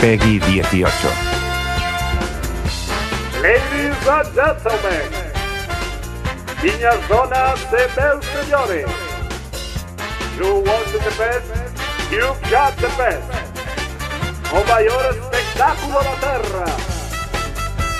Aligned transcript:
Peggy 0.00 0.40
18. 0.40 0.86
Ladies 3.42 4.08
and 4.08 4.28
gentlemen, 4.32 5.10
niñas, 6.62 7.06
donas 7.06 7.60
e 7.70 8.00
meus 8.00 8.24
señores, 8.24 8.88
you 10.38 10.64
want 10.64 10.90
the 10.90 11.12
best, 11.18 11.44
you've 12.10 12.40
got 12.50 12.74
the 12.78 12.88
best. 12.96 13.28
O 14.50 14.64
maior 14.64 15.04
espectáculo 15.10 16.02
da 16.02 16.16
terra, 16.16 16.64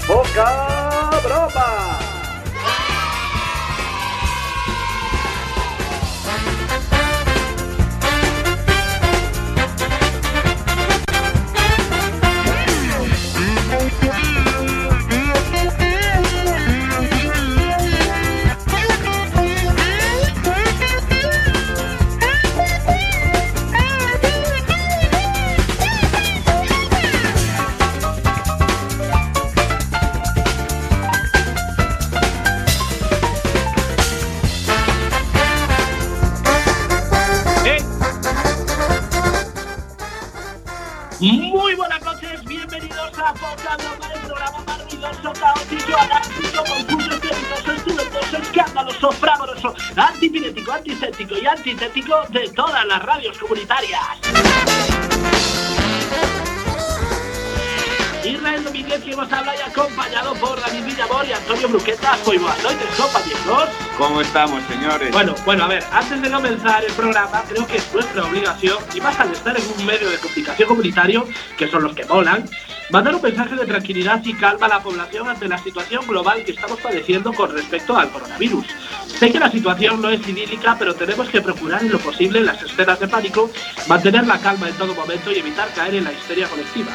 Boca 0.07 1.21
Broma. 1.21 2.10
Y 51.41 51.46
antitético 51.46 52.22
de 52.30 52.48
todas 52.50 52.84
las 52.86 53.02
radios 53.02 53.38
comunitarias. 53.38 54.00
Israel 58.24 58.62
Domínguez, 58.64 59.02
que 59.02 59.16
nos 59.16 59.33
habla 59.33 59.55
y 59.56 59.61
acompañado 59.61 60.34
por 60.34 60.61
David 60.61 60.84
Villamor 60.84 61.27
y 61.27 61.33
Antonio 61.33 61.68
Bruqueta. 61.68 62.18
Muy 62.27 62.36
buenas 62.36 62.62
noches, 62.62 62.86
compañeros. 62.96 63.68
¿Cómo 63.96 64.20
estamos, 64.20 64.62
señores? 64.64 65.11
Bueno, 65.12 65.34
bueno, 65.46 65.64
a 65.64 65.68
ver, 65.68 65.84
antes 65.91 66.20
de 66.20 66.30
comenzar 66.30 66.84
el 66.84 66.92
programa, 66.92 67.42
creo 67.48 67.66
que 67.66 67.78
es 67.78 67.94
nuestra 67.94 68.24
obligación, 68.24 68.78
y 68.94 69.00
más 69.00 69.18
al 69.18 69.33
estar 69.33 69.58
en 69.58 69.64
un 69.78 69.86
medio 69.86 70.11
de 70.11 70.18
comunicación 70.18 70.68
comunitario, 70.68 71.27
que 71.56 71.68
son 71.68 71.83
los 71.83 71.94
que 71.94 72.05
molan, 72.05 72.44
mandar 72.91 73.14
un 73.14 73.22
mensaje 73.22 73.56
de 73.56 73.64
tranquilidad 73.64 74.20
y 74.24 74.34
calma 74.34 74.66
a 74.66 74.68
la 74.68 74.83
población 74.83 75.28
ante 75.28 75.48
la 75.48 75.58
situación 75.58 76.06
global 76.06 76.44
que 76.44 76.52
estamos 76.52 76.78
padeciendo 76.80 77.33
con 77.33 77.52
respecto 77.52 77.96
al 77.96 78.11
coronavirus. 78.11 78.66
Sé 79.20 79.30
que 79.30 79.38
la 79.38 79.50
situación 79.50 80.00
no 80.00 80.08
es 80.08 80.26
idílica, 80.26 80.76
pero 80.78 80.94
tenemos 80.94 81.28
que 81.28 81.42
procurar 81.42 81.82
en 81.82 81.92
lo 81.92 81.98
posible 81.98 82.38
en 82.38 82.46
las 82.46 82.62
escenas 82.62 82.98
de 82.98 83.06
pánico, 83.06 83.50
mantener 83.86 84.27
la 84.27 84.38
calma 84.38 84.66
en 84.68 84.74
todo 84.77 84.94
momento 84.94 85.30
y 85.30 85.36
evitar 85.36 85.68
caer 85.74 85.96
en 85.96 86.04
la 86.04 86.12
histeria 86.12 86.48
colectiva. 86.48 86.88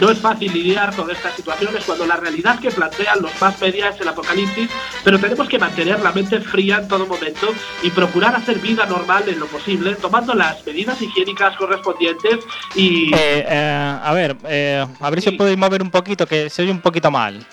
No 0.00 0.10
es 0.10 0.20
fácil 0.20 0.52
lidiar 0.52 0.94
con 0.94 1.10
estas 1.10 1.34
situaciones 1.34 1.82
cuando 1.84 2.06
la 2.06 2.16
realidad 2.18 2.60
que 2.60 2.70
plantean 2.70 3.20
los 3.20 3.32
más 3.40 3.60
media 3.60 3.88
es 3.88 4.00
el 4.00 4.06
apocalipsis, 4.06 4.70
pero 5.02 5.18
tenemos 5.18 5.48
que 5.48 5.58
mantener 5.58 5.98
la 6.00 6.12
mente 6.12 6.38
fría 6.40 6.76
en 6.76 6.86
todo 6.86 7.04
momento 7.06 7.52
y 7.82 7.90
procurar 7.90 8.36
hacer 8.36 8.58
vida 8.60 8.86
normal 8.86 9.24
en 9.26 9.40
lo 9.40 9.46
posible, 9.46 9.96
tomando 9.96 10.34
las 10.34 10.64
medidas 10.66 11.00
higiénicas 11.02 11.56
correspondientes 11.56 12.40
y... 12.76 13.12
Eh, 13.12 13.44
eh, 13.48 13.98
a 14.04 14.12
ver, 14.12 14.36
eh, 14.44 14.86
a 15.00 15.10
ver 15.10 15.20
si 15.22 15.30
Sí. 15.30 15.36
podéis 15.36 15.58
mover 15.58 15.82
un 15.82 15.90
poquito, 15.90 16.26
que 16.26 16.48
se 16.50 16.62
oye 16.62 16.70
un 16.70 16.80
poquito 16.82 17.10
mal. 17.10 17.44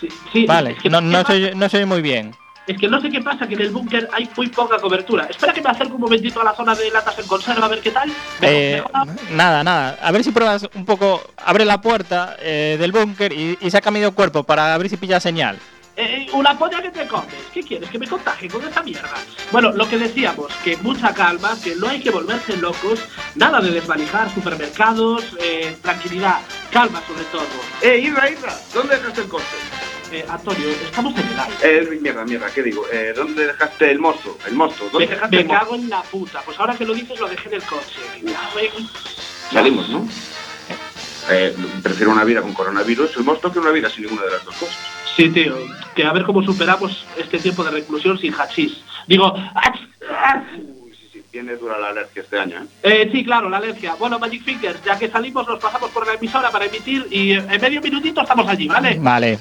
Sí, 0.00 0.08
sí, 0.32 0.46
Vale, 0.46 0.70
es 0.72 0.78
que- 0.82 0.88
no, 0.90 1.00
no, 1.02 1.22
¿qué 1.22 1.32
se 1.32 1.32
oye, 1.38 1.54
no 1.54 1.68
se 1.68 1.76
oye 1.76 1.86
muy 1.86 2.00
bien. 2.02 2.34
Es 2.70 2.78
que 2.78 2.86
no 2.86 3.00
sé 3.00 3.10
qué 3.10 3.20
pasa, 3.20 3.48
que 3.48 3.54
en 3.54 3.62
el 3.62 3.70
búnker 3.70 4.08
hay 4.12 4.30
muy 4.36 4.46
poca 4.46 4.78
cobertura. 4.78 5.24
Espera 5.24 5.52
que 5.52 5.60
me 5.60 5.70
acerque 5.70 5.92
un 5.92 6.00
momentito 6.00 6.40
a 6.40 6.44
la 6.44 6.54
zona 6.54 6.72
de 6.72 6.88
latas 6.88 7.18
en 7.18 7.26
conserva 7.26 7.66
a 7.66 7.68
ver 7.68 7.80
qué 7.80 7.90
tal. 7.90 8.12
Eh, 8.42 8.80
nada, 9.32 9.64
nada. 9.64 9.98
A 10.00 10.12
ver 10.12 10.22
si 10.22 10.30
pruebas 10.30 10.68
un 10.76 10.84
poco, 10.84 11.20
abre 11.44 11.64
la 11.64 11.80
puerta 11.80 12.36
eh, 12.38 12.76
del 12.78 12.92
búnker 12.92 13.32
y, 13.32 13.58
y 13.60 13.70
saca 13.72 13.90
medio 13.90 14.14
cuerpo 14.14 14.44
para 14.44 14.78
ver 14.78 14.88
si 14.88 14.96
pilla 14.96 15.18
señal. 15.18 15.58
Eh, 15.96 16.28
una 16.32 16.56
polla 16.56 16.80
que 16.80 16.90
te 16.90 17.08
comes. 17.08 17.34
¿Qué 17.52 17.60
quieres? 17.60 17.90
¿Que 17.90 17.98
me 17.98 18.06
contagie 18.06 18.48
con 18.48 18.64
esa 18.64 18.84
mierda? 18.84 19.16
Bueno, 19.50 19.72
lo 19.72 19.88
que 19.88 19.98
decíamos, 19.98 20.46
que 20.62 20.76
mucha 20.76 21.12
calma, 21.12 21.56
que 21.62 21.74
no 21.74 21.88
hay 21.88 22.00
que 22.00 22.10
volverse 22.10 22.56
locos, 22.56 23.00
nada 23.34 23.60
de 23.60 23.72
desvalijar 23.72 24.32
supermercados, 24.32 25.24
eh, 25.40 25.76
tranquilidad, 25.82 26.38
calma 26.70 27.02
sobre 27.04 27.24
todo. 27.24 27.42
¡Eh, 27.82 27.98
Isra, 27.98 28.30
Isra! 28.30 28.54
¿Dónde 28.72 28.94
dejaste 28.94 29.22
el 29.22 29.28
coche? 29.28 29.44
Eh, 30.12 30.24
Antonio, 30.28 30.68
estamos 30.70 31.14
en 31.16 31.28
el 31.28 31.38
aire. 31.38 31.56
Eh, 31.94 31.98
mierda, 32.00 32.24
mierda, 32.24 32.50
¿qué 32.52 32.62
digo? 32.64 32.84
Eh, 32.92 33.12
¿Dónde 33.14 33.46
dejaste 33.46 33.90
el 33.92 34.00
mozo? 34.00 34.36
El 34.46 34.54
mozo, 34.54 34.88
¿dónde 34.92 35.06
Me, 35.06 35.14
dejaste 35.14 35.36
me 35.36 35.42
el 35.42 35.48
mozo? 35.48 35.58
cago 35.60 35.74
en 35.76 35.88
la 35.88 36.02
puta. 36.02 36.42
Pues 36.44 36.58
ahora 36.58 36.74
que 36.76 36.84
lo 36.84 36.94
dices, 36.94 37.20
lo 37.20 37.28
dejé 37.28 37.48
en 37.48 37.54
el 37.54 37.62
coche. 37.62 38.00
En- 38.20 38.88
Salimos, 39.52 39.88
¿no? 39.88 40.06
Eh, 41.30 41.54
prefiero 41.82 42.10
una 42.10 42.24
vida 42.24 42.42
con 42.42 42.52
coronavirus 42.54 43.16
el 43.18 43.24
mosto 43.24 43.52
que 43.52 43.60
una 43.60 43.70
vida 43.70 43.88
sin 43.88 44.04
ninguna 44.04 44.22
de 44.24 44.30
las 44.32 44.44
dos 44.44 44.54
cosas. 44.56 44.76
Sí, 45.16 45.28
tío, 45.28 45.56
que 45.94 46.04
a 46.04 46.12
ver 46.12 46.24
cómo 46.24 46.42
superamos 46.42 47.04
este 47.16 47.38
tiempo 47.38 47.62
de 47.62 47.70
reclusión 47.70 48.18
sin 48.18 48.32
hachís. 48.34 48.78
Digo, 49.06 49.32
¡ach! 49.54 49.78
¡ach! 50.24 50.42
Viene 51.32 51.56
dura 51.56 51.78
la 51.78 51.88
alergia 51.90 52.22
este 52.22 52.38
año, 52.38 52.56
¿eh? 52.62 52.66
Eh, 52.82 53.10
sí, 53.12 53.24
claro, 53.24 53.48
la 53.48 53.58
alergia. 53.58 53.94
Bueno, 53.94 54.18
Magic 54.18 54.42
Fingers, 54.42 54.82
ya 54.84 54.98
que 54.98 55.08
salimos, 55.08 55.46
nos 55.46 55.60
pasamos 55.60 55.90
por 55.90 56.04
la 56.04 56.14
emisora 56.14 56.50
para 56.50 56.64
emitir 56.64 57.06
y 57.08 57.32
eh, 57.32 57.44
en 57.48 57.60
medio 57.60 57.80
minutito 57.80 58.20
estamos 58.20 58.48
allí, 58.48 58.66
¿vale? 58.66 58.98
Vale. 58.98 59.38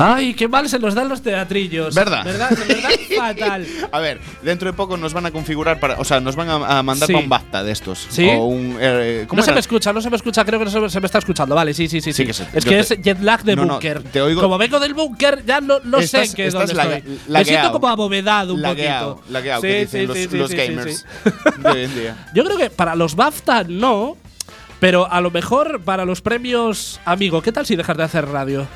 Ay, 0.00 0.34
qué 0.34 0.48
mal 0.48 0.68
se 0.68 0.78
nos 0.78 0.94
dan 0.94 1.08
los 1.08 1.22
teatrillos. 1.22 1.94
¿Verdad? 1.94 2.24
¿Verdad? 2.24 2.50
Fatal. 3.16 3.66
A 3.92 3.98
ver, 4.00 4.18
dentro 4.42 4.70
de 4.70 4.76
poco 4.76 4.96
nos 4.96 5.12
van 5.12 5.26
a 5.26 5.30
configurar 5.30 5.78
para. 5.80 5.94
O 5.98 6.04
sea, 6.04 6.20
nos 6.20 6.36
van 6.36 6.48
a, 6.48 6.78
a 6.78 6.82
mandar 6.82 7.06
Sí. 7.06 7.12
para 7.12 7.22
un 7.24 7.28
BAFTA 7.28 7.62
de 7.64 7.72
estos. 7.72 8.06
¿Sí? 8.08 8.28
O 8.28 8.44
un. 8.46 8.76
eh, 8.80 9.24
¿cómo 9.28 9.40
No 9.40 9.44
se 9.44 9.52
me 9.52 9.60
escucha, 9.60 9.92
no 9.92 10.00
se 10.00 10.08
me 10.10 10.16
escucha, 10.16 10.44
creo 10.44 10.58
que 10.58 10.64
no 10.66 10.88
se 10.88 11.00
me, 11.00 11.06
está 11.06 11.18
escuchando. 11.18 11.54
Vale, 11.54 11.74
sí, 11.74 11.88
sí, 11.88 12.00
sí. 12.00 12.12
Sí 12.12 12.22
sí. 12.22 12.26
que 12.26 12.32
se- 12.32 12.44
es 12.52 12.64
que 12.64 12.70
te- 12.70 12.78
es 12.80 12.88
jet 13.02 13.20
lag 13.20 13.42
de 13.44 13.56
No, 13.56 13.78
te 13.78 14.22
oigo- 14.22 14.40
Como 14.40 14.56
vengo 14.58 14.78
del 14.80 14.94
búnker, 14.94 15.44
ya 15.44 15.60
no, 15.60 15.80
no 15.84 16.00
sé 16.02 16.24
en 16.24 16.32
qué 16.32 16.46
estás 16.46 16.68
dónde 16.68 16.74
laga- 16.82 16.96
estoy. 16.98 17.18
Me 17.28 17.44
siento 17.44 17.72
como 17.72 17.88
abovedado 17.88 18.54
un 18.54 18.62
poquito. 18.62 19.22
lagueado, 19.28 19.62
que 19.62 19.86
sí, 19.86 19.98
dicen 19.98 20.30
los, 20.30 20.32
los 20.32 20.50
gamers 20.52 21.06
de 21.58 21.68
hoy 21.70 21.84
en 21.84 21.94
día. 21.94 22.26
Yo 22.34 22.44
creo 22.44 22.56
que 22.56 22.70
para 22.70 22.94
los 22.94 23.16
BAFTA 23.16 23.64
no, 23.68 24.16
pero 24.78 25.10
a 25.10 25.20
lo 25.20 25.30
mejor 25.30 25.82
para 25.82 26.04
los 26.04 26.20
premios 26.22 27.00
Amigo, 27.04 27.42
¿qué 27.42 27.52
tal 27.52 27.66
si 27.66 27.76
dejas 27.76 27.96
de 27.96 28.02
hacer 28.04 28.26
radio? 28.28 28.66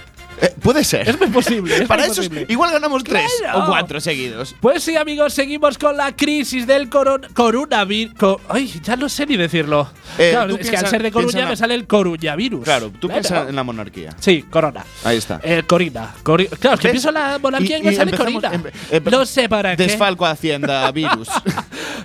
Eh, 0.41 0.53
puede 0.62 0.83
ser. 0.84 1.09
Es 1.09 1.19
muy 1.19 1.28
posible. 1.28 1.77
es 1.77 1.89
Para 1.89 2.06
eso 2.06 2.22
igual 2.49 2.72
ganamos 2.72 3.05
tres 3.05 3.31
Claro. 3.41 3.65
o 3.65 3.67
cuatro 3.67 4.00
seguidos. 4.00 4.55
Pues 4.61 4.83
sí, 4.83 4.97
amigos, 4.97 5.33
seguimos 5.34 5.78
con 5.78 5.97
la 5.97 6.15
crisis 6.15 6.67
del 6.67 6.89
coron 6.89 7.22
coronavirus. 7.34 8.15
ay, 8.49 8.81
ya 8.83 8.97
no 8.97 9.09
sé 9.09 9.27
ni 9.27 9.37
decirlo. 9.37 9.89
Eh, 10.19 10.31
claro, 10.33 10.56
es 10.56 10.71
que 10.71 10.77
al 10.77 10.87
ser 10.89 11.03
de 11.03 11.11
Coruña 11.12 11.47
me 11.47 11.56
sale 11.56 11.75
el 11.75 11.87
coruñavirus. 11.87 12.65
Claro, 12.65 12.91
tú 13.00 13.09
piensas 13.09 13.49
en 13.49 13.56
la 13.56 13.62
monarquía. 13.62 14.15
Sí, 14.21 14.43
corona. 14.50 14.84
Ahí 15.05 15.17
está. 15.19 15.41
Eh, 15.43 15.62
Corina. 15.67 16.15
Cori- 16.22 16.49
claro, 16.59 16.75
es 16.75 16.81
que 16.81 16.89
¿Ves? 16.89 16.93
pienso 16.93 17.09
en 17.09 17.15
la 17.15 17.39
monarquía 17.41 17.78
y, 17.78 17.81
Y- 17.81 17.84
me 17.84 17.93
sale 17.95 18.16
Corina. 18.16 18.53
empe- 18.53 19.10
no 19.10 19.25
sé 19.27 19.48
para 19.48 19.77
qué. 19.77 19.83
Desfalco 19.84 20.27
Hacienda 20.27 20.91
virus. 20.92 21.28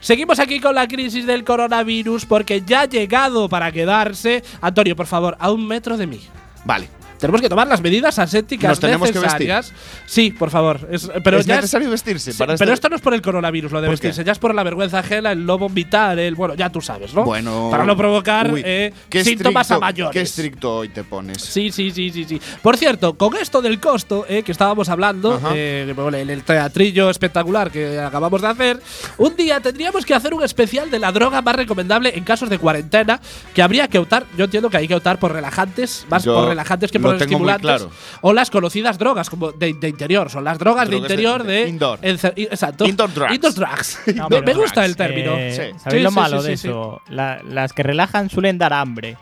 Seguimos 0.02 0.40
aquí 0.40 0.60
con 0.60 0.76
la 0.76 0.88
crisis 0.88 1.26
del 1.26 1.44
coronavirus 1.44 2.26
porque 2.26 2.62
ya 2.66 2.82
ha 2.82 2.86
llegado 2.86 3.50
para 3.50 3.72
quedarse. 3.72 4.44
Antonio, 4.62 4.96
por 4.96 5.08
favor, 5.08 5.36
a 5.40 5.52
un 5.52 5.68
metro 5.68 5.98
de 5.98 6.08
mí. 6.08 6.22
vale. 6.66 6.90
Tenemos 7.20 7.42
que 7.42 7.50
tomar 7.50 7.68
las 7.68 7.82
medidas 7.82 8.18
asépticas 8.20 8.70
¿Nos 8.70 8.80
tenemos 8.80 9.12
que 9.12 9.20
vestir? 9.20 9.48
necesarias. 9.50 9.74
Sí, 10.06 10.32
por 10.32 10.50
favor. 10.50 10.88
Es- 10.92 11.10
pero 11.24 11.40
es 11.40 11.46
ya 11.46 11.56
es- 11.56 11.62
necesario 11.62 11.90
vestirse 11.90 12.32
Sí, 12.32 12.38
para 12.38 12.54
pero 12.56 12.72
estar- 12.72 12.74
esto 12.74 12.90
no 12.90 12.96
es 12.96 13.02
por 13.02 13.14
el 13.14 13.22
coronavirus, 13.22 13.72
lo 13.72 13.82
de 13.82 13.88
¿Por 13.88 13.94
vestirse, 13.94 14.22
qué? 14.22 14.26
ya 14.28 14.32
es 14.32 14.40
por 14.40 14.56
la 14.56 14.64
vergüenza 14.64 15.00
ajena, 15.00 15.32
el 15.32 15.46
no 15.46 15.58
vomitar, 15.58 16.18
el. 16.18 16.36
Bueno, 16.36 16.56
ya 16.56 16.70
tú 16.70 16.82
sabes, 16.82 17.14
¿no? 17.14 17.24
Bueno. 17.26 17.68
Para 17.70 17.84
no 17.86 17.96
provocar 17.98 18.52
Uy, 18.52 18.62
eh, 18.66 18.94
síntomas 19.12 19.70
a 19.72 19.76
estricto- 19.76 19.80
mayores. 19.82 20.14
Qué 20.14 20.22
estricto 20.22 20.78
hoy 20.78 20.90
te 20.90 21.04
pones. 21.04 21.42
Sí, 21.42 21.72
sí, 21.72 21.92
sí, 21.92 22.10
sí, 22.12 22.26
sí. 22.26 22.42
Por 22.62 22.78
cierto, 22.78 23.16
con 23.16 23.36
esto 23.36 23.62
del 23.62 23.80
costo 23.80 24.26
eh, 24.30 24.44
que 24.44 24.52
estábamos 24.52 24.90
hablando, 24.90 25.40
eh, 25.54 25.94
en 25.98 26.30
el 26.30 26.44
teatrillo 26.44 27.10
espectacular 27.10 27.70
que 27.72 28.00
acabamos 28.00 28.42
de 28.42 28.48
hacer, 28.48 28.82
un 29.18 29.36
día 29.36 29.60
tendríamos 29.60 30.06
que 30.06 30.14
hacer 30.14 30.34
un 30.34 30.44
especial 30.44 30.90
de 30.90 31.00
la 31.00 31.12
droga 31.12 31.42
más 31.42 31.56
recomendable 31.56 32.14
en 32.18 32.24
casos 32.24 32.50
de 32.50 32.58
cuarentena, 32.60 33.20
que 33.54 33.62
habría 33.62 33.88
que 33.88 33.98
optar, 34.00 34.26
yo 34.38 34.46
entiendo 34.46 34.70
que 34.70 34.78
hay 34.78 34.88
que 34.88 34.96
optar 34.96 35.20
por 35.20 35.32
relajantes, 35.34 36.06
más 36.10 36.24
Yo 36.24 36.34
por 36.36 36.48
relajantes 36.50 36.92
que 36.92 37.00
por 37.00 37.09
los 37.14 37.20
tengo 37.20 37.32
estimulantes. 37.32 37.62
claro. 37.62 37.92
O 38.22 38.34
las 38.34 38.50
conocidas 38.50 38.98
drogas 38.98 39.30
como 39.30 39.52
de, 39.52 39.74
de 39.74 39.90
interior. 39.90 40.30
Son 40.30 40.44
las 40.44 40.58
drogas, 40.60 40.88
de 40.90 40.96
Drogas 40.96 41.08
de- 41.10 41.14
interior 41.14 41.44
de- 41.44 41.54
de. 41.54 41.70
indoor. 41.70 42.00
exacto. 42.02 42.86
Indoor 42.86 43.14
drugs. 43.14 43.34
Indoor 43.36 43.54
drugs. 43.54 44.00
No, 44.16 44.30
me, 44.30 44.54
gusta 44.54 44.82
drugs, 44.82 44.90
el 44.90 44.96
término. 44.96 45.36
Eh, 45.38 45.50
Sí. 45.50 45.80
¿Sabéis 45.80 46.00
Sí, 46.00 46.04
lo 46.04 46.10
sí, 46.10 46.16
malo 46.16 46.42
sí, 46.42 46.48
de 46.50 46.58
sí, 46.58 46.68
eso? 46.68 47.02
La- 47.10 47.42
las 47.44 47.74
que 47.74 47.84
relajan 47.84 48.30
suelen 48.30 48.58
dar 48.58 48.74
hambre. 48.74 49.18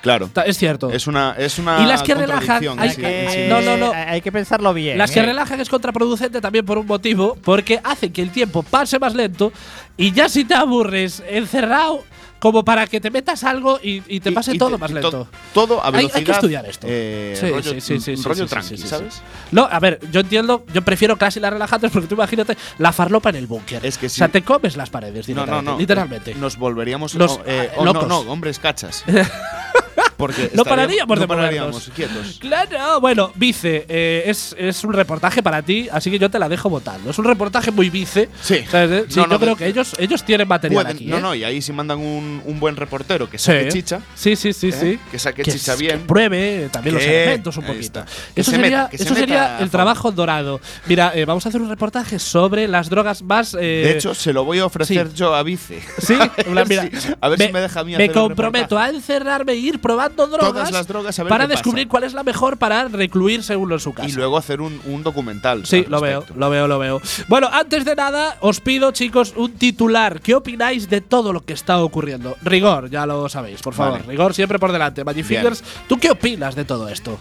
Claro. 0.00 0.28
Es 0.46 0.58
cierto. 0.58 0.90
Es 0.90 1.06
una, 1.06 1.36
es 1.38 1.60
una 1.60 1.80
Y 1.80 1.86
las 1.86 2.02
que 2.02 2.16
relajan, 2.16 2.60
hay 2.80 2.90
sí- 2.90 3.00
que- 3.00 3.28
sí. 3.30 3.38
No, 3.48 3.60
no, 3.60 3.76
no. 3.76 3.92
Hay 3.92 4.20
que 4.20 4.32
pensarlo 4.32 4.74
bien. 4.74 4.98
Las 4.98 5.12
que 5.12 5.20
eh. 5.20 5.26
relajan 5.26 5.60
es 5.60 5.68
contraproducente 5.68 6.40
también 6.40 6.66
por 6.66 6.76
un 6.76 6.86
motivo, 6.88 7.36
porque 7.44 7.80
hace 7.84 8.10
que 8.10 8.20
el 8.20 8.30
tiempo 8.30 8.64
pase 8.64 8.98
más 8.98 9.14
lento 9.14 9.52
y 9.96 10.12
ya 10.12 10.28
si 10.28 10.44
te 10.44 10.54
aburres 10.54 11.22
encerrado, 11.28 12.04
como 12.38 12.64
para 12.64 12.88
que 12.88 13.00
te 13.00 13.08
metas 13.12 13.44
algo 13.44 13.78
y, 13.80 14.02
y 14.08 14.18
te 14.18 14.32
pase 14.32 14.54
y 14.54 14.58
todo 14.58 14.70
te- 14.70 14.78
más 14.78 14.90
to- 14.90 14.94
lento. 15.00 15.28
todo 15.54 15.80
a 15.80 15.86
Hay- 15.88 15.94
hay 15.94 16.00
que 16.08 16.12
velocidad. 16.12 16.34
estudiar 16.36 16.66
esto. 16.66 16.86
eh, 16.90 17.36
Sí, 17.40 17.48
rollo, 17.48 17.62
sí, 17.62 17.80
sí, 17.80 18.00
sí, 18.00 18.16
sí, 18.16 18.22
rollo 18.24 18.34
sí, 18.34 18.42
sí, 18.42 18.48
tranqui, 18.48 18.76
sí, 18.76 18.82
sí. 18.82 18.88
¿sabes? 18.88 19.22
No, 19.52 19.68
a 19.70 19.78
ver, 19.78 20.00
yo 20.10 20.20
entiendo, 20.20 20.66
yo 20.74 20.82
prefiero 20.82 21.16
casi 21.16 21.38
las 21.38 21.52
relajantes 21.52 21.92
porque 21.92 22.08
tú 22.08 22.16
imagínate 22.16 22.56
la 22.78 22.92
farlopa 22.92 23.30
en 23.30 23.36
el 23.36 23.46
búnker. 23.46 23.86
Es 23.86 23.96
que 23.96 24.06
O 24.06 24.10
sea, 24.10 24.26
sí. 24.26 24.32
te 24.32 24.42
comes 24.42 24.76
las 24.76 24.90
paredes 24.90 25.28
No, 25.28 25.34
no, 25.36 25.40
directamente. 25.44 25.70
no. 25.70 25.78
literalmente. 25.78 26.34
Nos 26.34 26.56
volveríamos 26.56 27.14
Los, 27.14 27.38
eh, 27.46 27.70
oh, 27.76 27.84
no, 27.84 27.92
no, 27.92 28.18
hombres 28.20 28.58
cachas. 28.58 29.04
Porque 30.22 30.50
No 30.54 30.64
pararíamos 30.64 31.18
de 31.18 31.24
no 31.26 31.28
pararíamos 31.28 31.90
quietos. 31.96 32.36
Claro, 32.38 33.00
bueno, 33.00 33.32
vice, 33.34 33.84
eh, 33.88 34.22
es, 34.26 34.54
es 34.56 34.84
un 34.84 34.92
reportaje 34.92 35.42
para 35.42 35.62
ti, 35.62 35.88
así 35.90 36.12
que 36.12 36.18
yo 36.20 36.30
te 36.30 36.38
la 36.38 36.48
dejo 36.48 36.70
votando. 36.70 37.10
Es 37.10 37.18
un 37.18 37.24
reportaje 37.24 37.72
muy 37.72 37.90
vice. 37.90 38.28
Sí. 38.40 38.60
¿sabes? 38.70 39.06
Sí, 39.08 39.18
No, 39.18 39.28
yo 39.28 39.40
creo 39.40 39.56
que 39.56 39.66
ellos, 39.66 39.96
ellos 39.98 40.22
tienen 40.24 40.46
material 40.46 40.84
Pueden- 40.84 40.96
aquí. 40.96 41.06
no, 41.06 41.18
¿eh? 41.18 41.20
no, 41.20 41.34
y 41.34 41.42
ahí 41.42 41.60
si 41.60 41.72
mandan 41.72 41.98
un, 41.98 42.40
un 42.44 42.60
buen 42.60 42.76
reportero 42.76 43.28
que 43.28 43.36
Sí. 43.36 43.46
saque 43.46 43.68
chicha, 43.70 44.00
Sí, 44.14 44.36
sí, 44.36 44.52
sí, 44.52 44.68
¿eh? 44.68 44.72
sí. 44.72 44.98
que 45.10 45.18
saque 45.18 45.42
Que 45.42 45.50
chicha 45.50 45.74
bien. 45.74 45.98
Que 46.02 46.06
pruebe 46.06 46.68
también 46.70 46.94
los 46.94 47.02
elementos 47.04 47.56
un 47.56 47.64
poquito. 47.64 48.04
Eso 48.36 48.50
se 48.52 48.56
sería, 48.56 48.78
meta- 48.78 48.90
que 48.90 48.98
se 48.98 49.04
eso 49.04 49.14
sería 49.16 49.58
el 49.58 49.70
trabajo 49.70 50.12
dorado. 50.12 50.60
Mira, 50.86 51.10
eh, 51.16 51.24
vamos 51.24 51.44
a 51.46 51.48
hacer 51.48 51.60
un 51.60 51.68
reportaje 51.68 52.20
sobre 52.20 52.68
las 52.68 52.88
drogas 52.88 53.22
más. 53.22 53.52
De 53.52 53.90
hecho, 53.90 54.14
se 54.14 54.32
lo 54.32 54.44
voy 54.44 54.60
a 54.60 54.66
ofrecer 54.66 55.08
sí. 55.08 55.14
yo 55.16 55.34
a 55.34 55.42
Vice. 55.42 55.82
Sí, 55.98 56.14
a 56.14 56.30
ver, 56.52 56.66
mira, 56.68 56.82
si, 57.00 57.08
a 57.20 57.28
ver 57.28 57.40
si 57.40 57.52
me 57.52 57.60
deja 57.60 57.80
a 57.80 57.84
mí 57.84 57.96
me 57.96 58.04
hacer 58.04 58.10
un 58.18 58.28
comprometo 58.28 58.78
a 58.78 58.90
encerrarme 58.90 59.52
e 59.52 59.56
ir 59.56 59.80
probando 59.80 60.11
drogas, 60.16 60.70
las 60.72 60.86
drogas, 60.86 61.18
a 61.18 61.22
ver 61.22 61.28
para 61.28 61.44
pasa. 61.44 61.54
descubrir 61.54 61.88
cuál 61.88 62.04
es 62.04 62.14
la 62.14 62.22
mejor 62.22 62.56
para 62.56 62.88
recluirse 62.88 63.56
uno 63.56 63.74
en 63.74 63.80
su 63.80 63.92
casa. 63.92 64.08
Y 64.08 64.12
luego 64.12 64.36
hacer 64.36 64.60
un, 64.60 64.80
un 64.86 65.02
documental. 65.02 65.66
Sí, 65.66 65.84
lo 65.88 66.00
veo, 66.00 66.24
lo 66.34 66.50
veo, 66.50 66.66
lo 66.68 66.78
veo. 66.78 67.00
Bueno, 67.28 67.48
antes 67.52 67.84
de 67.84 67.94
nada, 67.96 68.36
os 68.40 68.60
pido, 68.60 68.92
chicos, 68.92 69.34
un 69.36 69.52
titular. 69.52 70.20
¿Qué 70.20 70.34
opináis 70.34 70.88
de 70.88 71.00
todo 71.00 71.32
lo 71.32 71.40
que 71.44 71.52
está 71.52 71.82
ocurriendo? 71.82 72.36
Rigor, 72.42 72.90
ya 72.90 73.06
lo 73.06 73.28
sabéis, 73.28 73.60
por 73.62 73.74
favor. 73.74 74.00
Vale. 74.00 74.04
Rigor 74.06 74.34
siempre 74.34 74.58
por 74.58 74.72
delante. 74.72 75.04
Magic. 75.04 75.24
Fingers, 75.24 75.62
¿tú 75.88 75.98
qué 75.98 76.10
opinas 76.10 76.54
de 76.54 76.64
todo 76.64 76.88
esto? 76.88 77.18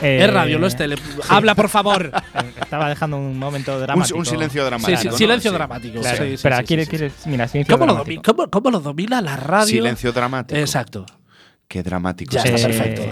Eh, 0.00 0.24
es 0.24 0.32
radio, 0.32 0.58
no 0.58 0.66
es 0.66 0.76
tele. 0.76 0.96
Habla, 1.28 1.54
por 1.54 1.68
favor. 1.68 2.10
Estaba 2.60 2.88
dejando 2.88 3.16
un 3.16 3.38
momento 3.38 3.78
dramático. 3.78 4.18
un 4.18 4.26
silencio 4.26 4.64
dramático. 4.64 4.98
sí, 4.98 5.08
silencio 5.16 5.52
dramático. 5.52 6.00
Claro, 6.00 6.16
sí, 6.18 6.24
sí, 6.28 6.34
espera, 6.34 6.62
¿quieres, 6.62 6.88
Mira, 7.26 7.48
silencio 7.48 7.74
¿Cómo 7.74 7.86
lo, 7.86 7.94
dramático. 7.94 8.22
domi- 8.22 8.36
cómo- 8.36 8.50
cómo 8.50 8.70
lo 8.70 8.80
domina 8.80 9.20
la 9.20 9.36
radio? 9.36 9.66
Silencio 9.66 10.12
dramático. 10.12 10.58
Exacto. 10.58 11.06
Qué 11.68 11.82
dramático. 11.82 12.32
Ya 12.32 12.42
es 12.42 12.54
está 12.64 12.68
perfecto. 12.68 13.02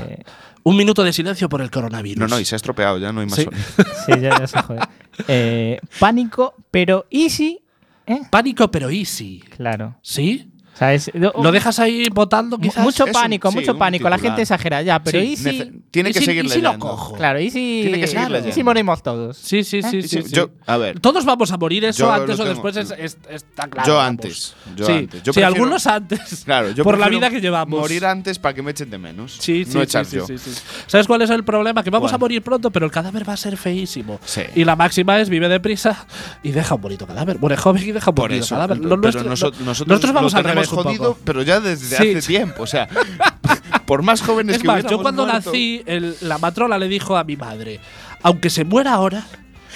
Un 0.65 0.77
minuto 0.77 1.03
de 1.03 1.13
silencio 1.13 1.49
por 1.49 1.61
el 1.63 1.71
coronavirus. 1.71 2.19
No, 2.21 2.29
no, 2.29 2.39
y 2.39 2.45
se 2.45 2.55
ha 2.55 2.57
estropeado, 2.57 2.99
ya 2.99 3.13
no 3.13 3.21
hay 3.21 3.27
más 3.27 3.37
Sí. 3.37 3.45
sonido. 3.45 3.65
sí, 4.07 4.13
ya, 4.21 4.39
ya 4.39 4.47
se 4.47 4.63
jode. 4.63 4.81
Eh, 5.29 5.79
pánico, 5.99 6.55
pero 6.71 7.07
easy. 7.11 7.61
¿eh? 8.07 8.21
Pánico, 8.31 8.71
pero 8.71 8.89
easy. 8.91 9.41
Claro. 9.57 9.97
¿Sí? 10.03 10.52
O 10.75 10.77
sea, 10.79 10.95
es- 10.95 11.11
¿Lo 11.15 11.53
dejas 11.53 11.79
ahí 11.79 12.07
votando, 12.13 12.59
quizás? 12.59 12.83
Mucho 12.83 13.05
Es 13.05 13.09
un- 13.15 13.23
pánico, 13.23 13.51
sí, 13.51 13.57
mucho 13.59 13.77
pánico. 13.77 14.09
La 14.09 14.17
titular. 14.17 14.31
gente 14.37 14.43
exagera 14.43 14.81
ya, 14.83 15.03
pero 15.03 15.21
Sí, 15.21 15.33
easy. 15.33 15.45
Nece- 15.45 15.73
Tiene 15.91 16.11
¿Y 16.11 16.13
que 16.15 16.19
si- 16.21 16.25
seguir 16.25 16.45
y 16.47 16.49
si 16.49 16.61
lo 16.63 16.79
cojo? 16.79 17.15
Claro, 17.15 17.39
easy. 17.39 17.81
Tiene 17.83 18.01
que 18.01 18.07
seguir 18.07 18.21
claro, 18.21 18.29
leyendo. 18.31 18.49
easy 18.49 18.63
morimos 18.65 19.03
todos. 19.03 19.37
Sí, 19.37 19.63
sí, 19.65 19.83
sí, 19.83 19.99
¿Eh? 19.99 20.03
sí, 20.03 20.09
Sí, 20.09 20.23
sí. 20.23 20.35
Yo, 20.35 20.49
a 20.67 20.77
ver, 20.79 20.99
Todos 21.01 21.25
vamos 21.27 21.53
a 21.53 21.59
morir, 21.59 21.85
eso 21.85 22.05
Yo 22.05 22.13
antes 22.13 22.41
o 22.41 22.45
después 22.45 22.77
es- 22.77 22.91
es- 22.99 23.19
está 23.29 23.69
claro. 23.69 23.87
yo 23.87 23.95
vamos. 23.97 24.09
antes. 24.09 24.55
Yo 24.75 24.87
sí, 24.87 24.93
antes. 24.93 25.23
Yo 25.23 25.33
sí, 25.35 25.43
algunos 25.43 25.87
antes. 25.87 26.43
Claro, 26.45 26.71
yo 26.71 26.85
por 26.85 26.99
la 26.99 27.09
vida 27.09 27.29
que 27.29 27.41
llevamos. 27.41 27.79
Morir 27.79 28.07
antes 28.07 28.39
para 28.39 28.55
que 28.55 28.63
me 28.63 28.71
echen 28.71 28.89
de 28.89 28.99
menos. 28.99 29.33
Sí, 29.39 29.65
sí, 29.65 29.75
no 29.75 29.81
sí, 29.81 29.85
echar 29.85 30.07
sí, 30.07 30.17
yo. 30.17 30.27
sí, 30.27 30.39
sí. 30.39 30.51
¿Sabes 30.87 31.07
cuál 31.07 31.21
es 31.23 31.31
el 31.31 31.45
problema? 31.45 31.83
Que 31.85 31.91
vamos 31.91 32.11
¿Cuál? 32.11 32.15
a 32.15 32.19
morir 32.19 32.43
pronto, 32.43 32.71
pero 32.71 32.87
el 32.87 32.93
cadáver 32.93 33.29
va 33.29 33.35
a 33.35 33.37
ser 33.37 33.57
feísimo. 33.59 34.19
Sí. 34.25 34.43
Y 34.55 34.65
la 34.65 34.75
máxima 34.77 35.21
es 35.21 35.29
vive 35.29 35.49
deprisa 35.49 36.07
y 36.43 36.53
deja 36.53 36.75
un 36.75 36.81
bonito 36.81 37.07
cadáver. 37.07 37.39
Muere 37.39 37.57
joven 37.59 37.83
y 37.83 37.93
deja 37.93 38.11
un 38.11 38.15
bonito 38.15 38.47
cadáver. 38.47 38.79
Nosotros, 38.81 40.13
vamos 40.13 40.33
lo 40.33 40.62
un 40.71 40.83
jodido, 40.83 41.19
pero 41.25 41.43
ya 41.43 41.61
desde 41.61 41.97
Sí. 41.97 42.15
hace 42.17 42.27
tiempo. 42.27 42.63
O 42.63 42.67
sea, 42.67 42.89
por 43.87 44.03
más 44.03 44.23
jóvenes 44.23 44.57
Es 44.57 44.63
que 44.63 44.69
más, 44.69 44.85
yo 44.85 45.01
cuando 45.03 45.25
muerto- 45.27 45.51
nací, 45.51 45.83
el- 45.87 46.17
la 46.21 46.39
matrona 46.39 46.79
le 46.79 46.89
dijo 46.89 47.17
a 47.17 47.25
mi 47.25 47.37
madre, 47.37 47.81
aunque 48.23 48.51
se 48.51 48.65
muera 48.65 48.93
ahora, 48.95 49.25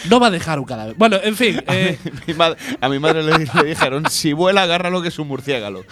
no 0.08 0.20
va 0.20 0.28
a 0.28 0.30
dejar 0.30 0.58
un 0.58 0.64
cadáver. 0.64 0.94
Bueno, 0.96 1.18
en 1.22 1.36
fin. 1.36 1.62
eh, 1.68 1.98
Mi 2.26 2.34
madre- 2.34 2.58
a 2.80 2.88
mi 2.88 2.98
madre 2.98 3.22
le, 3.22 3.38
le 3.38 3.64
dijeron: 3.64 4.04
si 4.10 4.32
vuela, 4.32 4.62
agárralo 4.62 5.02
que 5.02 5.08
es 5.08 5.18
un 5.18 5.28
murciélago. 5.28 5.84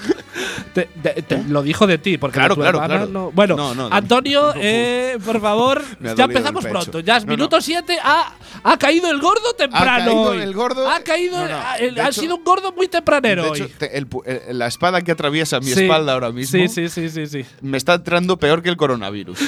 Te- 0.72 0.88
te- 1.02 1.22
te- 1.22 1.44
lo 1.44 1.62
dijo 1.62 1.86
de 1.86 1.98
ti, 1.98 2.18
porque 2.18 2.38
Claro, 2.38 2.56
claro, 2.56 2.78
claro. 2.80 3.06
no- 3.06 3.30
Bueno, 3.32 3.56
No, 3.56 3.74
no, 3.74 3.88
no. 3.88 3.94
Antonio, 3.94 4.52
eh, 4.56 5.18
por 5.24 5.40
favor, 5.40 5.82
ya 6.16 6.24
empezamos 6.24 6.64
pronto. 6.64 7.00
Ya 7.00 7.16
es 7.16 7.26
minuto 7.26 7.60
7. 7.60 7.98
Ha, 8.02 8.32
ha 8.62 8.76
caído 8.78 9.10
el 9.10 9.20
gordo 9.20 9.54
temprano. 9.56 10.04
caído 10.04 10.20
hoy. 10.22 10.38
el 10.42 10.52
gordo- 10.54 10.88
Ha 10.90 11.00
caído. 11.00 11.38
No, 11.38 11.48
no, 11.48 11.56
ha, 11.58 11.76
el- 11.76 11.94
de 11.94 12.00
ha 12.00 12.08
hecho- 12.08 12.20
sido 12.20 12.36
un 12.36 12.44
gordo 12.44 12.72
muy 12.72 12.88
tempranero 12.88 13.44
De 13.44 13.48
hoy. 13.50 13.60
hecho, 13.62 13.70
te- 13.78 13.96
el 13.96 14.08
pu- 14.08 14.22
el- 14.26 14.58
la 14.58 14.66
espada 14.66 15.00
que 15.02 15.12
atraviesa 15.12 15.60
mi 15.60 15.72
Sí. 15.72 15.82
espalda 15.82 16.12
ahora 16.14 16.30
mismo 16.32 16.58
Sí, 16.58 16.68
sí, 16.68 16.88
sí, 16.88 17.08
sí, 17.08 17.26
sí. 17.26 17.44
me 17.60 17.76
está 17.76 17.94
entrando 17.94 18.36
peor 18.38 18.62
que 18.62 18.68
el 18.68 18.76
coronavirus. 18.76 19.38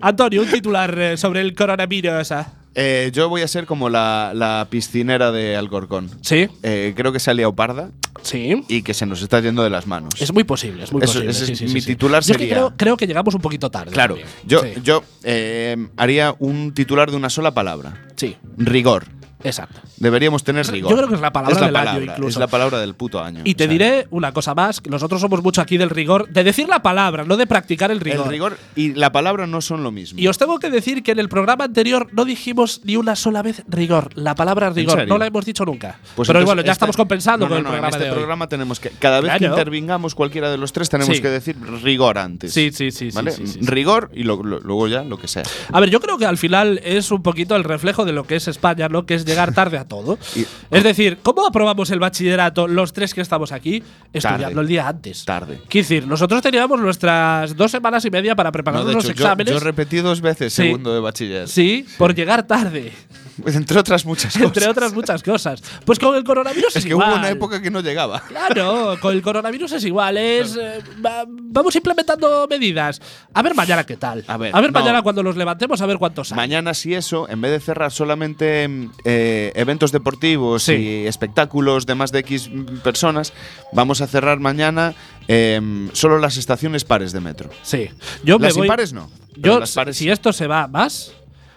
Antonio, 0.00 0.42
un 0.42 0.50
titular 0.50 0.96
eh, 0.98 1.16
sobre 1.16 1.40
el 1.40 1.54
coronavirus. 1.54 2.32
ah. 2.32 2.46
Eh, 2.78 3.10
yo 3.14 3.30
voy 3.30 3.40
a 3.40 3.48
ser 3.48 3.64
como 3.64 3.88
la, 3.88 4.32
la 4.34 4.66
piscinera 4.68 5.32
de 5.32 5.56
Alcorcón. 5.56 6.10
Sí, 6.20 6.46
Eh, 6.62 6.92
creo 6.94 7.10
que 7.10 7.18
se 7.20 7.30
ha 7.30 7.34
liado 7.34 7.54
parda 7.54 7.90
sí. 8.22 8.62
y 8.68 8.82
que 8.82 8.92
se 8.92 9.06
nos 9.06 9.22
está 9.22 9.40
yendo 9.40 9.62
de 9.62 9.70
las 9.70 9.86
manos. 9.86 10.12
Es 10.20 10.30
muy 10.32 10.44
posible, 10.44 10.84
es 10.84 10.92
muy 10.92 11.00
Eso- 11.02 11.14
posible. 11.14 11.30
ese 11.30 11.46
sí, 11.46 11.52
es 11.52 11.58
sí, 11.58 11.64
mi 11.68 11.80
sí, 11.80 11.86
titular 11.86 12.22
Yo 12.22 12.32
es 12.32 12.36
que 12.36 12.42
sería- 12.44 12.54
creo, 12.54 12.72
creo 12.76 12.96
que 12.98 13.06
llegamos 13.06 13.34
un 13.34 13.40
poquito 13.40 13.70
tarde. 13.70 13.92
Claro, 13.92 14.16
también. 14.16 14.28
yo, 14.46 14.60
yo 14.82 15.02
eh, 15.24 15.88
haría 15.96 16.34
un 16.38 16.74
titular 16.74 17.10
de 17.10 17.16
una 17.16 17.30
sola 17.30 17.52
palabra. 17.54 18.06
sí, 18.14 18.36
Rigor. 18.58 19.06
Exacto. 19.46 19.80
Deberíamos 19.98 20.44
tener 20.44 20.66
rigor. 20.66 20.90
Yo 20.90 20.96
creo 20.96 21.08
que 21.08 21.14
es 21.14 21.20
la 21.20 21.32
palabra 21.32 21.58
la 21.60 21.66
del 21.66 21.76
año 21.76 21.84
palabra, 21.86 22.12
incluso. 22.14 22.28
Es 22.30 22.40
la 22.40 22.46
palabra 22.48 22.78
del 22.80 22.94
puto 22.94 23.22
año. 23.22 23.40
Y 23.44 23.54
te 23.54 23.64
O 23.64 23.66
sea, 23.66 23.72
diré 23.72 24.06
una 24.10 24.32
cosa 24.32 24.54
más, 24.54 24.80
que 24.80 24.90
nosotros 24.90 25.20
somos 25.20 25.42
mucho 25.42 25.60
aquí 25.60 25.76
del 25.78 25.90
rigor, 25.90 26.28
de 26.28 26.44
decir 26.44 26.68
la 26.68 26.82
palabra, 26.82 27.24
no 27.24 27.36
de 27.36 27.46
practicar 27.46 27.90
el 27.90 28.00
rigor. 28.00 28.26
El 28.26 28.30
rigor 28.32 28.58
y 28.74 28.94
la 28.94 29.12
palabra 29.12 29.46
no 29.46 29.60
son 29.60 29.82
lo 29.82 29.90
mismo. 29.90 30.18
Y 30.20 30.26
os 30.28 30.38
tengo 30.38 30.58
que 30.58 30.70
decir 30.70 31.02
que 31.02 31.12
en 31.12 31.18
el 31.18 31.28
programa 31.28 31.64
anterior 31.64 32.08
no 32.12 32.24
dijimos 32.24 32.80
ni 32.84 32.96
una 32.96 33.16
sola 33.16 33.42
vez 33.42 33.62
rigor. 33.68 34.10
La 34.16 34.34
palabra 34.34 34.70
rigor 34.70 35.06
no 35.06 35.18
la 35.18 35.26
hemos 35.26 35.44
dicho 35.44 35.64
nunca. 35.64 35.98
Pues 36.14 36.26
Pero 36.28 36.44
bueno, 36.44 36.60
ya 36.62 36.72
este- 36.72 36.72
estamos 36.72 36.96
compensando 36.96 37.46
No, 37.46 37.54
con 37.54 37.62
no, 37.62 37.68
el 37.68 37.72
programa 37.72 37.88
en 37.88 37.92
este 37.94 38.04
de 38.04 38.10
hoy. 38.10 38.16
programa 38.16 38.48
tenemos 38.48 38.80
que 38.80 38.90
cada 38.90 39.20
vez 39.20 39.32
que 39.32 39.38
Claro. 39.38 39.54
intervingamos 39.54 40.14
cualquiera 40.14 40.50
de 40.50 40.58
los 40.58 40.72
tres 40.72 40.88
tenemos 40.88 41.16
Sí. 41.16 41.22
que 41.22 41.28
decir 41.28 41.56
rigor 41.82 42.18
antes. 42.18 42.52
Sí, 42.52 42.70
sí, 42.72 42.90
sí, 42.90 43.10
sí, 43.10 43.14
¿Vale? 43.16 43.30
sí, 43.32 43.46
sí, 43.46 43.52
sí. 43.54 43.66
Rigor 43.66 44.10
y 44.14 44.22
lo- 44.24 44.42
lo- 44.42 44.60
luego 44.60 44.88
ya 44.88 45.02
lo 45.02 45.18
que 45.18 45.28
sea. 45.28 45.42
A 45.72 45.80
ver, 45.80 45.90
yo 45.90 46.00
creo 46.00 46.18
que 46.18 46.26
al 46.26 46.38
final 46.38 46.80
es 46.84 47.10
un 47.10 47.22
poquito 47.22 47.56
el 47.56 47.64
reflejo 47.64 48.04
de 48.04 48.12
lo 48.12 48.24
que 48.26 48.36
es 48.36 48.48
España, 48.48 48.88
¿no? 48.88 49.06
Que 49.06 49.14
es 49.14 49.24
llegar 49.36 49.54
tarde 49.54 49.78
a 49.78 49.84
todo. 49.86 50.18
Y- 50.34 50.46
es 50.70 50.82
decir, 50.82 51.18
¿cómo 51.22 51.46
aprobamos 51.46 51.90
el 51.90 51.98
bachillerato 52.00 52.66
los 52.66 52.92
tres 52.92 53.14
que 53.14 53.20
estamos 53.20 53.52
aquí? 53.52 53.82
Estudiando 54.12 54.48
Tarde. 54.48 54.60
el 54.60 54.66
día 54.66 54.88
antes. 54.88 55.24
Tarde. 55.24 55.60
Quiero 55.68 55.84
decir, 55.88 56.06
nosotros 56.06 56.42
teníamos 56.42 56.80
nuestras 56.80 57.56
dos 57.56 57.70
semanas 57.70 58.04
y 58.04 58.10
media 58.10 58.34
para 58.34 58.48
No, 58.48 58.52
prepararnos 58.52 58.94
los 58.94 59.04
hecho, 59.04 59.12
exámenes. 59.12 59.52
yo 59.52 59.60
repetí 59.60 59.98
dos 59.98 60.20
veces 60.20 60.52
Sí. 60.52 60.62
segundo 60.62 60.94
de 60.94 61.00
bachiller. 61.00 61.48
sí, 61.48 61.86
por 61.98 62.14
llegar 62.14 62.46
tarde. 62.46 62.92
Entre 63.46 63.78
otras 63.78 64.06
muchas 64.06 64.32
cosas. 64.32 64.46
Entre 64.46 64.66
otras 64.68 64.94
muchas 64.94 65.22
cosas. 65.22 65.62
Pues 65.84 65.98
con 65.98 66.14
el 66.16 66.24
coronavirus 66.24 66.70
es, 66.70 66.76
Es 66.76 66.84
que 66.84 66.90
igual. 66.90 67.10
hubo 67.10 67.18
una 67.18 67.28
época 67.28 67.60
que 67.60 67.70
no 67.70 67.80
llegaba. 67.80 68.20
Claro, 68.20 68.96
con 69.00 69.12
el 69.14 69.20
coronavirus 69.20 69.72
es 69.72 69.84
igual. 69.84 70.16
Es, 70.16 70.56
eh, 70.56 70.80
va- 71.04 71.24
vamos 71.28 71.76
implementando 71.76 72.46
medidas. 72.48 73.00
A 73.34 73.42
ver 73.42 73.54
mañana 73.54 73.84
qué 73.84 73.96
tal. 73.98 74.24
A 74.26 74.36
ver, 74.38 74.54
no. 74.54 74.70
mañana 74.72 75.02
cuando 75.02 75.22
los 75.22 75.36
levantemos, 75.36 75.80
a 75.82 75.86
ver 75.86 75.98
cuántos 75.98 76.32
hay. 76.32 76.36
Mañana, 76.36 76.72
si 76.72 76.94
eso, 76.94 77.28
en 77.28 77.40
vez 77.42 77.50
de 77.50 77.60
cerrar 77.60 77.92
solamente 77.92 78.66
mm, 78.68 78.90
eh, 79.26 79.52
eventos 79.56 79.90
deportivos 79.92 80.62
Sí. 80.62 80.72
y 80.74 81.06
espectáculos 81.06 81.84
de 81.86 81.94
más 81.94 82.12
de 82.12 82.20
X 82.20 82.48
personas, 82.84 83.32
vamos 83.72 84.00
a 84.00 84.06
cerrar 84.06 84.38
mañana 84.40 84.94
em, 85.28 85.88
solo 85.92 86.18
las 86.18 86.36
estaciones 86.36 86.84
pares 86.84 87.12
de 87.12 87.20
metro. 87.20 87.50
Sí. 87.62 87.88
Yo 88.22 88.38
las 88.38 88.54
me 88.54 88.60
voy. 88.60 88.66
impares 88.68 88.92
no. 88.92 89.10
Yo, 89.36 89.58
las 89.60 89.72
pares 89.72 89.96
si 89.96 90.08
esto 90.08 90.32
se 90.32 90.46
va 90.46 90.66
más, 90.68 91.12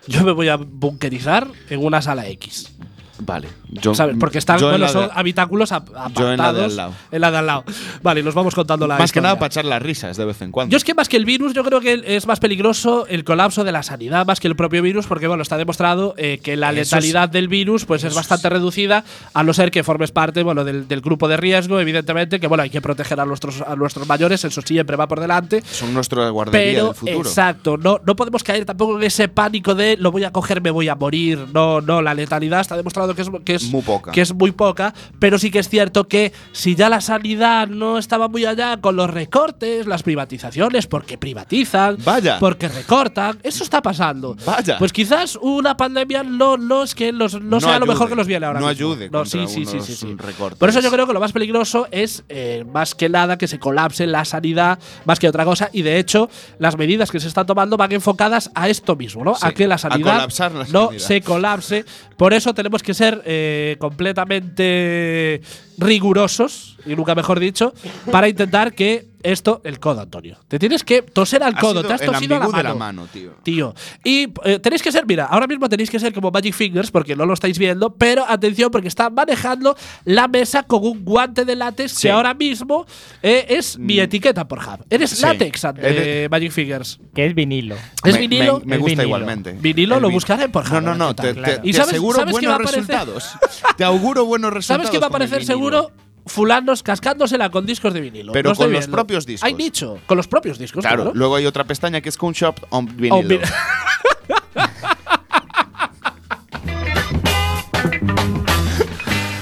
yo 0.07 0.23
me 0.23 0.31
voy 0.31 0.47
a 0.49 0.55
bunkerizar 0.57 1.47
en 1.69 1.83
una 1.85 2.01
sala 2.01 2.27
X. 2.29 2.73
Vale. 3.21 3.47
Yo, 3.69 3.93
¿Sabes? 3.93 4.15
Porque 4.19 4.37
están, 4.39 4.59
bueno, 4.59 4.87
son 4.87 5.07
de- 5.07 5.11
habitáculos 5.13 5.71
ap- 5.71 5.89
apartados. 5.89 6.13
Yo 6.17 6.31
en 6.31 6.37
la 6.37 6.53
de 6.53 6.63
al 6.63 6.75
lado. 6.75 6.93
En 7.11 7.21
la 7.21 7.31
de 7.31 7.37
al 7.37 7.45
lado. 7.45 7.63
Vale, 8.01 8.23
nos 8.23 8.33
vamos 8.33 8.55
contando 8.55 8.87
la 8.87 8.97
Más 8.97 9.11
que 9.11 9.21
nada 9.21 9.35
para 9.35 9.47
echar 9.47 9.65
las 9.65 9.81
risas 9.81 10.17
de 10.17 10.25
vez 10.25 10.41
en 10.41 10.51
cuando. 10.51 10.71
Yo 10.71 10.77
es 10.77 10.83
que 10.83 10.93
más 10.93 11.07
que 11.09 11.17
el 11.17 11.25
virus, 11.25 11.53
yo 11.53 11.63
creo 11.63 11.79
que 11.81 12.01
es 12.05 12.25
más 12.25 12.39
peligroso 12.39 13.05
el 13.07 13.23
colapso 13.23 13.63
de 13.63 13.71
la 13.71 13.83
sanidad 13.83 14.25
más 14.25 14.39
que 14.39 14.47
el 14.47 14.55
propio 14.55 14.81
virus, 14.81 15.05
porque 15.05 15.27
bueno, 15.27 15.43
está 15.43 15.57
demostrado 15.57 16.15
eh, 16.17 16.39
que 16.43 16.55
la 16.57 16.71
Eso 16.71 16.81
es- 16.81 16.91
letalidad 16.91 17.29
del 17.29 17.47
virus 17.47 17.85
pues 17.85 18.03
es 18.03 18.15
bastante 18.15 18.49
reducida, 18.49 19.03
a 19.33 19.43
no 19.43 19.53
ser 19.53 19.69
que 19.69 19.83
formes 19.83 20.11
parte 20.11 20.41
bueno, 20.43 20.63
del, 20.63 20.87
del 20.87 21.01
grupo 21.01 21.27
de 21.27 21.37
riesgo, 21.37 21.79
evidentemente, 21.79 22.39
que 22.39 22.47
bueno, 22.47 22.63
hay 22.63 22.69
que 22.69 22.81
proteger 22.81 23.19
a 23.19 23.25
nuestros, 23.25 23.61
a 23.61 23.75
nuestros 23.75 24.07
mayores, 24.07 24.43
eso 24.45 24.61
siempre 24.61 24.95
va 24.95 25.07
por 25.07 25.19
delante. 25.19 25.61
Son 25.69 25.93
nuestra 25.93 26.29
guardería 26.29 26.73
Pero, 26.73 26.85
del 26.87 26.95
futuro. 26.95 27.19
exacto, 27.29 27.77
no, 27.77 27.99
no 28.05 28.15
podemos 28.15 28.43
caer 28.43 28.65
tampoco 28.65 28.97
en 28.97 29.03
ese 29.03 29.27
pánico 29.27 29.75
de 29.75 29.97
lo 29.97 30.11
voy 30.11 30.23
a 30.23 30.31
coger, 30.31 30.61
me 30.61 30.71
voy 30.71 30.87
a 30.87 30.95
morir. 30.95 31.45
No, 31.53 31.81
no, 31.81 32.01
la 32.01 32.13
letalidad 32.13 32.61
está 32.61 32.75
demostrado 32.77 33.08
que 33.15 33.21
es, 33.23 33.29
que 33.45 33.55
es 33.55 33.63
Muy 33.71 33.81
poca. 33.81 34.11
que 34.11 34.21
es 34.21 34.33
muy 34.33 34.51
poca, 34.51 34.93
pero 35.19 35.37
sí 35.39 35.51
que 35.51 35.59
es 35.59 35.69
cierto 35.69 36.07
que 36.07 36.31
si 36.51 36.75
ya 36.75 36.89
la 36.89 37.01
sanidad 37.01 37.67
no 37.67 37.97
estaba 37.97 38.27
muy 38.27 38.45
allá 38.45 38.77
con 38.77 38.95
los 38.95 39.09
recortes, 39.09 39.87
las 39.87 40.03
privatizaciones, 40.03 40.87
porque 40.87 41.17
privatizan, 41.17 41.97
Vaya. 42.03 42.37
porque 42.39 42.67
recortan, 42.67 43.39
eso 43.43 43.63
está 43.63 43.81
pasando. 43.81 44.35
Vaya. 44.45 44.77
Pues 44.77 44.91
quizás 44.93 45.37
una 45.41 45.75
pandemia 45.77 46.23
no, 46.23 46.57
no 46.57 46.83
es 46.83 46.95
que 46.95 47.11
los, 47.11 47.41
no, 47.41 47.59
sea 47.59 47.71
lo 47.71 47.75
ayude, 47.75 47.87
mejor 47.87 48.09
que 48.09 48.15
nos 48.15 48.27
viene 48.27 48.45
ahora 48.45 48.59
No 48.59 48.67
mismo. 48.67 48.91
ayude 48.91 49.09
No, 49.09 49.25
sí, 49.25 49.47
sí, 49.47 49.65
sí, 49.65 49.79
sí, 49.81 49.93
sí. 49.95 50.15
Por 50.57 50.69
eso 50.69 50.79
yo 50.81 50.91
creo 50.91 51.07
que 51.07 51.13
lo 51.13 51.19
más 51.19 51.31
peligroso 51.31 51.87
es 51.91 52.23
eh, 52.29 52.65
más 52.71 52.95
que 52.95 53.09
nada 53.09 53.37
que 53.37 53.47
se 53.47 53.59
colapse 53.59 54.05
la 54.07 54.25
sanidad 54.25 54.79
más 55.05 55.19
que 55.19 55.27
otra 55.27 55.45
cosa 55.45 55.69
y 55.73 55.81
de 55.81 55.99
hecho 55.99 56.29
las 56.59 56.77
medidas 56.77 57.11
que 57.11 57.19
se 57.19 57.27
están 57.27 57.45
tomando 57.45 57.77
van 57.77 57.91
enfocadas 57.91 58.51
a 58.55 58.69
esto 58.69 58.95
mismo, 58.95 59.23
¿no? 59.23 59.35
Sí, 59.35 59.45
a 59.45 59.51
que 59.51 59.67
la 59.67 59.77
sanidad 59.77 60.23
no 60.25 60.29
sanidad. 60.29 60.91
se 60.97 61.21
colapse. 61.21 61.85
Por 62.17 62.33
eso 62.33 62.53
tenemos 62.53 62.83
que 62.83 62.93
ser 62.99 63.21
eh, 63.25 63.77
completamente 63.79 65.41
rigurosos, 65.77 66.77
y 66.85 66.97
nunca 66.97 67.15
mejor 67.15 67.39
dicho, 67.39 67.73
para 68.11 68.27
intentar 68.27 68.73
que 68.73 69.08
esto, 69.23 69.61
el 69.63 69.79
codo, 69.79 70.01
Antonio. 70.01 70.37
Te 70.47 70.59
tienes 70.59 70.83
que 70.83 71.01
toser 71.01 71.43
al 71.43 71.55
Ha 71.55 71.59
codo, 71.59 71.81
sido 71.81 71.87
te 71.87 71.93
has 71.93 72.01
tosido 72.01 72.35
a 72.35 72.39
la 72.39 72.45
mano. 72.45 72.57
de 72.57 72.63
la 72.63 72.75
mano, 72.75 73.07
tío. 73.11 73.31
Tío. 73.43 73.73
Y 74.03 74.27
eh, 74.45 74.59
tenéis 74.59 74.81
que 74.81 74.91
ser, 74.91 75.05
mira, 75.05 75.25
ahora 75.25 75.47
mismo 75.47 75.67
tenéis 75.69 75.89
que 75.89 75.99
ser 75.99 76.13
como 76.13 76.31
Magic 76.31 76.53
Fingers 76.53 76.91
porque 76.91 77.15
no 77.15 77.25
lo 77.25 77.33
estáis 77.33 77.57
viendo, 77.59 77.89
pero 77.95 78.25
atención 78.27 78.71
porque 78.71 78.87
está 78.87 79.09
manejando 79.09 79.75
la 80.05 80.27
mesa 80.27 80.63
con 80.63 80.83
un 80.85 81.03
guante 81.03 81.45
de 81.45 81.55
látex 81.55 81.91
Sí. 81.93 82.03
que 82.03 82.11
ahora 82.11 82.33
mismo 82.33 82.85
eh, 83.21 83.45
es 83.49 83.77
mi 83.77 83.99
etiqueta 83.99 84.47
por 84.47 84.59
Hub. 84.59 84.85
Eres 84.89 85.09
Sí. 85.11 85.21
látex, 85.21 85.65
eh, 85.77 86.27
Magic 86.31 86.51
Fingers. 86.51 86.99
Que 87.13 87.25
es 87.25 87.35
vinilo. 87.35 87.75
¿Es 88.03 88.13
Me- 88.13 88.19
vinilo? 88.21 88.61
Me, 88.65 88.77
gusta 88.77 88.89
vinilo. 88.91 89.03
igualmente. 89.03 89.51
Vinilo 89.53 89.95
El 89.95 90.01
lo 90.01 90.09
buscaré 90.11 90.49
por 90.49 90.63
No, 90.63 90.69
favor, 90.69 90.83
no, 90.83 90.95
no. 90.95 91.15
¿qué 91.15 91.33
Te, 91.33 91.41
te-. 91.41 91.59
¿Y 91.63 91.71
te 91.71 91.77
sabes- 91.77 91.89
aseguro 91.93 92.19
sabes 92.19 92.37
qué 92.39 92.47
va 92.47 92.53
a 92.53 92.57
buenos 92.57 92.71
aparecer? 92.73 92.95
resultados. 92.95 93.35
te 93.77 93.83
auguro 93.83 94.25
buenos 94.25 94.53
resultados. 94.53 94.87
¿Sabes 94.87 94.89
qué 94.91 94.99
va 94.99 95.07
a 95.07 95.09
aparecer 95.09 95.45
seguro? 95.45 95.91
Fulanos 96.29 96.83
cascándosela 96.83 97.49
con 97.49 97.65
discos 97.65 97.93
de 97.93 98.01
vinilo. 98.01 98.31
Pero 98.31 98.53
con 98.55 98.71
los 98.71 98.87
propios 98.87 99.25
discos. 99.25 99.45
Hay 99.47 99.53
nicho, 99.53 99.99
con 100.05 100.17
los 100.17 100.27
propios 100.27 100.57
discos. 100.57 100.81
Claro, 100.81 101.03
claro. 101.03 101.11
luego 101.17 101.35
hay 101.35 101.45
otra 101.45 101.63
pestaña 101.65 102.01
que 102.01 102.09
es 102.09 102.17
Coon 102.17 102.33
Shop 102.33 102.55
on 102.69 102.85
vinilo. 102.97 103.27
Vi- 103.27 103.39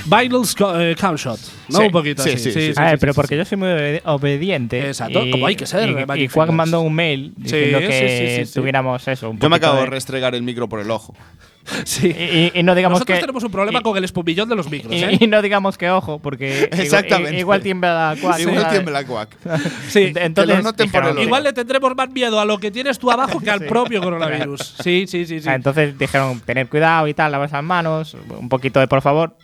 Vinyl's 0.10 0.56
co- 0.56 0.80
eh, 0.80 0.96
Camshot, 0.96 1.40
¿no? 1.70 1.78
Sí, 1.80 1.86
Un 1.86 1.92
poquito 1.92 2.24
sí, 2.24 2.30
así. 2.32 2.52
sí, 2.52 2.52
sí, 2.52 2.74
A 2.76 2.86
ver, 2.86 3.00
pero 3.00 3.14
sí, 3.14 3.16
porque 3.16 3.36
sí. 3.36 3.40
yo 3.40 3.46
soy 3.46 3.58
muy 3.58 3.68
obedi- 3.70 4.02
obediente. 4.06 4.88
Exacto, 4.88 5.26
y- 5.26 5.32
como 5.32 5.48
hay 5.48 5.56
que 5.56 5.66
ser, 5.66 5.90
Y, 5.90 5.92
y 5.92 6.06
Quack 6.06 6.30
Fingers. 6.32 6.54
mandó 6.54 6.82
un 6.82 6.94
mail 6.94 7.34
diciendo 7.36 7.80
sí, 7.80 7.86
que 7.88 8.38
sí, 8.38 8.46
sí, 8.46 8.46
sí. 8.46 8.60
tuviéramos 8.60 9.08
eso. 9.08 9.30
Un 9.30 9.40
Yo 9.40 9.50
me 9.50 9.56
acabo 9.58 9.80
de 9.82 9.86
restregar 9.88 10.36
el 10.36 10.44
micro 10.44 10.68
por 10.70 10.80
el 10.80 10.90
ojo. 10.92 11.14
Sí. 11.84 12.08
y, 12.18 12.58
y- 12.58 12.64
no 12.64 12.76
digamos 12.76 12.96
Nosotros 13.00 13.18
que. 13.18 13.22
tenemos 13.22 13.44
un 13.44 13.52
problema 13.52 13.80
y- 13.80 13.84
con 13.84 13.98
el 13.98 14.04
espumillón 14.06 14.48
de 14.48 14.56
los 14.56 14.70
micros, 14.72 14.94
y, 14.94 15.04
¿eh? 15.04 15.18
y 15.20 15.28
no 15.28 15.42
digamos 15.42 15.78
que 15.78 15.90
ojo, 15.90 16.18
porque 16.18 16.70
igual- 16.72 16.80
Exactamente. 16.82 17.38
igual, 17.40 17.62
tiembla 17.62 17.94
la 18.16 18.22
Quack. 18.22 18.40
Igual 18.40 18.56
¿sabes? 18.62 18.72
tiembla 18.72 19.02
la 19.02 19.06
cuac. 19.06 19.36
Sí. 19.90 20.14
Entonces, 20.16 20.64
dijeron- 20.78 21.12
ojo. 21.18 21.22
Igual 21.22 21.44
le 21.44 21.52
tendremos 21.52 21.94
más 21.94 22.10
miedo 22.10 22.40
a 22.40 22.46
lo 22.46 22.58
que 22.58 22.72
tienes 22.72 22.98
tú 22.98 23.12
abajo 23.12 23.42
que 23.42 23.50
al 23.52 23.60
propio 23.66 24.02
coronavirus. 24.02 24.76
Sí, 24.82 25.06
sí, 25.10 25.26
sí, 25.26 25.42
sí. 25.42 25.50
Ah, 25.50 25.56
entonces 25.56 25.98
dijeron 26.00 26.40
tener 26.40 26.70
cuidado 26.70 27.06
y 27.10 27.14
tal, 27.14 27.34
lavarse 27.34 27.56
las 27.56 27.64
manos, 27.66 28.16
un 28.30 28.48
poquito 28.48 28.80
de 28.80 28.88
por 28.88 29.02
favor. 29.02 29.36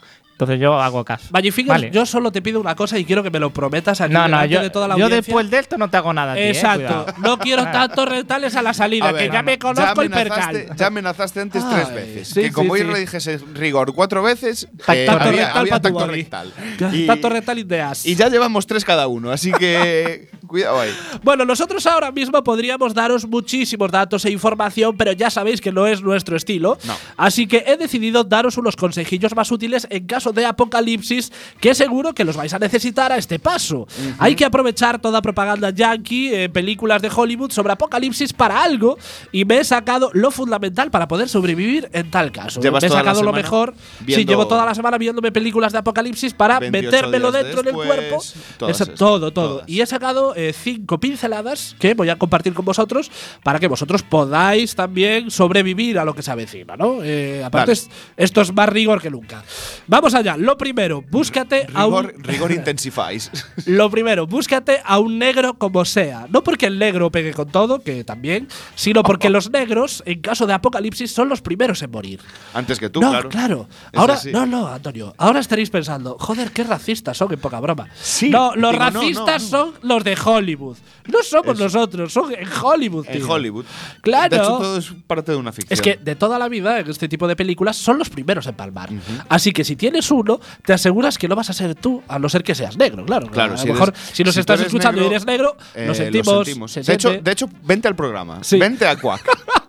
Entonces 0.44 0.62
yo 0.62 0.80
hago 0.80 1.04
caso. 1.04 1.28
Vale. 1.32 1.92
yo 1.92 2.06
solo 2.06 2.32
te 2.32 2.42
pido 2.42 2.60
una 2.60 2.76
cosa 2.76 2.98
y 3.00 3.06
quiero 3.06 3.24
que 3.24 3.30
me 3.32 3.40
lo 3.40 3.52
prometas 3.52 4.02
aquí 4.02 4.14
no, 4.14 4.28
no, 4.28 4.46
yo, 4.46 4.62
de 4.62 4.70
toda 4.70 4.88
la 4.88 4.96
yo 4.98 5.06
audiencia. 5.06 5.32
después 5.34 5.50
de 5.50 5.60
esto 5.60 5.78
no 5.78 5.90
te 5.90 5.98
hago 5.98 6.14
nada. 6.14 6.34
a 6.34 6.36
ti, 6.36 6.42
eh, 6.42 6.50
Exacto. 6.50 7.06
no 7.20 7.38
quiero 7.40 7.64
tantos 7.72 8.08
retales 8.08 8.56
a 8.56 8.62
la 8.62 8.74
salida, 8.74 9.10
A 9.10 9.12
ver, 9.12 9.28
que 9.28 9.34
ya 9.34 9.42
no, 9.42 9.46
me 9.46 9.60
conozco 9.60 10.02
el 10.02 10.12
amenazaste- 10.12 10.52
percal. 10.54 10.76
Ya 10.78 10.88
amenazaste 10.88 11.42
antes 11.42 11.64
Ay, 11.64 11.74
tres 11.74 11.94
veces. 11.96 12.28
sí, 12.30 12.42
que 12.42 12.52
como 12.52 12.76
sí, 12.76 12.82
yo 12.82 12.88
sí. 12.88 12.94
le 12.94 13.00
dijese 13.00 13.38
rigor 13.54 13.94
cuatro 13.94 14.22
veces, 14.24 14.68
Tacto 14.78 14.94
eh, 14.94 15.06
Tanto 15.06 15.24
había, 15.30 15.46
rectal 15.46 15.58
había 15.62 15.80
tacto 15.80 16.08
rectal. 16.08 16.54
Y, 16.94 17.08
Tanto 17.08 17.30
rectal 17.30 17.60
y 17.60 18.16
ya 18.16 18.30
llevamos 18.30 18.68
tres 18.68 18.84
cada 18.86 19.08
uno, 19.08 19.32
así 19.32 19.52
que 19.52 20.30
cuidado 20.48 20.82
ahí. 20.82 20.92
Bueno, 21.24 21.46
nosotros 21.46 21.86
ahora 21.86 22.12
mismo 22.12 22.44
podríamos 22.44 22.94
daros 22.94 23.26
muchísimos 23.28 23.92
datos 23.92 24.26
e 24.26 24.32
información, 24.32 24.96
pero 24.98 25.12
ya 25.14 25.30
sabéis 25.30 25.62
que 25.62 25.72
no 25.72 25.88
es 25.88 26.02
nuestro 26.02 26.36
estilo. 26.36 26.78
No. 26.86 26.96
Así 27.18 27.48
que 27.48 27.64
he 27.68 27.78
decidido 27.78 28.24
daros 28.24 28.58
unos 28.58 28.76
consejillos 28.76 29.36
más 29.36 29.52
útiles 29.52 29.88
en 29.90 30.06
caso 30.06 30.33
de 30.34 30.46
apocalipsis, 30.46 31.32
que 31.60 31.74
seguro 31.76 32.14
que 32.14 32.24
los 32.24 32.36
vais 32.36 32.54
a 32.54 32.60
necesitar 32.60 33.12
a 33.12 33.18
este 33.18 33.40
paso. 33.40 33.88
Hay 34.20 34.36
que 34.36 34.46
aprovechar 34.46 35.00
toda 35.00 35.22
propaganda 35.22 35.70
yankee, 35.70 36.34
eh, 36.34 36.50
películas 36.50 37.02
de 37.02 37.10
Hollywood 37.14 37.52
sobre 37.52 37.74
apocalipsis 37.74 38.34
para 38.34 38.64
algo, 38.64 38.98
y 39.32 39.46
me 39.46 39.60
he 39.60 39.64
sacado 39.64 40.10
lo 40.14 40.32
fundamental 40.32 40.92
para 40.92 41.08
poder 41.08 41.30
sobrevivir 41.30 41.90
en 41.94 42.10
tal 42.12 42.32
caso. 42.32 42.62
¿Llevas 42.62 42.84
me 42.84 42.88
he 42.88 42.92
sacado 42.92 43.24
lo 43.24 43.34
mejor. 43.34 43.74
Sí, 44.06 44.26
llevo 44.26 44.48
toda 44.48 44.66
la 44.66 44.76
semana 44.76 44.98
viéndome 44.98 45.32
películas 45.32 45.72
de 45.72 45.80
apocalipsis 45.80 46.34
para 46.34 46.60
28 46.60 46.84
metérmelo 46.92 47.32
dentro 47.32 47.64
del 47.64 47.76
después, 47.76 47.88
cuerpo. 47.88 48.24
todas 48.58 48.82
esas, 48.82 48.96
todo, 48.96 49.32
todo. 49.32 49.50
todas. 49.56 49.70
Y 49.70 49.82
he 49.82 49.86
sacado 49.86 50.34
eh, 50.36 50.54
cinco 50.54 51.00
pinceladas 51.00 51.76
que 51.80 51.94
voy 51.94 52.10
a 52.10 52.18
compartir 52.18 52.54
con 52.54 52.66
vosotros 52.66 53.12
para 53.44 53.60
que 53.60 53.68
vosotros 53.68 54.04
podáis 54.04 54.76
también 54.76 55.32
sobrevivir 55.32 56.00
a 56.00 56.06
lo 56.06 56.14
que 56.14 56.22
se 56.24 56.32
avecina, 56.32 56.76
¿no? 56.76 57.04
Eh, 57.04 57.42
aparte, 57.44 57.72
Vale. 57.72 57.74
es- 57.74 57.90
esto 58.18 58.42
es 58.42 58.54
más 58.54 58.70
rigor 58.70 59.02
que 59.02 59.10
nunca. 59.10 59.44
Vamos 59.88 60.13
allá. 60.14 60.38
Lo 60.38 60.58
primero, 60.58 61.04
búscate 61.10 61.68
a 61.74 61.86
un. 61.86 62.14
Rigor, 62.24 62.52
intensifies. 62.52 63.32
Lo 63.66 63.90
primero, 63.90 64.28
búscate 64.28 64.82
a 64.84 65.00
un 65.00 65.18
negro 65.18 65.54
como 65.56 65.86
sea. 65.86 66.28
No 66.30 66.44
porque 66.44 66.66
el 66.68 66.80
negro 66.80 67.12
pegue 67.12 67.34
con 67.34 67.50
todo, 67.50 67.84
que 67.84 68.04
también, 68.04 68.48
sino 68.76 69.04
porque 69.04 69.30
los 69.30 69.50
negros, 69.50 70.04
en 70.06 70.22
caso 70.22 70.46
de 70.48 70.54
apocalipsis, 70.54 71.12
son 71.12 71.30
los 71.30 71.42
primeros 71.42 71.82
en 71.82 71.92
morir. 71.92 72.20
Antes 72.54 72.80
que 72.80 72.90
tú, 72.90 73.02
no, 73.02 73.30
claro. 73.30 73.68
Ahora, 73.94 74.20
no, 74.32 74.46
no, 74.46 74.68
Antonio. 74.68 75.14
Ahora 75.18 75.40
estaréis 75.40 75.70
pensando, 75.70 76.18
joder, 76.20 76.52
qué 76.52 76.64
racistas 76.64 77.18
son, 77.18 77.32
en 77.34 77.40
poca 77.40 77.60
broma. 77.60 77.88
Sí. 78.02 78.30
No, 78.30 78.56
los 78.56 78.72
Digo, 78.72 78.84
racistas 78.84 79.52
no, 79.52 79.66
no. 79.66 79.72
son 79.72 79.74
los 79.82 80.04
de 80.04 80.18
Hollywood. 80.24 80.78
No 81.08 81.24
somos 81.24 81.56
Eso. 81.56 81.64
nosotros, 81.64 82.14
son 82.14 82.34
en 82.34 82.48
Hollywood. 82.62 83.06
En 83.08 83.18
tío. 83.18 83.30
Hollywood. 83.30 83.66
Claro. 84.02 84.30
De 84.30 84.38
hecho, 84.38 84.58
todo 84.58 84.78
es 84.78 84.92
parte 85.08 85.32
de 85.32 85.38
una 85.38 85.52
ficción. 85.52 85.74
Es 85.74 85.82
que 85.82 85.98
de 85.98 86.16
toda 86.16 86.40
la 86.40 86.48
vida, 86.50 86.80
en 86.80 86.90
este 86.90 87.08
tipo 87.10 87.28
de 87.28 87.36
películas, 87.36 87.76
son 87.78 87.98
los 88.00 88.10
primeros 88.10 88.48
en 88.48 88.56
palmar. 88.56 88.90
Así 89.30 89.52
que 89.52 89.64
si 89.64 89.76
tienes 89.76 90.03
uno, 90.12 90.40
te 90.66 90.74
aseguras 90.74 91.18
que 91.18 91.28
no 91.28 91.36
vas 91.36 91.50
a 91.50 91.54
ser 91.54 91.76
tú, 91.76 92.02
a 92.08 92.20
no 92.20 92.30
ser 92.30 92.44
que 92.44 92.56
seas 92.56 92.78
negro, 92.78 93.06
claro. 93.06 93.28
Claro, 93.28 93.54
a 93.54 93.58
si 93.58 93.68
lo 93.68 93.74
mejor, 93.74 93.90
eres- 93.90 94.10
si 94.14 94.24
nos 94.24 94.34
si 94.34 94.40
estás 94.42 94.60
escuchando 94.62 95.02
negro, 95.02 95.12
y 95.12 95.16
eres 95.16 95.26
negro, 95.26 95.58
eh, 95.76 95.86
lo 95.88 95.96
sentimos. 95.96 96.46
sentimos. 96.46 96.72
se 96.72 96.82
De 96.82 96.94
hecho, 96.94 97.12
de 97.22 97.32
hecho, 97.32 97.50
vente 97.64 97.88
al 97.88 97.96
programa. 97.96 98.44
Sí. 98.44 98.58
Vente 98.60 98.88
a 98.88 98.96
Quack. 98.96 99.24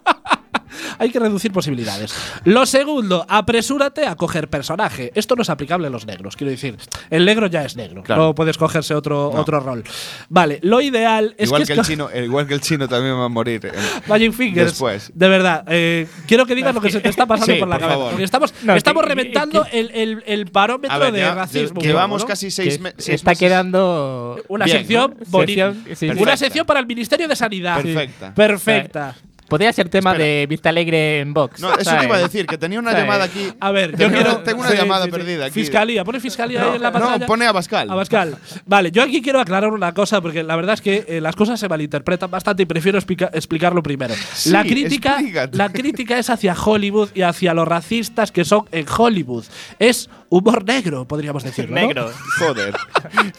Hay 0.99 1.11
que 1.11 1.19
reducir 1.19 1.53
posibilidades. 1.53 2.15
Lo 2.45 2.67
segundo, 2.67 3.25
apresúrate 3.29 4.07
a 4.07 4.15
coger 4.17 4.49
personaje. 4.49 5.11
Esto 5.15 5.37
no 5.37 5.43
es 5.43 5.51
aplicable 5.51 5.87
a 5.87 5.91
los 5.91 6.07
negros. 6.07 6.37
Quiero 6.37 6.51
decir, 6.51 6.77
el 7.11 7.25
negro 7.25 7.47
ya 7.47 7.65
es 7.65 7.77
negro. 7.77 8.03
Claro. 8.03 8.23
No 8.23 8.35
puedes 8.35 8.57
cogerse 8.59 8.95
otro, 8.95 9.31
No. 9.35 9.41
otro 9.41 9.61
rol. 9.61 9.85
Vale, 10.29 10.59
lo 10.63 10.81
ideal 10.81 11.35
es 11.39 11.49
igual, 11.49 11.63
que, 11.67 11.75
que 11.75 11.81
el 11.81 11.87
chino, 11.87 12.09
eh, 12.13 12.25
igual 12.25 12.47
que 12.47 12.55
el 12.55 12.61
chino 12.61 12.89
también 12.89 13.15
va 13.19 13.25
a 13.25 13.29
morir. 13.29 13.65
eh. 13.67 13.73
Magic 14.07 14.33
Fingers. 14.33 14.71
Después. 14.73 15.11
De 15.15 15.29
verdad, 15.29 15.65
eh, 15.69 16.07
quiero 16.27 16.47
que 16.47 16.55
digas 16.55 16.75
lo 16.75 16.81
que 16.81 16.91
se 16.91 17.01
te 17.01 17.09
está 17.09 17.27
pasando 17.27 17.53
Sí, 17.55 17.59
por 17.61 17.69
la 17.69 17.77
por 17.79 17.89
cabeza. 17.89 18.05
favor. 18.07 18.23
Estamos, 18.23 18.55
No, 18.63 18.75
estamos 18.75 19.03
que- 19.03 19.09
reventando 19.09 19.65
que- 19.65 19.81
el, 19.81 19.91
el, 19.95 20.23
el 20.27 20.47
parómetro 20.47 20.95
A 20.95 20.99
ver, 20.99 21.13
de 21.13 21.21
ya 21.21 21.35
racismo. 21.35 21.81
llevamos 21.81 22.23
¿no? 22.23 22.29
casi 22.29 22.51
seis, 22.51 22.81
me- 22.81 22.91
se 22.91 22.97
seis 23.03 23.15
está 23.17 23.31
meses. 23.33 23.39
quedando. 23.41 24.41
Una 24.49 24.65
Bien, 24.65 24.79
sección 24.79 25.17
¿no? 25.19 25.27
bonita. 25.29 25.73
Sección- 25.73 25.97
sí, 25.97 26.11
sí. 26.13 26.23
Una 26.23 26.37
sección 26.37 26.67
para 26.67 26.81
el 26.81 26.87
Ministerio 26.87 27.29
de 27.29 27.37
Sanidad. 27.37 27.83
Perfecta. 27.83 28.35
Perfecta. 28.35 29.15
Podría 29.55 29.73
ser 29.73 29.89
tema 29.89 30.11
Espera. 30.11 30.25
de 30.29 30.47
Vista 30.49 30.69
Alegre 30.71 31.21
en 31.21 31.33
Vox. 31.33 31.61
No, 31.61 31.73
eso 31.75 31.85
¿sabes? 31.85 32.01
te 32.01 32.07
iba 32.07 32.17
a 32.17 32.19
decir, 32.21 32.47
que 32.47 32.59
tenía 32.59 32.81
una 32.81 32.91
¿Sabes? 32.91 33.05
llamada 33.05 33.25
aquí. 33.25 33.53
A 33.61 33.71
ver, 33.71 33.93
yo 33.93 33.97
Tengo- 33.99 34.13
quiero. 34.15 34.37
tengo 34.39 34.61
una 34.63 34.71
sí, 34.71 34.77
llamada 34.77 35.05
sí, 35.05 35.11
sí. 35.13 35.17
perdida 35.17 35.45
aquí. 35.47 35.61
Fiscalía, 35.61 36.05
pone 36.05 36.19
fiscalía 36.21 36.63
ahí 36.65 36.77
en 36.77 36.83
la 36.83 36.91
pantalla. 36.93 37.19
No, 37.19 37.27
pone 37.27 37.47
a 37.47 37.53
Bascal. 37.53 37.89
Abascal. 37.89 38.37
Vale, 38.67 38.91
yo 38.91 39.03
aquí 39.03 39.23
quiero 39.23 39.41
aclarar 39.41 39.71
una 39.71 39.95
cosa, 39.95 40.21
porque 40.21 40.43
la 40.43 40.57
verdad 40.57 40.75
es 40.75 40.81
que 40.81 41.05
eh, 41.07 41.21
las 41.21 41.37
cosas 41.37 41.61
se 41.61 41.69
malinterpretan 41.69 42.31
bastante 42.31 42.65
y 42.65 42.67
prefiero 42.67 42.99
explica- 42.99 43.31
explicarlo 43.33 43.83
primero. 43.83 44.15
Sí, 44.35 44.51
la, 44.51 44.63
crítica, 44.65 45.13
explícate. 45.15 45.57
la 45.57 45.71
crítica 45.73 46.19
es 46.19 46.31
hacia 46.31 46.55
Hollywood 46.55 47.11
y 47.15 47.23
hacia 47.23 47.55
los 47.55 47.69
racistas 47.69 48.33
que 48.33 48.45
son 48.45 48.65
en 48.73 48.87
Hollywood. 48.89 49.45
Es 49.79 50.11
humor 50.31 50.65
negro, 50.65 51.07
podríamos 51.07 51.45
decirlo. 51.45 51.77
¿no? 51.77 51.81
Negro. 51.87 52.11
Joder. 52.39 52.75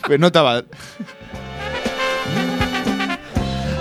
Pues 0.07 0.19
no 0.19 0.27
estaba. 0.27 0.63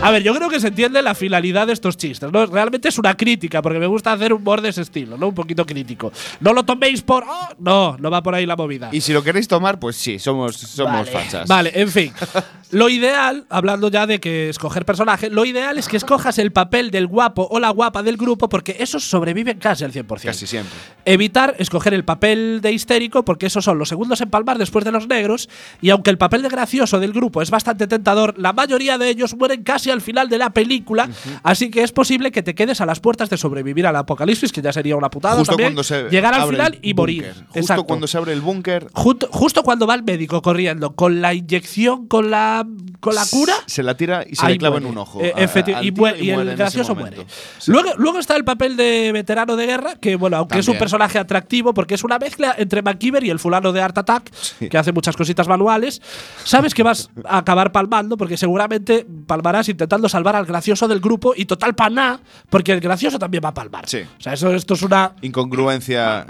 A 0.06 0.10
ver, 0.10 0.22
yo 0.22 0.34
creo 0.34 0.50
que 0.50 0.60
se 0.60 0.68
entiende 0.68 1.00
la 1.00 1.14
finalidad 1.14 1.66
de 1.66 1.72
estos 1.72 1.96
chistes, 1.96 2.30
¿no? 2.30 2.44
Realmente 2.44 2.88
es 2.88 2.98
una 2.98 3.16
crítica, 3.16 3.62
porque 3.62 3.78
me 3.78 3.86
gusta 3.86 4.12
hacer 4.12 4.34
humor 4.34 4.60
de 4.60 4.68
ese 4.68 4.82
estilo, 4.82 5.16
¿no? 5.16 5.28
Un 5.28 5.34
poquito 5.34 5.64
crítico. 5.64 6.12
No 6.40 6.52
lo 6.52 6.62
toméis 6.64 7.00
por. 7.00 7.24
"Oh", 7.26 7.48
no, 7.58 7.96
no 7.98 8.10
va 8.10 8.22
por 8.22 8.34
ahí 8.34 8.44
la 8.44 8.54
movida. 8.54 8.90
Y 8.92 9.00
si 9.00 9.14
lo 9.14 9.22
queréis 9.22 9.48
tomar, 9.48 9.78
pues 9.80 9.96
sí, 9.96 10.18
somos, 10.18 10.56
somos 10.56 10.92
Vale. 10.92 11.10
fachas. 11.10 11.48
Vale, 11.48 11.72
en 11.74 11.88
fin. 11.90 12.12
Lo 12.70 12.88
ideal, 12.88 13.44
hablando 13.50 13.88
ya 13.88 14.04
de 14.04 14.18
que 14.18 14.48
escoger 14.48 14.84
personaje, 14.84 15.30
lo 15.30 15.44
ideal 15.44 15.78
es 15.78 15.86
que 15.86 15.96
escojas 15.96 16.38
el 16.38 16.50
papel 16.50 16.90
del 16.90 17.06
guapo 17.06 17.46
o 17.48 17.60
la 17.60 17.70
guapa 17.70 18.02
del 18.02 18.16
grupo 18.16 18.48
porque 18.48 18.74
esos 18.80 19.04
sobreviven 19.04 19.58
casi 19.60 19.84
al 19.84 19.92
100%. 19.92 20.22
Casi 20.24 20.44
siempre. 20.48 20.76
Evitar 21.04 21.54
escoger 21.60 21.94
el 21.94 22.04
papel 22.04 22.58
de 22.62 22.72
histérico 22.72 23.24
porque 23.24 23.46
esos 23.46 23.64
son 23.64 23.78
los 23.78 23.88
segundos 23.90 24.20
en 24.22 24.30
palmar 24.30 24.58
después 24.58 24.84
de 24.84 24.90
los 24.90 25.06
negros 25.06 25.48
y 25.80 25.90
aunque 25.90 26.10
el 26.10 26.18
papel 26.18 26.42
de 26.42 26.48
gracioso 26.48 26.98
del 26.98 27.12
grupo 27.12 27.42
es 27.42 27.50
bastante 27.50 27.86
tentador, 27.86 28.34
la 28.38 28.52
mayoría 28.52 28.98
de 28.98 29.08
ellos 29.08 29.36
mueren 29.36 29.62
casi 29.62 29.90
al 29.94 30.02
final 30.02 30.28
de 30.28 30.36
la 30.38 30.50
película, 30.50 31.08
así 31.42 31.70
que 31.70 31.82
es 31.82 31.92
posible 31.92 32.30
que 32.30 32.42
te 32.42 32.54
quedes 32.54 32.82
a 32.82 32.86
las 32.86 33.00
puertas 33.00 33.30
de 33.30 33.38
sobrevivir 33.38 33.86
al 33.86 33.96
apocalipsis, 33.96 34.52
que 34.52 34.60
ya 34.60 34.72
sería 34.72 34.96
una 34.96 35.08
putada 35.08 35.36
Justo 35.36 35.52
también, 35.52 35.68
cuando 35.70 35.82
se 35.82 36.08
llegar 36.10 36.34
al 36.34 36.48
final 36.50 36.78
y 36.82 36.92
morir. 36.92 37.32
Justo 37.46 37.58
Exacto. 37.58 37.84
cuando 37.84 38.06
se 38.06 38.18
abre 38.18 38.32
el 38.34 38.42
búnker, 38.42 38.88
Justo, 38.92 39.28
justo 39.30 39.62
cuando 39.62 39.86
va 39.86 39.94
el 39.94 40.02
médico 40.02 40.42
corriendo 40.42 40.94
con 40.94 41.22
la 41.22 41.32
inyección, 41.32 42.06
con 42.08 42.30
la, 42.30 42.66
con 43.00 43.14
la 43.14 43.24
cura. 43.30 43.54
se 43.66 43.82
la 43.82 43.96
tira 43.96 44.24
y 44.28 44.36
se 44.36 44.46
le 44.46 44.58
clava 44.58 44.74
muere. 44.74 44.86
en 44.86 44.92
un 44.92 44.98
ojo. 44.98 45.20
Eh, 45.22 45.32
a- 45.36 45.82
y, 45.82 45.94
y 46.26 46.30
en 46.30 46.40
el 46.40 46.56
gracioso 46.56 46.94
muere. 46.94 47.24
Sí. 47.58 47.70
Luego, 47.70 47.90
luego 47.96 48.18
está 48.18 48.36
el 48.36 48.44
papel 48.44 48.76
de 48.76 49.10
veterano 49.12 49.56
de 49.56 49.66
guerra, 49.66 49.94
que 50.00 50.16
bueno, 50.16 50.36
aunque 50.36 50.58
es 50.58 50.66
un 50.66 50.72
También. 50.72 50.78
personaje 50.80 51.18
atractivo, 51.18 51.72
porque 51.72 51.94
es 51.94 52.04
una 52.04 52.18
mezcla 52.18 52.54
entre 52.58 52.82
MacGyver 52.82 53.22
y 53.24 53.30
el 53.30 53.38
fulano 53.38 53.72
de 53.72 53.80
Art 53.80 53.96
Attack, 53.98 54.30
que 54.68 54.76
hace 54.78 54.92
muchas 54.92 55.16
cositas 55.16 55.46
manuales, 55.48 56.00
sabes 56.44 56.74
que 56.74 56.82
vas 56.82 57.10
a 57.24 57.38
acabar 57.38 57.72
palmando, 57.72 58.16
porque 58.16 58.36
seguramente 58.36 59.06
palmarás 59.26 59.68
intentando 59.84 60.08
salvar 60.08 60.36
al 60.36 60.46
gracioso 60.46 60.88
del 60.88 61.00
grupo 61.00 61.34
y 61.36 61.44
total 61.44 61.74
paná, 61.74 62.18
porque 62.50 62.72
el 62.72 62.80
gracioso 62.80 63.18
también 63.18 63.44
va 63.44 63.50
a 63.50 63.54
palmar. 63.54 63.88
Sí. 63.88 64.00
O 64.00 64.20
sea, 64.20 64.32
eso, 64.32 64.52
esto 64.52 64.74
es 64.74 64.82
una, 64.82 65.12
Incongruencia. 65.22 66.26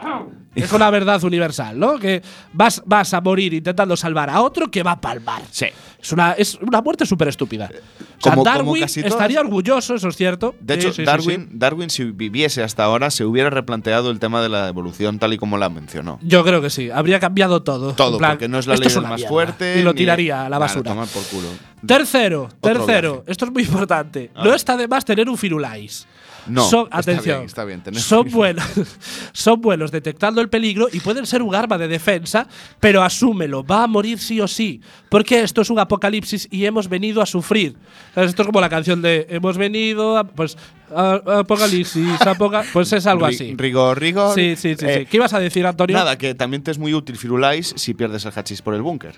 Es 0.55 0.73
una 0.73 0.91
verdad 0.91 1.23
universal, 1.25 1.79
¿no? 1.79 1.99
Que 1.99 2.23
vas, 2.53 2.83
vas 2.87 3.13
a 3.15 3.21
morir 3.21 3.55
intentando 3.55 3.97
salvar 3.97 4.31
a 4.31 4.41
otro 4.43 4.71
que 4.71 4.83
va 4.83 4.93
a 4.93 5.01
palmar. 5.01 5.43
Sí. 5.51 5.67
Es 6.01 6.13
una, 6.13 6.33
es 6.33 6.57
una 6.57 6.83
muerte 6.83 7.07
súper 7.07 7.29
estúpida. 7.29 7.71
O 7.71 8.23
sea, 8.23 8.33
Como- 8.33 8.37
como 8.37 8.45
Darwin 8.45 8.75
todas- 8.75 8.97
estaría 8.99 9.41
orgulloso, 9.41 9.95
eso 9.95 10.09
es 10.09 10.17
cierto. 10.17 10.55
De 10.61 10.75
hecho, 10.75 10.89
sí, 10.91 10.97
sí, 10.97 11.05
Darwin, 11.05 11.49
sí. 11.51 11.57
Darwin, 11.59 11.91
si 11.91 12.05
viviese 12.05 12.63
hasta 12.63 12.85
ahora, 12.85 13.11
se 13.11 13.25
hubiera 13.25 13.49
replanteado 13.51 14.11
el 14.11 14.19
tema 14.19 14.43
de 14.43 14.49
la 14.51 14.69
evolución 14.69 15.19
tal 15.19 15.33
y 15.33 15.39
como 15.39 15.57
la 15.59 15.71
mencionó. 15.71 16.19
Yo 16.23 16.45
creo 16.45 16.61
que 16.61 16.69
sí. 16.71 16.91
Habría 16.91 17.21
cambiado 17.21 17.63
todo. 17.63 17.95
Todo, 17.95 18.19
plan, 18.19 18.33
porque 18.33 18.49
no 18.49 18.59
es 18.59 18.67
la 18.67 18.77
ley 18.77 18.89
más 18.97 19.17
mierda. 19.17 19.29
fuerte. 19.29 19.81
Y 19.81 19.83
lo 19.83 19.93
ni- 19.93 19.99
tiraría 19.99 20.41
a 20.41 20.43
la 20.45 20.57
Claro, 20.59 20.61
basura. 20.61 20.91
tomar 20.91 21.09
por 21.09 21.23
culo. 21.25 21.49
Tercero, 21.87 22.45
Otro 22.45 22.57
tercero. 22.61 23.13
viaje. 23.15 23.31
Esto 23.33 23.45
es 23.47 23.51
muy 23.53 23.63
importante. 23.63 24.31
No 24.37 24.55
está 24.55 24.77
de 24.77 24.89
más 24.89 25.05
tener 25.05 25.29
un 25.29 25.37
firulais. 25.39 26.07
No, 26.47 26.69
Son- 26.69 26.87
está 26.87 26.99
atención. 26.99 27.37
bien, 27.39 27.47
está 27.47 27.65
bien 27.65 27.83
son 27.95 28.31
buenos, 28.31 28.65
son 29.33 29.61
buenos 29.61 29.91
detectando 29.91 30.41
el 30.41 30.49
peligro 30.49 30.89
y 30.93 31.01
pueden 31.01 31.27
ser 31.27 31.43
un 31.43 31.55
arma 31.55 31.79
de 31.79 31.89
defensa, 31.89 32.47
pero 32.81 33.03
asúmelo, 33.03 33.65
va 33.65 33.85
a 33.85 33.87
morir 33.87 34.19
sí 34.19 34.41
o 34.41 34.49
sí, 34.49 34.81
porque 35.09 35.41
esto 35.43 35.63
es 35.63 35.71
un 35.71 35.79
apocalipsis 35.79 36.49
y 36.51 36.65
hemos 36.67 36.89
venido 36.89 37.23
a 37.23 37.27
sufrir. 37.27 37.77
Esto 38.15 38.43
es 38.43 38.47
como 38.47 38.61
la 38.61 38.69
canción 38.69 39.01
de 39.03 39.27
hemos 39.31 39.57
venido 39.57 40.19
a 40.19 40.25
pues 40.25 40.57
a- 40.57 40.84
apocalipsis, 40.95 42.21
apoca- 42.27 42.65
pues 42.73 42.93
es 42.93 43.07
algo 43.07 43.27
así. 43.27 43.55
Rigor, 43.57 43.99
rigor. 44.01 44.35
Sí, 44.35 44.55
sí, 44.57 44.75
sí, 44.79 44.85
Eh, 44.87 44.99
sí. 45.01 45.07
¿Qué 45.07 45.17
ibas 45.17 45.33
a 45.33 45.41
decir, 45.41 45.67
Antonio? 45.67 45.97
Nada, 45.97 46.17
que 46.19 46.35
también 46.35 46.63
te 46.63 46.71
es 46.71 46.79
muy 46.79 46.95
útil 46.95 47.17
Firulais 47.17 47.73
si 47.77 47.95
pierdes 47.95 48.25
el 48.25 48.33
hachís 48.35 48.63
por 48.63 48.75
el 48.75 48.83
búnker. 48.83 49.15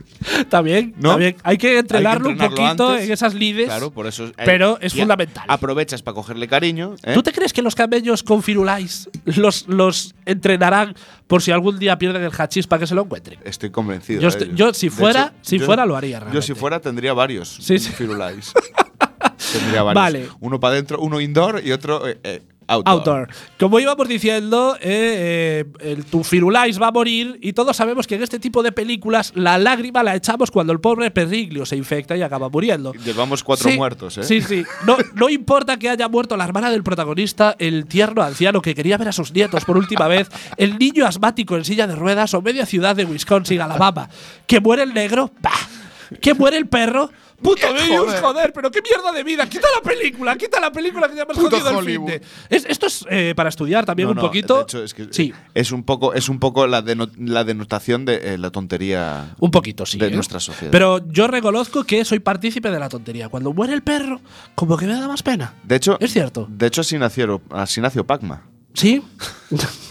También, 0.49 0.95
¿No? 0.99 1.11
también. 1.11 1.37
Hay 1.43 1.59
que 1.59 1.79
entrenarlo, 1.79 2.31
entrenarlo 2.31 2.57
un 2.63 2.67
poquito 2.69 2.89
antes. 2.91 3.07
en 3.07 3.13
esas 3.13 3.35
lides. 3.35 3.67
Claro, 3.67 3.91
por 3.91 4.07
eso. 4.07 4.27
eh, 4.27 4.33
Pero 4.45 4.79
es 4.81 4.95
fundamental. 4.95 5.45
Aprovechas 5.49 6.03
para 6.03 6.15
cogerle 6.15 6.49
cariño. 6.49 6.95
¿eh? 7.03 7.15
¿Tú 7.15 7.23
te 7.23 7.33
crees 7.33 7.53
que 7.53 7.63
los 7.63 7.75
camellos 7.75 8.23
con 8.23 8.43
firulais 8.43 9.09
los, 9.25 9.67
los 9.69 10.15
entrenarán 10.25 10.95
por 11.27 11.43
si 11.43 11.51
algún 11.51 11.79
día 11.79 11.99
pierden 11.99 12.23
el 12.23 12.33
hachís 12.37 12.67
para 12.67 12.81
que 12.81 12.87
se 12.87 12.95
lo 12.95 13.03
encuentren? 13.03 13.39
Estoy 13.45 13.71
convencido. 13.71 14.21
Yo 14.21 14.29
estoy- 14.29 14.51
yo, 14.55 14.73
si 14.75 14.91
fuera- 14.91 15.33
si 15.43 15.59
fuera, 15.59 15.87
lo 15.87 15.97
haría 15.97 16.19
Yo 16.19 16.25
realmente. 16.25 16.47
si 16.47 16.55
fuera 16.55 16.81
tendría 16.81 17.13
varios 17.13 17.49
Sí, 17.61 17.79
sí. 17.79 17.91
Firulais. 17.93 18.53
tendría 19.53 19.83
varios. 19.83 20.03
Vale. 20.03 20.29
Uno 20.41 20.61
para 20.61 20.75
adentro, 20.75 21.01
uno 21.01 21.21
indoor 21.21 21.63
y 21.65 21.73
otro 21.73 22.07
eh, 22.07 22.19
eh, 22.23 22.43
outdoor. 22.69 22.97
Outdoor. 22.97 23.29
Como 23.59 23.79
íbamos 23.79 24.09
diciendo, 24.09 24.77
eh, 24.81 25.65
eh, 25.81 25.93
el, 25.93 26.05
tu 26.05 26.25
firulais 26.25 26.81
va 26.81 26.89
a 26.89 26.91
morir 26.91 27.39
y 27.41 27.53
todos 27.53 27.77
sabemos 27.77 28.07
que 28.07 28.17
en 28.17 28.23
este 28.25 28.39
tipo 28.39 28.63
de 28.63 28.73
películas 28.73 29.33
la 29.37 29.57
lágrima 29.57 30.03
la 30.03 30.17
echamos 30.17 30.51
cuando 30.51 30.73
el 30.73 30.81
pobre 30.81 31.11
Perriglio 31.11 31.65
se 31.65 31.77
infecta 31.77 32.17
y 32.17 32.23
acaba 32.23 32.49
muriendo. 32.49 32.93
Llevamos 32.93 33.45
cuatro 33.45 33.71
Sí, 33.71 33.77
muertos, 33.77 34.19
¿eh? 34.19 34.25
Sí, 34.25 34.41
sí. 34.43 34.65
No, 34.85 34.97
no 35.15 35.29
importa 35.29 35.79
que 35.79 35.89
haya 35.89 36.09
muerto 36.09 36.37
la 36.37 36.45
hermana 36.45 36.71
del 36.71 36.83
protagonista, 36.83 37.55
el 37.59 37.87
tierno 37.87 38.23
anciano 38.23 38.61
que 38.61 38.75
quería 38.75 38.99
ver 38.99 39.09
a 39.09 39.13
sus 39.13 39.33
nietos 39.33 39.65
por 39.65 39.77
última 39.77 40.09
vez, 40.09 40.29
el 40.57 40.77
niño 40.79 41.07
asmático 41.07 41.57
en 41.57 41.65
silla 41.65 41.87
de 41.87 41.95
ruedas 41.95 42.35
o 42.35 42.43
media 42.43 42.67
ciudad 42.67 42.97
de 42.97 43.05
Wisconsin, 43.05 43.61
Alabama. 43.61 44.09
Que 44.47 44.61
muere 44.61 44.83
el 44.83 44.93
negro, 44.93 45.31
¡bah! 45.41 45.53
Que 46.21 46.35
muere 46.35 46.57
el 46.57 46.67
perro. 46.69 47.11
Puto 47.43 47.71
Deus, 47.75 47.99
Joder. 48.07 48.23
joder. 48.23 48.53
pero 48.55 48.71
qué 48.71 48.81
mierda 48.81 49.13
de 49.13 49.23
vida. 49.23 49.47
Quita 49.47 49.69
la 49.77 49.83
película, 49.83 50.37
quita 50.37 50.59
la 50.59 50.73
película 50.73 51.07
que 51.07 51.17
ya 51.17 51.23
hemos 51.25 51.37
Puto 51.37 51.61
jodido 51.61 51.81
el 51.81 51.85
finde. 51.87 52.23
Es- 52.49 52.65
esto 52.65 52.87
es 52.87 53.05
eh, 53.11 53.35
para 53.37 53.51
estudiar 53.51 53.85
también 53.85 54.07
No, 54.07 54.13
un 54.13 54.17
no, 54.17 54.23
poquito. 54.23 54.57
De 54.57 54.63
hecho, 54.63 54.83
es 54.83 54.95
que 54.95 55.09
sí, 55.11 55.35
es 55.53 55.71
un 55.71 55.83
poco, 55.85 56.15
es 56.15 56.31
un 56.31 56.39
poco 56.39 56.67
la, 56.67 56.83
deno- 56.83 57.11
la 57.19 57.45
denotación 57.45 58.07
de 58.07 58.35
eh, 58.35 58.39
la 58.39 58.51
tontería. 58.51 59.35
un 59.39 59.51
poquito, 59.51 59.85
sí. 59.85 59.99
de 59.99 60.07
¿eh? 60.07 60.11
nuestra 60.13 60.41
sociedad. 60.41 60.73
Pero 60.73 61.07
yo 61.11 61.27
reconozco 61.27 61.85
que 61.85 62.07
soy 62.07 62.21
partícipe 62.21 62.71
de 62.71 62.79
la 62.81 62.89
tontería. 62.89 63.29
Cuando 63.29 63.53
muere 63.53 63.75
el 63.75 63.83
perro, 63.83 64.23
como 64.55 64.79
que 64.79 64.87
me 64.87 64.95
da 64.95 65.07
más 65.07 65.23
pena. 65.23 65.53
De 65.63 65.77
hecho, 65.77 65.99
Es 66.01 66.15
cierto. 66.15 66.47
De 66.49 66.67
hecho, 66.69 66.81
así 66.81 66.97
nació, 66.97 67.43
así 67.51 67.83
nació 67.83 68.07
Pacma. 68.07 68.45
¿Sí? 68.73 69.03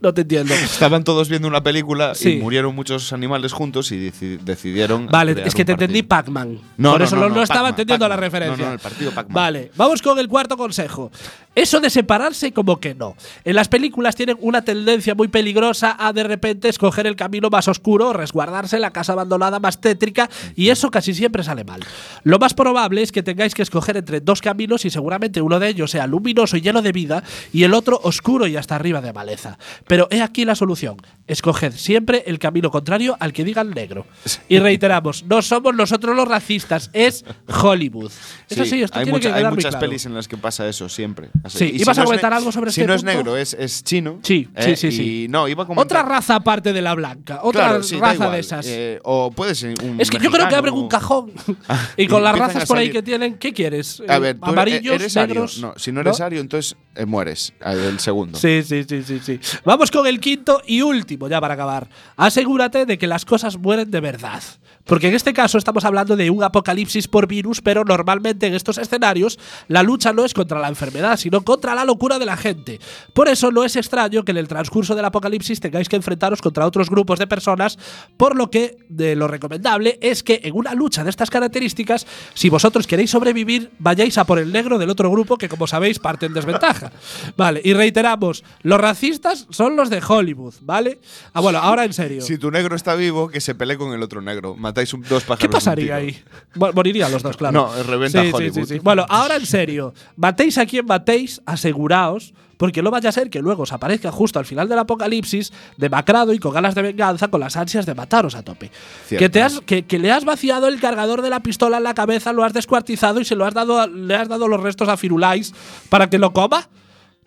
no 0.02 0.14
te 0.14 0.22
entiendo. 0.22 0.54
Estaban 0.54 1.04
todos 1.04 1.28
viendo 1.28 1.48
una 1.48 1.62
película 1.62 2.14
Sí. 2.14 2.30
y 2.34 2.36
murieron 2.40 2.74
muchos 2.74 3.12
animales 3.12 3.52
juntos 3.52 3.92
y 3.92 4.10
deci- 4.10 4.38
decidieron. 4.38 5.06
Vale, 5.06 5.36
es 5.44 5.54
que 5.54 5.64
te 5.64 5.72
entendí. 5.72 6.02
Pac-Man. 6.02 6.58
No, 6.76 6.92
Por 6.92 7.00
no, 7.00 7.04
eso 7.06 7.16
no, 7.16 7.28
no, 7.28 7.42
estaba 7.42 7.68
entendiendo 7.70 8.08
la 8.08 8.16
referencia. 8.16 8.56
No, 8.56 8.66
no, 8.68 8.72
el 8.74 8.78
partido 8.78 9.10
Pac-Man. 9.12 9.34
Vale, 9.34 9.70
vamos 9.76 10.00
con 10.02 10.18
el 10.18 10.28
cuarto 10.28 10.56
consejo. 10.56 11.10
Eso 11.54 11.80
de 11.80 11.90
separarse 11.90 12.52
como 12.52 12.78
que 12.78 12.94
no. 12.94 13.16
En 13.44 13.56
las 13.56 13.68
películas 13.68 14.14
tienen 14.14 14.36
una 14.40 14.62
tendencia 14.62 15.14
muy 15.14 15.28
peligrosa 15.28 15.96
a 15.98 16.12
de 16.12 16.22
repente 16.22 16.68
escoger 16.68 17.06
el 17.06 17.16
camino 17.16 17.50
más 17.50 17.66
oscuro, 17.68 18.12
resguardarse 18.12 18.76
en 18.76 18.82
la 18.82 18.92
casa 18.92 19.12
abandonada 19.12 19.58
más 19.60 19.80
tétrica 19.80 20.30
y 20.54 20.68
eso 20.70 20.90
casi 20.90 21.12
siempre 21.12 21.42
sale 21.42 21.64
mal. 21.64 21.80
Lo 22.22 22.38
más 22.38 22.54
probable 22.54 23.02
es 23.02 23.10
que 23.12 23.22
tengáis 23.22 23.54
que 23.54 23.62
escoger 23.62 23.96
entre 23.96 24.20
dos 24.20 24.40
caminos 24.40 24.84
y 24.84 24.90
seguramente 24.90 25.42
uno 25.42 25.58
de 25.58 25.68
ellos 25.68 25.90
sea 25.90 26.06
luminoso 26.06 26.56
y 26.56 26.60
lleno 26.60 26.82
de 26.82 26.92
vida 26.92 27.22
y 27.52 27.64
el 27.64 27.74
otro 27.74 28.00
oscuro 28.04 28.46
y 28.46 28.56
hasta 28.56 28.76
arriba 28.76 29.00
de 29.00 29.12
maleza. 29.12 29.58
Pero 29.90 30.06
he 30.12 30.22
aquí 30.22 30.44
la 30.44 30.54
solución. 30.54 30.96
Escoged 31.26 31.72
siempre 31.72 32.22
el 32.26 32.38
camino 32.38 32.70
contrario 32.70 33.16
al 33.18 33.32
que 33.32 33.42
digan 33.42 33.70
negro. 33.70 34.06
Y 34.48 34.60
reiteramos, 34.60 35.24
no 35.24 35.42
somos 35.42 35.74
nosotros 35.74 36.14
los 36.14 36.28
racistas, 36.28 36.90
es 36.92 37.24
Hollywood. 37.60 38.12
Eso 38.48 38.64
sí, 38.64 38.82
esto 38.82 38.98
hay, 39.00 39.04
tiene 39.04 39.18
mucha- 39.18 39.32
que 39.32 39.38
hay 39.38 39.44
muchas 39.50 39.70
claro. 39.72 39.80
pelis 39.88 40.06
en 40.06 40.14
las 40.14 40.28
que 40.28 40.36
pasa 40.36 40.68
eso 40.68 40.88
siempre. 40.88 41.30
Así. 41.42 41.58
Sí, 41.58 41.64
Y 41.64 41.70
si 41.78 41.82
¿ibas 41.82 41.98
a 41.98 42.02
no 42.02 42.04
es 42.04 42.08
comentar 42.08 42.30
ne- 42.30 42.36
algo 42.36 42.52
sobre 42.52 42.70
Si 42.70 42.80
este 42.82 42.86
no 42.88 42.94
es 42.94 43.02
negro, 43.02 43.36
es, 43.36 43.54
es 43.54 43.82
chino. 43.82 44.20
Sí, 44.22 44.48
¿eh? 44.54 44.76
sí, 44.76 44.92
sí. 44.92 45.24
Y 45.24 45.28
no, 45.28 45.48
iba 45.48 45.64
a. 45.64 45.66
Otra 45.80 46.02
raza 46.04 46.36
aparte 46.36 46.72
de 46.72 46.82
la 46.82 46.94
blanca, 46.94 47.40
otra 47.42 47.68
Claro, 47.68 47.82
sí, 47.82 47.96
da 47.96 48.00
raza 48.02 48.14
igual. 48.14 48.32
de 48.32 48.38
esas. 48.38 48.66
Eh, 48.68 49.00
o 49.02 49.32
puede 49.32 49.56
ser 49.56 49.74
un. 49.82 50.00
es 50.00 50.08
que 50.08 50.18
yo 50.20 50.30
creo 50.30 50.48
que 50.48 50.54
abren 50.54 50.74
un 50.74 50.86
cajón 50.88 51.32
y 51.96 52.06
con 52.06 52.22
las 52.22 52.38
razas 52.38 52.64
por 52.66 52.78
ahí 52.78 52.90
que 52.90 53.02
tienen, 53.02 53.38
¿qué 53.38 53.52
quieres? 53.52 54.00
A 54.08 54.20
ver, 54.20 54.36
eres- 54.36 54.42
amarillos, 54.48 54.94
eres 54.94 55.16
ario. 55.16 55.34
negros. 55.34 55.58
No, 55.58 55.74
si 55.76 55.90
no 55.90 56.00
eres 56.00 56.20
ario, 56.20 56.40
entonces 56.40 56.76
eh, 56.94 57.06
mueres. 57.06 57.52
El 57.64 57.98
segundo. 57.98 58.38
Sí, 58.38 58.62
sí, 58.62 58.84
sí, 58.88 59.02
sí, 59.02 59.20
sí. 59.24 59.40
Vamos 59.64 59.79
con 59.90 60.06
el 60.06 60.20
quinto 60.20 60.60
y 60.66 60.82
último, 60.82 61.28
ya 61.28 61.40
para 61.40 61.54
acabar. 61.54 61.88
Asegúrate 62.16 62.84
de 62.84 62.98
que 62.98 63.06
las 63.06 63.24
cosas 63.24 63.56
mueren 63.56 63.90
de 63.90 64.00
verdad. 64.00 64.42
Porque 64.84 65.08
en 65.08 65.14
este 65.14 65.32
caso 65.32 65.58
estamos 65.58 65.84
hablando 65.84 66.16
de 66.16 66.30
un 66.30 66.42
apocalipsis 66.42 67.06
por 67.06 67.26
virus, 67.26 67.60
pero 67.60 67.84
normalmente 67.84 68.46
en 68.46 68.54
estos 68.54 68.78
escenarios 68.78 69.38
la 69.68 69.82
lucha 69.82 70.12
no 70.12 70.24
es 70.24 70.34
contra 70.34 70.58
la 70.58 70.68
enfermedad, 70.68 71.16
sino 71.16 71.42
contra 71.42 71.74
la 71.74 71.84
locura 71.84 72.18
de 72.18 72.26
la 72.26 72.36
gente. 72.36 72.80
Por 73.12 73.28
eso 73.28 73.50
no 73.50 73.64
es 73.64 73.76
extraño 73.76 74.24
que 74.24 74.32
en 74.32 74.38
el 74.38 74.48
transcurso 74.48 74.94
del 74.94 75.04
apocalipsis 75.04 75.60
tengáis 75.60 75.88
que 75.88 75.96
enfrentaros 75.96 76.42
contra 76.42 76.66
otros 76.66 76.90
grupos 76.90 77.18
de 77.18 77.26
personas, 77.26 77.78
por 78.16 78.36
lo 78.36 78.50
que 78.50 78.78
de 78.88 79.14
lo 79.16 79.28
recomendable 79.28 79.98
es 80.00 80.22
que 80.22 80.40
en 80.44 80.56
una 80.56 80.74
lucha 80.74 81.04
de 81.04 81.10
estas 81.10 81.30
características, 81.30 82.06
si 82.34 82.48
vosotros 82.48 82.86
queréis 82.86 83.10
sobrevivir, 83.10 83.70
vayáis 83.78 84.18
a 84.18 84.24
por 84.24 84.38
el 84.38 84.52
negro 84.52 84.78
del 84.78 84.90
otro 84.90 85.10
grupo 85.10 85.36
que 85.36 85.48
como 85.48 85.66
sabéis 85.66 85.98
parte 85.98 86.26
en 86.26 86.34
desventaja. 86.34 86.90
Vale, 87.36 87.60
y 87.64 87.72
reiteramos, 87.74 88.44
los 88.62 88.80
racistas 88.80 89.46
son 89.50 89.76
los 89.76 89.90
de 89.90 90.02
Hollywood, 90.06 90.54
¿vale? 90.62 90.98
Ah, 91.32 91.40
bueno, 91.40 91.58
ahora 91.58 91.84
en 91.84 91.92
serio. 91.92 92.22
Si 92.22 92.38
tu 92.38 92.50
negro 92.50 92.74
está 92.74 92.94
vivo, 92.94 93.28
que 93.28 93.40
se 93.40 93.54
pelee 93.54 93.76
con 93.76 93.92
el 93.92 94.02
otro 94.02 94.20
negro. 94.20 94.56
Matáis 94.70 94.92
un- 94.94 95.02
dos 95.02 95.22
pájaros. 95.24 95.40
¿Qué 95.40 95.48
pasaría 95.48 95.96
ahí? 95.96 96.18
Mo- 96.54 96.72
Morirían 96.72 97.10
los 97.12 97.22
dos, 97.22 97.36
claro. 97.36 97.52
No, 97.76 97.82
reventa 97.82 98.22
Sí, 98.22 98.30
Hollywood. 98.32 98.54
sí, 98.66 98.74
sí. 98.74 98.78
Bueno, 98.82 99.04
ahora 99.08 99.36
en 99.36 99.46
serio. 99.46 99.92
Matéis 100.16 100.56
a 100.58 100.66
quien 100.66 100.86
matéis, 100.86 101.40
aseguraos, 101.46 102.32
porque 102.56 102.82
no 102.82 102.90
vaya 102.90 103.08
a 103.08 103.12
ser 103.12 103.30
que 103.30 103.40
luego 103.40 103.62
os 103.62 103.72
aparezca 103.72 104.12
justo 104.12 104.38
al 104.38 104.44
final 104.44 104.68
del 104.68 104.78
apocalipsis, 104.78 105.50
demacrado 105.78 106.34
y 106.34 106.38
con 106.38 106.52
ganas 106.52 106.74
de 106.74 106.82
venganza, 106.82 107.28
con 107.28 107.40
las 107.40 107.56
ansias 107.56 107.86
de 107.86 107.94
mataros 107.94 108.34
a 108.34 108.42
tope. 108.42 108.70
Cierto. 109.06 109.24
Que, 109.24 109.28
te 109.30 109.42
has, 109.42 109.60
que, 109.60 109.84
que 109.86 109.98
le 109.98 110.12
has 110.12 110.26
vaciado 110.26 110.68
el 110.68 110.78
cargador 110.78 111.22
de 111.22 111.30
la 111.30 111.40
pistola 111.40 111.78
en 111.78 111.84
la 111.84 111.94
cabeza, 111.94 112.32
lo 112.34 112.44
has 112.44 112.52
descuartizado 112.52 113.18
y 113.20 113.24
se 113.24 113.34
lo 113.34 113.46
has 113.46 113.54
dado, 113.54 113.86
le 113.86 114.14
has 114.14 114.28
dado 114.28 114.46
los 114.46 114.60
restos 114.60 114.88
a 114.90 114.96
Firulais 114.98 115.54
para 115.88 116.10
que 116.10 116.18
lo 116.18 116.32
coma. 116.34 116.68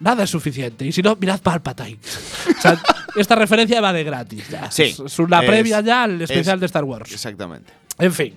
Nada 0.03 0.23
es 0.25 0.29
suficiente. 0.29 0.85
Y 0.85 0.91
si 0.91 1.01
no, 1.01 1.15
mirad 1.19 1.39
Palpatine. 1.41 1.97
o 2.57 2.61
sea, 2.61 2.79
esta 3.15 3.35
referencia 3.35 3.79
va 3.81 3.93
de 3.93 4.03
gratis. 4.03 4.47
ya. 4.49 4.69
Sí, 4.69 4.95
Es, 5.05 5.19
una 5.19 5.39
es- 5.41 5.47
previa 5.49 5.81
ya 5.81 6.03
al 6.03 6.21
especial 6.21 6.55
es- 6.55 6.59
de 6.59 6.65
Star 6.67 6.83
Wars. 6.83 7.11
Exactamente. 7.11 7.71
En 7.99 8.11
fin. 8.11 8.33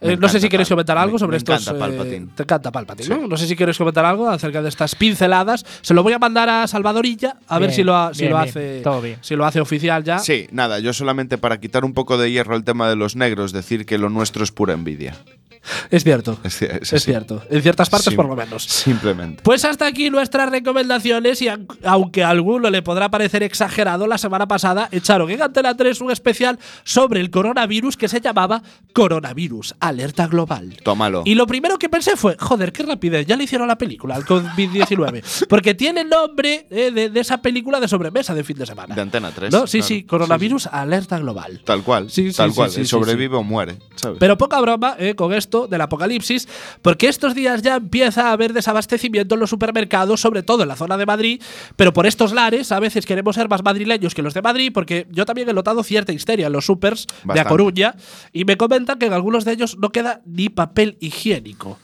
Eh, 0.00 0.16
no 0.18 0.28
sé 0.28 0.40
si 0.40 0.48
queréis 0.48 0.68
comentar 0.68 0.96
algo 0.98 1.14
me- 1.14 1.18
sobre 1.18 1.32
me 1.32 1.36
estos. 1.38 1.60
encanta 1.62 1.78
Palpatine. 1.78 2.26
te 2.34 2.42
encanta 2.42 2.72
Palpatine, 2.72 3.08
¿no? 3.20 3.26
No 3.28 3.36
sé 3.36 3.46
si 3.46 3.54
queréis 3.54 3.76
comentar 3.78 4.04
algo 4.04 4.28
acerca 4.28 4.60
de 4.62 4.68
estas 4.70 4.94
pinceladas. 4.94 5.64
Se 5.82 5.94
lo 5.94 6.02
voy 6.02 6.14
a 6.14 6.18
mandar 6.18 6.48
a 6.48 6.66
Salvadorilla 6.66 7.36
a 7.46 7.58
ver 7.58 7.68
Bien, 7.68 7.76
si 7.76 7.84
lo, 7.84 7.94
ha- 7.96 8.12
si 8.14 8.20
bien, 8.22 8.32
lo 8.32 8.38
hace. 8.38 8.80
todo 8.82 9.00
bien. 9.02 9.18
Si 9.20 9.36
lo 9.36 9.44
hace 9.46 9.60
oficial 9.60 10.02
ya. 10.04 10.18
Sí, 10.18 10.48
nada, 10.52 10.78
yo 10.78 10.92
solamente 10.92 11.38
para 11.38 11.60
quitar 11.60 11.84
un 11.84 11.92
poco 11.94 12.16
de 12.18 12.30
hierro 12.30 12.54
al 12.54 12.64
tema 12.64 12.88
de 12.88 12.96
los 12.96 13.14
negros, 13.14 13.52
decir 13.52 13.86
que 13.86 13.98
lo 13.98 14.08
nuestro 14.10 14.42
es 14.42 14.52
pura 14.52 14.72
envidia. 14.74 15.16
Es 15.90 16.04
cierto. 16.04 16.38
Es, 16.44 16.54
cierto. 17.04 17.42
En 17.50 17.62
ciertas 17.62 17.88
partes, 17.90 18.08
Sim- 18.10 18.16
por 18.16 18.26
lo 18.26 18.36
menos. 18.36 18.64
Simplemente. 18.64 19.42
Pues 19.42 19.64
hasta 19.64 19.86
aquí 19.86 20.10
nuestras 20.10 20.50
recomendaciones 20.50 21.40
y 21.42 21.48
aun- 21.48 21.66
aunque 21.84 22.22
a 22.22 22.30
alguno 22.30 22.70
le 22.70 22.82
podrá 22.82 23.10
parecer 23.10 23.42
exagerado, 23.42 24.06
la 24.06 24.18
semana 24.18 24.46
pasada 24.48 24.88
echaron 24.92 25.30
en 25.30 25.42
Antena 25.42 25.76
3 25.76 26.00
un 26.00 26.10
especial 26.10 26.58
sobre 26.84 27.20
el 27.20 27.30
coronavirus 27.30 27.96
que 27.96 28.08
se 28.08 28.20
llamaba 28.20 28.62
Coronavirus, 28.92 29.74
Alerta 29.80 30.26
Global. 30.26 30.76
Tómalo. 30.82 31.22
Y 31.24 31.34
lo 31.34 31.46
primero 31.46 31.78
que 31.78 31.88
pensé 31.88 32.16
fue, 32.16 32.36
joder, 32.38 32.72
qué 32.72 32.82
rapidez, 32.82 33.26
ya 33.26 33.36
le 33.36 33.44
hicieron 33.44 33.68
la 33.68 33.78
película 33.78 34.14
al 34.14 34.24
COVID-19. 34.24 35.46
Porque 35.48 35.74
tiene 35.74 36.04
nombre 36.04 36.66
eh, 36.70 36.90
de, 36.90 37.10
de 37.10 37.20
esa 37.20 37.38
película 37.40 37.80
de 37.80 37.88
sobremesa 37.88 38.34
de 38.34 38.44
fin 38.44 38.56
de 38.56 38.66
semana. 38.66 38.94
De 38.94 39.00
Antena 39.00 39.30
3. 39.34 39.52
¿No? 39.52 39.66
Sí, 39.66 39.78
claro. 39.78 39.88
sí, 39.88 40.02
coronavirus, 40.04 40.66
alerta 40.68 41.18
global. 41.18 41.60
Tal 41.64 41.82
cual. 41.82 42.10
Sí, 42.10 42.30
sí, 42.30 42.36
tal 42.36 42.52
cual. 42.52 42.70
El 42.76 42.86
sobrevive 42.86 43.36
o 43.36 43.42
muere. 43.42 43.76
¿sabes? 43.96 44.18
Pero 44.20 44.36
poca 44.38 44.60
broma 44.60 44.96
eh, 44.98 45.14
con 45.14 45.32
esto 45.32 45.53
del 45.62 45.80
apocalipsis, 45.80 46.48
porque 46.82 47.08
estos 47.08 47.34
días 47.34 47.62
ya 47.62 47.76
empieza 47.76 48.28
a 48.28 48.32
haber 48.32 48.52
desabastecimiento 48.52 49.34
en 49.34 49.40
los 49.40 49.50
supermercados, 49.50 50.20
sobre 50.20 50.42
todo 50.42 50.62
en 50.62 50.68
la 50.68 50.76
zona 50.76 50.96
de 50.96 51.06
Madrid, 51.06 51.42
pero 51.76 51.92
por 51.92 52.06
estos 52.06 52.32
lares 52.32 52.72
a 52.72 52.80
veces 52.80 53.06
queremos 53.06 53.36
ser 53.36 53.48
más 53.48 53.62
madrileños 53.62 54.14
que 54.14 54.22
los 54.22 54.34
de 54.34 54.42
Madrid, 54.42 54.70
porque 54.74 55.06
yo 55.10 55.24
también 55.24 55.48
he 55.48 55.52
notado 55.52 55.82
cierta 55.82 56.12
histeria 56.12 56.48
en 56.48 56.52
los 56.52 56.66
supers 56.66 57.06
de 57.32 57.40
A. 57.40 57.44
Coruña, 57.44 57.94
y 58.32 58.44
me 58.44 58.56
comentan 58.56 58.98
que 58.98 59.06
en 59.06 59.12
algunos 59.12 59.44
de 59.44 59.52
ellos 59.52 59.78
no 59.78 59.90
queda 59.90 60.20
ni 60.26 60.48
papel 60.48 60.96
higiénico. 61.00 61.78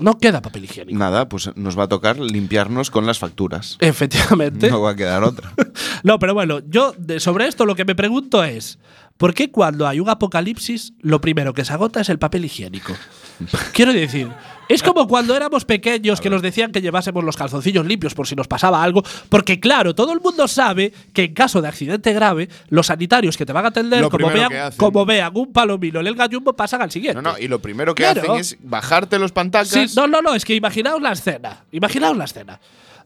No 0.00 0.18
queda 0.18 0.40
papel 0.40 0.64
higiénico. 0.64 0.96
Nada, 0.96 1.28
pues 1.28 1.50
nos 1.56 1.76
va 1.76 1.84
a 1.84 1.88
tocar 1.88 2.18
limpiarnos 2.20 2.90
con 2.90 3.04
las 3.04 3.18
facturas. 3.18 3.76
Efectivamente. 3.80 4.70
No 4.70 4.80
va 4.80 4.90
a 4.90 4.96
quedar 4.96 5.24
otra. 5.24 5.52
No, 6.04 6.20
pero 6.20 6.32
bueno, 6.32 6.60
yo 6.60 6.94
sobre 7.18 7.48
esto 7.48 7.66
lo 7.66 7.74
que 7.74 7.84
me 7.84 7.96
pregunto 7.96 8.44
es, 8.44 8.78
¿por 9.18 9.34
qué 9.34 9.50
cuando 9.50 9.86
hay 9.86 10.00
un 10.00 10.08
apocalipsis 10.08 10.94
lo 11.00 11.20
primero 11.20 11.52
que 11.52 11.64
se 11.66 11.72
agota 11.74 12.00
es 12.00 12.08
el 12.08 12.18
papel 12.18 12.46
higiénico? 12.46 12.94
Quiero 13.72 13.92
decir, 13.92 14.28
es 14.68 14.82
como 14.82 15.06
cuando 15.06 15.36
éramos 15.36 15.64
pequeños 15.64 16.20
que 16.20 16.28
nos 16.30 16.42
decían 16.42 16.72
que 16.72 16.80
llevásemos 16.80 17.22
los 17.22 17.36
calzoncillos 17.36 17.86
limpios 17.86 18.14
por 18.14 18.26
si 18.26 18.34
nos 18.34 18.48
pasaba 18.48 18.82
algo, 18.82 19.02
porque 19.28 19.60
claro, 19.60 19.94
todo 19.94 20.12
el 20.12 20.20
mundo 20.20 20.48
sabe 20.48 20.92
que 21.12 21.24
en 21.24 21.34
caso 21.34 21.62
de 21.62 21.68
accidente 21.68 22.12
grave, 22.12 22.48
los 22.68 22.86
sanitarios 22.86 23.36
que 23.36 23.46
te 23.46 23.52
van 23.52 23.64
a 23.64 23.68
atender, 23.68 24.00
Lo 24.00 24.10
como 24.10 24.28
vean, 24.28 24.72
como 24.76 25.06
vean 25.06 25.30
un 25.34 25.52
palomino 25.52 26.00
en 26.00 26.06
el 26.08 26.14
gallumbo, 26.16 26.54
pasan 26.54 26.82
al 26.82 26.90
siguiente. 26.90 27.20
No, 27.22 27.32
no, 27.32 27.38
y 27.38 27.46
lo 27.48 27.60
primero 27.60 27.94
que 27.94 28.02
Claro. 28.02 28.22
hacen 28.22 28.36
es 28.36 28.56
bajarte 28.60 29.18
los 29.18 29.32
pantacas. 29.32 29.68
Sí, 29.68 29.86
no, 29.94 30.06
no, 30.06 30.20
no, 30.20 30.34
es 30.34 30.44
que 30.44 30.54
imaginaos 30.54 31.00
la 31.00 31.12
escena. 31.12 31.64
Imaginaos 31.72 32.16
la 32.16 32.24
escena. 32.24 32.58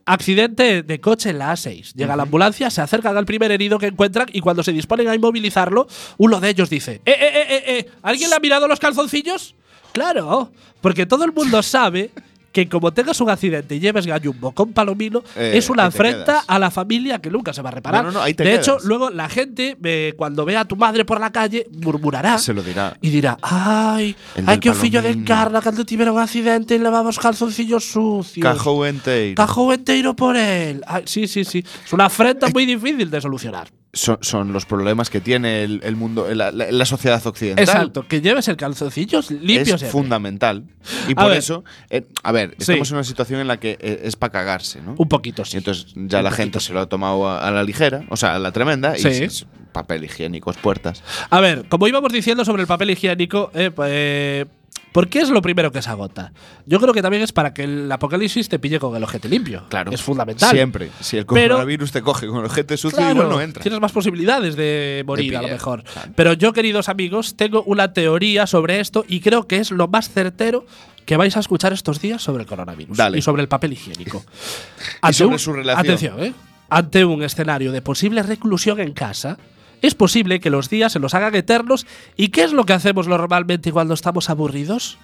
Accidente 0.05 0.83
de 0.83 1.01
coche 1.01 1.31
en 1.31 1.39
la 1.39 1.53
A6. 1.53 1.95
Llega 1.95 2.17
la 2.17 2.25
ambulancia, 2.25 2.71
se 2.71 2.81
acercan 2.81 3.17
al 3.17 3.27
primer 3.27 3.53
herido 3.53 3.79
que 3.79 3.87
encuentran 3.87 4.27
y 4.33 4.41
cuando 4.41 4.63
se 4.63 4.73
disponen 4.73 5.09
a 5.09 5.15
inmovilizarlo, 5.15 5.87
uno 6.19 6.41
de 6.41 6.51
ellos 6.51 6.71
dice: 6.71 7.01
¡Eh, 7.05 7.13
eh, 7.13 7.17
eh, 7.21 7.47
eh! 7.49 7.63
eh! 7.67 7.91
¿Alguien 8.03 8.31
le 8.31 8.37
ha 8.37 8.41
mirado 8.41 8.67
los 8.67 8.81
calzoncillos? 8.81 9.55
Claro, 9.93 10.51
porque 10.81 11.07
todo 11.07 11.25
el 11.25 11.33
mundo 11.33 11.63
sabe 11.63 12.11
que 12.53 12.69
como 12.69 12.93
tengas 12.93 13.21
un 13.21 13.31
accidente 13.31 13.75
y 13.77 13.81
lleves 13.81 14.07
gallumbo 14.07 14.53
con 14.53 14.73
palomino, 14.73 15.23
Eh, 15.37 15.53
es 15.57 15.71
una 15.71 15.87
afrenta 15.87 16.25
quedas. 16.25 16.45
a 16.47 16.59
la 16.59 16.71
familia 16.71 17.19
que 17.19 17.31
nunca 17.31 17.53
se 17.53 17.63
va 17.63 17.71
a 17.71 17.73
reparar. 17.73 18.05
No, 18.05 18.11
no, 18.13 18.19
no, 18.19 18.23
ahí 18.23 18.35
te 18.35 18.45
de 18.45 18.51
quedas. 18.51 18.69
hecho, 18.69 18.77
luego 18.85 19.11
la 19.11 19.29
gente, 19.29 19.77
eh, 19.83 20.13
cuando 20.17 20.45
vea 20.45 20.61
a 20.61 20.65
tu 20.67 20.77
madre 20.77 21.05
por 21.05 21.19
la 21.19 21.33
calle, 21.33 21.67
murmurará. 21.83 22.39
Se 22.39 22.53
lo 22.53 22.63
dirá. 22.63 22.97
Y 23.01 23.11
dirá, 23.11 23.39
ay, 23.43 24.15
El 24.37 24.45
ay 24.47 24.57
del 24.57 24.61
que 24.61 24.75
fillo 24.75 25.01
de 25.03 25.11
encarna 25.11 25.61
cando 25.63 25.85
tivera 25.85 26.13
un 26.13 26.21
accidente 26.21 26.75
y 26.75 26.79
levamos 26.79 27.19
calzoncillos 27.19 27.85
sucios. 27.91 28.45
Cajou 28.45 28.85
enteiro. 28.85 29.35
Cajou 29.35 29.73
enteiro 29.73 30.15
por 30.15 30.37
él. 30.37 30.83
Ay, 30.87 31.05
sí, 31.07 31.27
sí, 31.27 31.45
sí. 31.45 31.65
Es 31.85 31.93
una 31.93 32.07
afrenta 32.07 32.49
muy 32.49 32.67
difícil 32.67 33.11
de 33.11 33.21
solucionar. 33.21 33.69
Son, 33.95 34.17
son 34.23 34.55
los 34.55 34.65
problemas 34.65 35.11
que 35.11 35.21
tiene 35.21 35.65
el, 35.65 35.81
el 35.83 35.97
mundo, 35.97 36.27
la, 36.35 36.51
la- 36.51 36.73
la 36.73 36.85
sociedad 36.87 37.21
occidental. 37.27 37.63
Exacto. 37.63 38.09
Que 38.09 38.23
lleves 38.23 38.49
el 38.49 38.57
calzoncillos 38.57 39.31
limpio 39.31 39.75
es 39.75 39.85
fundamental. 39.85 40.65
Y 41.09 41.13
A 41.13 41.15
por 41.17 41.29
ver. 41.29 41.37
eso, 41.37 41.63
eh, 41.91 42.07
a 42.23 42.33
ver, 42.33 42.53
Sí. 42.53 42.57
estamos 42.73 42.91
en 42.91 42.97
una 42.97 43.05
situación 43.05 43.41
en 43.41 43.49
la 43.49 43.61
que 43.61 43.77
eh, 43.81 44.01
es 44.05 44.17
para 44.17 44.33
cagarse, 44.33 44.81
¿no? 44.81 44.95
Un 44.97 45.09
poquito, 45.09 45.43
Y 45.43 45.45
sí. 45.45 45.57
entonces 45.59 45.89
ya 45.95 46.19
Un 46.19 46.25
la 46.25 46.31
poquito, 46.31 46.37
gente 46.37 46.61
se 46.61 46.73
lo 46.73 46.81
ha 46.81 46.87
tomado 46.89 47.29
a, 47.29 47.47
a 47.47 47.51
la 47.51 47.63
ligera, 47.65 48.05
o 48.09 48.17
sea, 48.17 48.35
a 48.35 48.39
la 48.39 48.51
tremenda, 48.51 48.95
Sí. 48.97 49.09
y 49.09 49.25
es 49.25 49.45
papel 49.73 50.05
higiénico, 50.05 50.51
puertas. 50.55 51.03
A 51.29 51.41
ver, 51.41 51.67
como 51.69 51.87
íbamos 51.87 52.13
diciendo 52.15 52.47
sobre 52.47 52.63
el 52.63 52.69
papel 52.69 52.91
higiénico, 52.93 53.51
eh, 53.55 53.71
pues, 53.71 53.91
eh, 53.93 54.47
¿por 54.93 55.09
qué 55.09 55.21
es 55.21 55.31
lo 55.31 55.43
primero 55.43 55.73
que 55.73 55.83
se 55.83 55.91
agota? 55.91 56.33
Yo 56.67 56.79
creo 56.81 56.93
que 56.95 57.03
también 57.03 57.23
es 57.23 57.33
para 57.33 57.53
que 57.55 57.65
el 57.65 57.91
apocalipsis 57.91 58.49
te 58.49 58.59
pille 58.59 58.79
con 58.79 58.95
el 58.97 59.03
ojete 59.03 59.29
limpio. 59.29 59.65
Claro. 59.69 59.91
Es 59.91 60.03
fundamental. 60.03 60.51
Siempre. 60.51 60.91
Si 61.01 61.17
el 61.17 61.27
Pero- 61.27 61.55
coronavirus 61.57 61.93
te 61.93 62.03
coge 62.03 62.27
con 62.27 62.45
el 62.45 62.51
gente 62.51 62.77
sucio, 62.77 62.99
Claro, 62.99 63.13
igual 63.15 63.29
no 63.29 63.41
entra. 63.41 63.63
Tienes 63.63 63.81
más 63.81 63.93
posibilidades 63.93 64.55
de 64.57 65.03
morir, 65.07 65.37
a 65.37 65.43
lo 65.43 65.49
mejor. 65.49 65.83
claro. 65.85 66.13
Pero 66.15 66.33
yo, 66.35 66.53
queridos 66.53 66.89
amigos, 66.89 67.35
tengo 67.37 67.63
una 67.65 67.93
teoría 67.93 68.47
sobre 68.47 68.81
esto 68.81 69.05
y 69.09 69.21
creo 69.21 69.47
que 69.49 69.57
es 69.59 69.71
lo 69.71 69.89
más 69.89 70.11
certero 70.11 70.65
que 71.07 71.17
vais 71.17 71.37
a 71.37 71.41
escuchar 71.41 71.73
estos 71.73 72.01
días 72.01 72.23
sobre 72.23 72.43
el 72.45 72.49
coronavirus 72.49 72.97
Dale. 72.97 73.19
y 73.19 73.23
sobre 73.23 73.43
el 73.43 73.49
papel 73.49 73.73
higiénico. 73.73 74.25
Y 75.09 75.13
sobre 75.13 75.39
su 75.39 75.53
relación. 75.53 75.85
Atención, 75.85 76.23
¿eh? 76.23 76.33
Ante 76.71 77.05
un 77.05 77.23
escenario 77.23 77.73
de 77.73 77.83
posible 77.83 78.23
reclusión 78.23 78.81
en 78.81 78.93
casa, 78.93 79.37
es 79.83 79.95
posible 79.95 80.41
que 80.41 80.51
los 80.51 80.71
días 80.71 80.93
se 80.93 80.99
los 80.99 81.15
hagan 81.15 81.35
eternos. 81.35 81.87
¿Y 82.17 82.29
qué 82.29 82.45
es 82.45 82.53
lo 82.53 82.65
que 82.65 82.73
hacemos 82.73 83.09
normalmente 83.09 83.73
cuando 83.73 83.95
estamos 83.95 84.31
aburridos? 84.31 84.99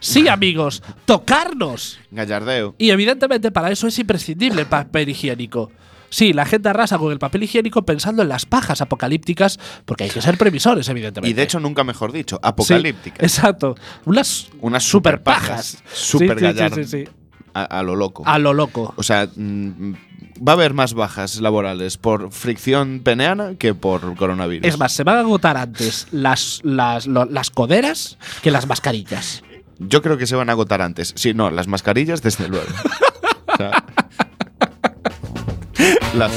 Sí, 0.00 0.26
amigos, 0.28 0.82
tocarnos. 1.04 2.00
Gallardeo. 2.10 2.74
Y 2.78 2.90
evidentemente 2.90 3.50
para 3.52 3.70
eso 3.70 3.86
es 3.86 3.98
imprescindible 3.98 4.62
el 4.62 4.66
papel 4.66 5.08
higiénico. 5.08 5.70
Sí, 6.10 6.34
la 6.34 6.44
gente 6.44 6.68
arrasa 6.68 6.98
con 6.98 7.10
el 7.10 7.18
papel 7.18 7.44
higiénico 7.44 7.86
pensando 7.86 8.22
en 8.22 8.28
las 8.28 8.44
pajas 8.44 8.82
apocalípticas, 8.82 9.58
porque 9.86 10.04
hay 10.04 10.10
que 10.10 10.20
ser 10.20 10.36
previsores, 10.36 10.86
evidentemente. 10.88 11.30
Y 11.30 11.32
de 11.32 11.42
hecho, 11.42 11.58
nunca 11.58 11.84
mejor 11.84 12.12
dicho, 12.12 12.36
Sí, 12.36 12.40
apocalíptica. 12.42 13.24
exacto. 13.24 13.76
Unas, 14.04 14.48
Unas 14.60 14.84
super 14.84 15.22
pajas, 15.22 15.82
super 15.92 16.38
sí, 16.86 17.04
a 17.54 17.82
lo 17.82 17.96
loco. 17.96 18.24
A 18.26 18.38
lo 18.38 18.52
loco. 18.52 18.92
O 18.96 19.02
sea, 19.02 19.26
mm, 19.34 19.92
va 20.46 20.52
a 20.52 20.54
haber 20.54 20.74
más 20.74 20.94
bajas 20.94 21.40
laborales 21.40 21.96
por 21.96 22.32
fricción 22.32 23.00
peneana 23.04 23.54
que 23.58 23.74
por 23.74 24.16
coronavirus. 24.16 24.66
Es 24.66 24.78
más, 24.78 24.92
se 24.92 25.04
van 25.04 25.16
a 25.16 25.20
agotar 25.20 25.56
antes 25.56 26.06
las, 26.10 26.60
las, 26.64 27.06
lo- 27.06 27.26
las 27.26 27.50
coderas 27.50 28.18
que 28.42 28.50
las 28.50 28.66
mascarillas. 28.66 29.42
Yo 29.78 30.02
creo 30.02 30.16
que 30.18 30.26
se 30.26 30.36
van 30.36 30.48
a 30.48 30.52
agotar 30.52 30.82
antes. 30.82 31.12
Sí, 31.16 31.34
no, 31.34 31.50
las 31.50 31.68
mascarillas, 31.68 32.22
desde 32.22 32.48
luego. 32.48 32.66
O 33.46 33.56
sea, 33.56 33.84
las, 36.14 36.32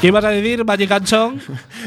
¿Qué 0.00 0.06
ibas 0.08 0.24
a 0.24 0.28
decir, 0.28 0.64
Magic 0.64 0.90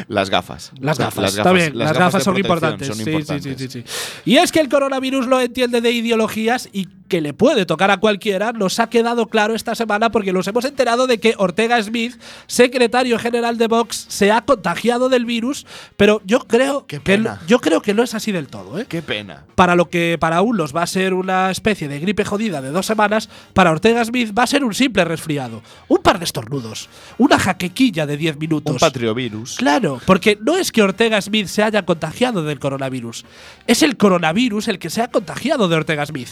las 0.10 0.30
gafas. 0.30 0.72
Las 0.80 0.98
gafas, 0.98 1.38
está 1.38 1.54
bien. 1.54 1.78
Las, 1.78 1.94
gafas, 1.94 2.24
son, 2.24 2.36
importantes. 2.38 2.88
son 2.90 3.00
importantes. 3.00 3.58
sí, 3.58 3.70
sí, 3.70 3.84
sí. 3.86 3.86
Y 4.26 4.36
es 4.36 4.52
que 4.52 4.60
el 4.60 4.68
coronavirus 4.68 5.28
lo 5.28 5.40
entiende 5.40 5.80
de 5.80 5.92
ideologías 5.92 6.68
y 6.74 6.90
que 7.12 7.20
le 7.20 7.34
puede 7.34 7.66
tocar 7.66 7.92
a 7.92 7.98
cualquiera, 7.98 8.54
nos 8.54 8.80
ha 8.80 8.90
quedado 8.90 9.28
claro 9.28 9.54
esta 9.54 9.76
semana 9.76 10.12
porque 10.12 10.32
nos 10.32 10.48
hemos 10.48 10.64
enterado 10.64 11.08
de 11.08 11.20
que 11.20 11.36
Ortega 11.38 11.84
Smith, 11.84 12.16
secretario 12.48 13.20
general 13.20 13.58
de 13.58 13.68
Vox, 13.68 14.06
se 14.08 14.32
ha 14.32 14.40
contagiado 14.46 15.10
del 15.10 15.26
virus, 15.26 15.66
pero 15.98 16.22
yo 16.24 16.40
creo 16.48 16.88
Qué 16.88 17.02
que 17.02 17.22
yo 17.48 17.60
creo 17.60 17.82
que 17.82 17.94
no 17.94 18.02
es 18.02 18.16
así 18.16 18.32
del 18.32 18.48
todo, 18.48 18.80
¿eh? 18.80 18.86
Qué 18.88 19.02
pena. 19.02 19.44
Para 19.56 19.76
lo 19.76 19.90
que 19.90 20.16
para 20.22 20.42
unos 20.42 20.74
va 20.74 20.84
a 20.84 20.88
ser 20.88 21.14
una 21.14 21.52
especie 21.52 21.90
de 21.90 22.00
gripe 22.00 22.24
jodida 22.24 22.62
de 22.62 22.70
dos 22.70 22.86
semanas, 22.86 23.28
para 23.54 23.72
Ortega 23.72 24.06
Smith 24.06 24.32
va 24.34 24.44
a 24.44 24.48
ser 24.48 24.64
un 24.64 24.74
simple 24.74 25.04
resfriado. 25.04 25.62
Un 25.90 25.98
par 25.98 26.18
de 26.18 26.24
estornudos. 26.24 26.88
Una 27.18 27.38
jaquequilla 27.38 28.06
de 28.06 28.16
10 28.16 28.38
minutos. 28.38 28.72
Un 28.72 28.80
patriovirus. 28.80 29.58
Claro, 29.58 30.00
porque 30.06 30.38
no 30.42 30.56
es 30.56 30.72
que 30.72 30.82
Ortega 30.82 31.22
Smith 31.22 31.48
se 31.48 31.62
haya 31.62 31.84
contagiado 31.84 32.42
del 32.46 32.60
coronavirus. 32.60 33.26
Es 33.68 33.84
el 33.84 33.98
coronavirus 33.98 34.70
el 34.70 34.80
que 34.80 34.90
se 34.90 35.02
ha 35.02 35.10
contagiado 35.10 35.68
de 35.68 35.76
Ortega 35.76 36.06
Smith. 36.06 36.30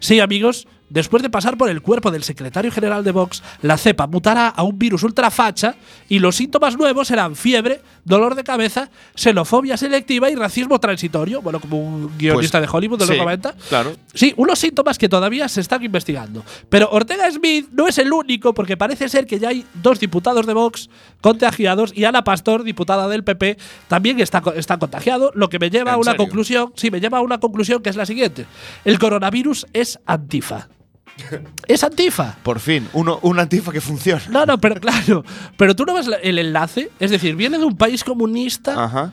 Sí, 0.00 0.17
amigos, 0.20 0.66
después 0.90 1.22
de 1.22 1.30
pasar 1.30 1.56
por 1.56 1.68
el 1.68 1.82
cuerpo 1.82 2.10
del 2.10 2.22
secretario 2.22 2.70
general 2.72 3.04
de 3.04 3.12
Vox, 3.12 3.42
la 3.62 3.76
cepa 3.78 4.06
mutará 4.06 4.48
a 4.48 4.62
un 4.62 4.78
virus 4.78 5.02
ultrafacha 5.02 5.74
y 6.08 6.18
los 6.18 6.36
síntomas 6.36 6.76
nuevos 6.76 7.08
serán 7.08 7.36
fiebre, 7.36 7.80
dolor 8.04 8.34
de 8.34 8.44
cabeza, 8.44 8.90
xenofobia 9.14 9.76
selectiva 9.76 10.30
y 10.30 10.34
racismo 10.34 10.78
transitorio. 10.80 11.42
Bueno, 11.42 11.60
como 11.60 11.78
un 11.80 12.16
guionista 12.18 12.58
Pues, 12.58 12.70
de 12.70 12.76
Hollywood 12.76 12.98
de 13.00 13.06
los 13.06 13.14
sí, 13.16 13.20
90. 13.20 13.54
claro. 13.68 13.92
Sí, 14.14 14.34
unos 14.36 14.58
síntomas 14.58 14.98
que 14.98 15.08
todavía 15.08 15.48
se 15.48 15.60
están 15.60 15.82
investigando. 15.84 16.44
Pero 16.68 16.88
Ortega 16.90 17.30
Smith 17.30 17.68
no 17.72 17.86
es 17.88 17.98
el 17.98 18.12
único, 18.12 18.54
porque 18.54 18.76
parece 18.76 19.08
ser 19.08 19.26
que 19.26 19.38
ya 19.38 19.48
hay 19.50 19.64
dos 19.74 20.00
diputados 20.00 20.46
de 20.46 20.54
Vox 20.54 20.88
contagiados 21.20 21.92
y 21.94 22.04
Ana 22.04 22.24
Pastor, 22.24 22.62
diputada 22.62 23.08
del 23.08 23.24
PP, 23.24 23.58
también 23.88 24.20
está, 24.20 24.42
está 24.56 24.78
contagiado, 24.78 25.30
lo 25.34 25.48
que 25.48 25.58
me 25.58 25.70
lleva 25.70 25.90
a 25.92 25.94
¿En 25.94 26.00
una 26.00 26.12
serio? 26.12 26.24
conclusión. 26.26 26.72
Sí, 26.76 26.90
me 26.90 27.00
lleva 27.00 27.18
a 27.18 27.20
una 27.20 27.38
conclusión 27.38 27.82
que 27.82 27.90
es 27.90 27.96
la 27.96 28.06
siguiente: 28.06 28.46
el 28.84 28.98
coronavirus 28.98 29.66
es 29.72 29.98
antifa. 30.06 30.68
es 31.66 31.84
antifa. 31.84 32.36
Por 32.42 32.60
fin, 32.60 32.88
uno, 32.92 33.18
un 33.22 33.38
antifa 33.38 33.72
que 33.72 33.80
funciona. 33.80 34.22
No, 34.30 34.46
no, 34.46 34.58
pero 34.58 34.80
claro. 34.80 35.24
Pero 35.56 35.74
tú 35.74 35.84
no 35.84 35.94
ves 35.94 36.08
el 36.22 36.38
enlace. 36.38 36.90
Es 37.00 37.10
decir, 37.10 37.36
viene 37.36 37.58
de 37.58 37.64
un 37.64 37.76
país 37.76 38.04
comunista 38.04 38.84
Ajá. 38.84 39.12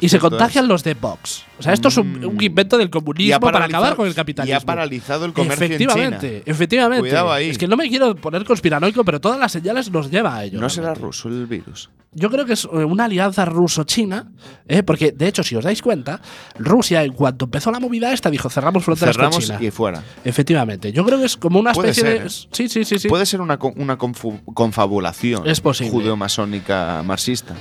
Y 0.00 0.08
se 0.08 0.18
contagian 0.18 0.68
los 0.68 0.84
de 0.84 0.94
Vox. 0.94 1.44
O 1.58 1.62
sea, 1.62 1.72
esto 1.72 1.88
es 1.88 1.96
un, 1.96 2.24
un 2.24 2.42
invento 2.42 2.78
del 2.78 2.88
comunismo 2.90 3.40
para 3.40 3.64
acabar 3.64 3.96
con 3.96 4.06
el 4.06 4.14
capitalismo. 4.14 4.56
Y 4.56 4.56
ha 4.56 4.60
paralizado 4.64 5.24
el 5.24 5.32
comercio 5.32 5.66
en 5.66 5.72
efectivamente, 5.72 6.28
China. 6.30 6.42
efectivamente. 6.46 7.00
Cuidado 7.00 7.32
ahí. 7.32 7.50
Es 7.50 7.58
que 7.58 7.66
no 7.66 7.76
me 7.76 7.88
quiero 7.88 8.14
poner 8.14 8.44
conspiranoico, 8.44 9.04
pero 9.04 9.20
todas 9.20 9.38
las 9.40 9.50
señales 9.52 9.90
nos 9.90 10.10
lleva 10.10 10.36
a 10.36 10.44
ello. 10.44 10.60
No 10.60 10.68
será 10.68 10.94
ruso 10.94 11.28
el 11.28 11.46
virus. 11.46 11.90
Yo 12.12 12.30
creo 12.30 12.46
que 12.46 12.54
es 12.54 12.64
eh, 12.64 12.68
una 12.84 13.04
alianza 13.04 13.44
ruso-china, 13.44 14.32
¿eh? 14.66 14.82
porque 14.82 15.12
de 15.12 15.28
hecho, 15.28 15.42
si 15.42 15.56
os 15.56 15.64
dais 15.64 15.82
cuenta, 15.82 16.20
Rusia, 16.58 17.02
en 17.04 17.12
cuanto 17.12 17.44
empezó 17.44 17.70
la 17.70 17.80
movida 17.80 18.12
esta, 18.12 18.30
dijo 18.30 18.48
cerramos 18.48 18.82
fronteras 18.84 19.16
con 19.16 19.24
Cerramos 19.32 19.44
China. 19.44 19.58
y 19.60 19.70
fuera. 19.70 20.02
Efectivamente. 20.24 20.90
Yo 20.92 21.04
creo 21.04 21.18
que 21.18 21.26
es 21.26 21.36
como 21.36 21.58
una 21.60 21.72
especie 21.72 22.02
ser, 22.02 22.20
de. 22.22 22.26
¿eh? 22.26 22.30
Sí, 22.30 22.68
sí, 22.68 22.84
sí, 22.84 22.98
sí. 22.98 23.08
Puede 23.08 23.26
ser 23.26 23.40
una, 23.40 23.58
una 23.76 23.98
confabulación 23.98 25.46
Es 25.46 25.60
posible. 25.60 25.90
judeo-masónica 25.92 27.02
marxista. 27.04 27.54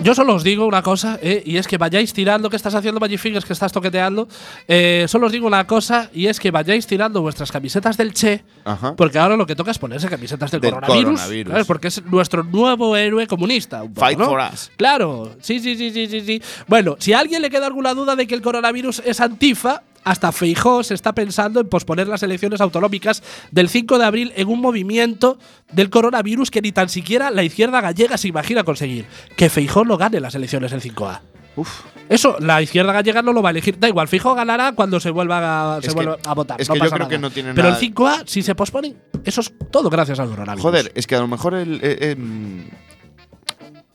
Yo 0.00 0.14
solo 0.14 0.34
os 0.36 0.44
digo 0.44 0.64
una 0.64 0.80
cosa, 0.80 1.18
eh, 1.20 1.42
y 1.44 1.56
es 1.56 1.66
que 1.66 1.76
vayáis 1.76 2.12
tirando, 2.12 2.48
que 2.48 2.54
estás 2.54 2.72
haciendo 2.72 3.00
Magic 3.00 3.18
Fingers, 3.18 3.44
que 3.44 3.52
estás 3.52 3.72
toqueteando. 3.72 4.28
eh, 4.68 5.06
solo 5.08 5.26
os 5.26 5.32
digo 5.32 5.44
una 5.48 5.66
cosa, 5.66 6.08
y 6.14 6.26
es 6.28 6.38
que 6.38 6.52
vayáis 6.52 6.86
tirando 6.86 7.20
vuestras 7.20 7.50
camisetas 7.50 7.96
del 7.96 8.14
Che, 8.14 8.44
Ajá. 8.64 8.94
porque 8.94 9.18
ahora 9.18 9.36
lo 9.36 9.44
que 9.44 9.56
toca 9.56 9.72
es 9.72 9.78
ponerse 9.78 10.08
camisetas 10.08 10.52
del, 10.52 10.60
Del 10.60 10.70
coronavirus. 10.74 11.04
coronavirus. 11.20 11.50
¿sabes? 11.50 11.66
Porque 11.66 11.88
es 11.88 12.04
nuestro 12.04 12.44
nuevo 12.44 12.96
héroe 12.96 13.26
comunista. 13.26 13.82
un 13.82 13.92
poco, 13.92 14.06
Fight 14.06 14.18
¿no? 14.20 14.26
for 14.26 14.40
us. 14.52 14.70
Claro, 14.76 15.34
sí, 15.40 15.58
sí, 15.58 15.76
sí, 15.76 15.90
sí, 15.90 16.06
sí, 16.06 16.20
sí. 16.20 16.42
Bueno, 16.68 16.94
si 17.00 17.12
a 17.12 17.18
alguien 17.18 17.42
le 17.42 17.50
queda 17.50 17.66
alguna 17.66 17.92
duda 17.92 18.14
de 18.14 18.28
que 18.28 18.36
el 18.36 18.42
coronavirus 18.42 19.02
es 19.04 19.20
antifa, 19.20 19.82
hasta 20.10 20.32
Feijó 20.32 20.82
se 20.82 20.94
está 20.94 21.12
pensando 21.14 21.60
en 21.60 21.68
posponer 21.68 22.08
las 22.08 22.22
elecciones 22.22 22.60
autonómicas 22.60 23.22
del 23.50 23.68
5 23.68 23.98
de 23.98 24.04
abril 24.04 24.32
en 24.36 24.48
un 24.48 24.60
movimiento 24.60 25.38
del 25.72 25.90
coronavirus 25.90 26.50
que 26.50 26.62
ni 26.62 26.72
tan 26.72 26.88
siquiera 26.88 27.30
la 27.30 27.42
izquierda 27.42 27.80
gallega 27.80 28.16
se 28.16 28.28
imagina 28.28 28.64
conseguir. 28.64 29.06
Que 29.36 29.50
Feijó 29.50 29.84
no 29.84 29.96
gane 29.98 30.20
las 30.20 30.34
elecciones 30.34 30.72
el 30.72 30.80
5A. 30.80 31.20
Uf. 31.56 31.80
Eso, 32.08 32.36
la 32.40 32.62
izquierda 32.62 32.92
gallega 32.92 33.20
no 33.20 33.32
lo 33.34 33.42
va 33.42 33.50
a 33.50 33.52
elegir. 33.52 33.78
Da 33.78 33.86
igual, 33.88 34.08
Fijo 34.08 34.34
ganará 34.34 34.72
cuando 34.72 34.98
se 35.00 35.10
vuelva 35.10 35.76
a, 35.76 35.80
se 35.82 35.88
Es 35.88 35.94
que- 35.94 35.96
vuelva 35.96 36.16
a 36.24 36.34
votar. 36.34 36.58
es 36.60 36.68
no 36.68 36.74
que 36.74 36.80
yo 36.80 36.86
creo 36.86 36.98
nada. 37.00 37.08
que 37.10 37.18
no 37.18 37.30
tiene 37.30 37.52
Pero 37.52 37.68
nada- 37.68 37.78
el 37.78 37.92
5A, 37.94 38.22
si 38.26 38.42
se 38.42 38.54
posponen, 38.54 38.96
eso 39.24 39.40
es 39.42 39.52
todo 39.70 39.90
gracias 39.90 40.18
al 40.20 40.28
coronavirus. 40.30 40.62
Joder, 40.62 40.92
es 40.94 41.06
que 41.06 41.16
a 41.16 41.20
lo 41.20 41.28
mejor 41.28 41.54
el, 41.54 41.80
eh, 41.82 42.12
em, 42.12 42.64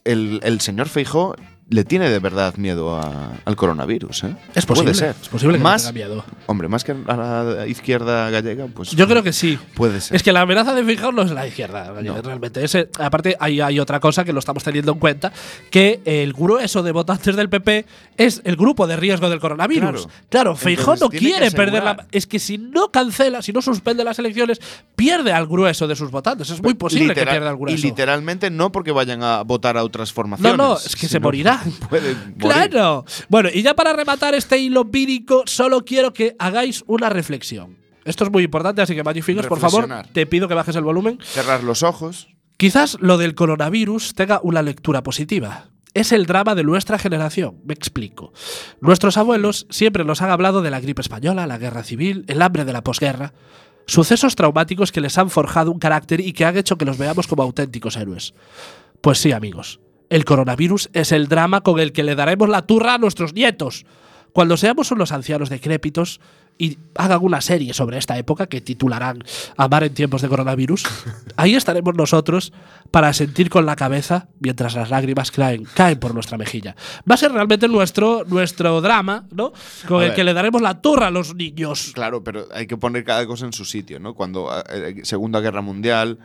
el, 0.04 0.42
el 0.44 0.62
señor 0.62 0.90
Feijó 0.90 1.36
le 1.70 1.84
tiene 1.86 2.10
de 2.10 2.20
verdad 2.20 2.56
miedo 2.58 2.96
a- 2.96 3.32
al 3.46 3.56
coronavirus, 3.56 4.26
¿eh? 4.26 4.36
es 4.54 4.66
posible. 4.66 4.92
Puede 4.92 5.00
ser. 5.08 5.16
Es 5.22 5.30
posible 5.30 5.58
que 5.58 5.64
Más, 5.64 5.86
no 5.86 5.94
tenga 5.94 6.08
miedo. 6.08 6.26
Hombre, 6.46 6.68
más 6.68 6.84
que 6.84 6.92
a 7.08 7.16
la 7.58 7.68
izquierda 7.68 8.30
gallega, 8.30 8.68
pues. 8.68 8.92
Yo 8.92 9.08
creo 9.08 9.24
que 9.24 9.34
sí. 9.34 9.58
Puede 9.74 10.00
ser. 10.02 10.16
Es 10.16 10.24
que 10.24 10.32
la 10.32 10.42
amenaza 10.42 10.74
de 10.76 10.84
Feijóo 10.84 11.12
no 11.12 11.22
es 11.24 11.32
la 11.32 11.48
izquierda, 11.48 11.92
gallega, 11.92 12.16
No. 12.18 12.22
realmente. 12.22 12.64
Ese, 12.64 12.90
aparte, 13.00 13.36
hay, 13.40 13.62
hay 13.62 13.80
otra 13.80 14.00
cosa 14.00 14.24
que 14.24 14.34
lo 14.34 14.40
estamos 14.40 14.64
teniendo 14.64 14.92
en 14.92 15.00
cuenta, 15.00 15.32
que 15.72 16.02
el 16.06 16.34
grueso 16.34 16.84
de 16.84 16.92
votantes 16.92 17.36
del 17.36 17.50
PP 17.50 17.86
es 18.18 18.42
el 18.44 18.56
grupo 18.56 18.86
de 18.86 18.96
riesgo 18.98 19.30
del 19.30 19.40
coronavirus. 19.40 19.90
Claro. 19.92 20.10
Claro, 20.30 20.56
Feijóo 20.56 20.96
no 20.98 21.10
quiere 21.10 21.50
perder 21.52 21.84
la… 21.84 22.06
Es 22.12 22.28
que 22.28 22.40
si 22.40 22.58
no 22.58 22.92
cancela, 22.92 23.42
si 23.42 23.54
no 23.54 23.62
suspende 23.62 24.04
las 24.04 24.20
elecciones, 24.20 24.60
pierde 24.96 25.32
al 25.32 25.48
grueso 25.48 25.88
de 25.88 25.96
sus 25.96 26.12
votantes. 26.12 26.50
Es 26.50 26.62
muy 26.62 26.74
posible 26.74 27.14
que 27.16 27.26
pierda 27.26 27.50
al 27.50 27.58
grueso. 27.58 27.78
Y 27.78 27.82
literalmente 27.82 28.50
no 28.50 28.72
porque 28.72 28.92
vayan 28.92 29.24
a 29.24 29.42
votar 29.44 29.78
a 29.78 29.84
otras 29.84 30.12
formaciones. 30.12 30.58
No, 30.58 30.70
no, 30.70 30.78
es 30.78 30.96
que 30.96 31.08
se 31.08 31.20
morirá. 31.20 31.53
puede 31.90 32.16
morir. 32.16 32.38
Claro. 32.38 33.06
Bueno, 33.30 33.50
y 33.54 33.62
ya 33.62 33.76
para 33.76 33.94
rematar 33.94 34.36
este 34.36 34.58
hilo 34.58 34.86
vírico, 34.86 35.44
solo 35.46 35.84
quiero 35.86 36.14
que 36.14 36.36
hagáis 36.40 36.84
una 36.88 37.10
reflexión. 37.10 37.78
Esto 38.06 38.26
es 38.26 38.32
muy 38.32 38.44
importante, 38.44 38.82
así 38.82 38.96
que 38.96 39.04
Magic 39.04 39.24
Fingers, 39.24 39.48
por 39.48 39.60
favor, 39.60 39.88
te 40.12 40.26
pido 40.26 40.48
que 40.48 40.54
bajes 40.54 40.76
el 40.76 40.84
volumen. 40.84 41.20
Cerrar 41.24 41.64
los 41.64 41.84
ojos. 41.84 42.28
Quizás 42.58 42.98
lo 43.00 43.18
del 43.18 43.36
coronavirus 43.36 44.14
tenga 44.14 44.40
una 44.44 44.62
lectura 44.62 45.04
positiva. 45.04 45.70
Es 45.94 46.12
el 46.12 46.26
drama 46.26 46.56
de 46.56 46.64
nuestra 46.64 46.98
generación. 46.98 47.60
Me 47.66 47.74
explico. 47.74 48.34
Nuestros 48.82 49.18
abuelos 49.18 49.68
siempre 49.70 50.04
nos 50.04 50.22
han 50.22 50.32
hablado 50.32 50.62
de 50.62 50.72
la 50.72 50.80
gripe 50.80 51.02
española, 51.02 51.46
la 51.46 51.58
guerra 51.58 51.84
civil, 51.84 52.26
el 52.28 52.42
hambre 52.42 52.66
de 52.66 52.74
la 52.74 52.84
posguerra. 52.84 53.34
Sucesos 53.86 54.36
traumáticos 54.36 54.92
que 54.92 55.02
les 55.02 55.18
han 55.18 55.30
forjado 55.30 55.72
un 55.72 55.80
carácter 55.80 56.20
y 56.20 56.34
que 56.34 56.46
han 56.46 56.58
hecho 56.58 56.78
que 56.78 56.86
los 56.86 56.98
veamos 56.98 57.28
como 57.28 57.44
auténticos 57.44 57.98
héroes. 57.98 58.34
Pues 59.02 59.20
sí, 59.20 59.32
amigos. 59.32 59.80
El 60.14 60.26
coronavirus 60.26 60.92
es 60.94 61.12
el 61.12 61.28
drama 61.28 61.62
con 61.62 61.80
el 61.80 61.92
que 61.92 62.04
le 62.04 62.14
daremos 62.14 62.48
la 62.48 62.68
turra 62.68 62.94
a 62.94 62.98
nuestros 63.00 63.34
nietos. 63.34 63.84
Cuando 64.32 64.58
seamos 64.58 64.92
unos 64.92 65.12
ancianos 65.12 65.50
decrépitos 65.50 66.22
y 66.56 66.78
hagan 66.94 67.24
una 67.24 67.42
serie 67.42 67.74
sobre 67.74 67.98
esta 67.98 68.16
época 68.20 68.46
que 68.46 68.62
titularán 68.62 69.24
Amar 69.58 69.86
en 69.86 69.96
tiempos 69.96 70.22
de 70.22 70.30
coronavirus, 70.30 70.84
ahí 71.36 71.56
estaremos 71.56 71.96
nosotros 71.96 72.54
para 72.92 73.12
sentir 73.14 73.50
con 73.50 73.66
la 73.66 73.76
cabeza 73.76 74.28
mientras 74.40 74.76
las 74.76 74.92
lágrimas 74.92 75.32
caen, 75.32 75.64
caen 75.74 76.00
por 76.00 76.14
nuestra 76.14 76.38
mejilla. 76.38 76.76
Va 77.10 77.16
a 77.16 77.18
ser 77.18 77.32
realmente 77.32 77.68
nuestro, 77.68 78.24
nuestro 78.28 78.82
drama, 78.82 79.26
¿no? 79.32 79.52
Con 79.88 80.02
A 80.02 80.04
el 80.04 80.10
ver. 80.10 80.16
que 80.16 80.24
le 80.24 80.36
daremos 80.36 80.62
la 80.62 80.80
turra 80.80 81.08
a 81.08 81.12
los 81.12 81.34
niños. 81.34 81.90
Claro, 81.96 82.24
pero 82.24 82.46
hay 82.54 82.68
que 82.68 82.78
poner 82.78 83.04
cada 83.04 83.26
cosa 83.26 83.48
en 83.48 83.54
su 83.54 83.66
sitio, 83.66 84.00
¿no? 84.00 84.14
Cuando 84.14 84.48
eh, 84.70 85.02
Segunda 85.06 85.40
Guerra 85.40 85.62
Mundial, 85.64 86.20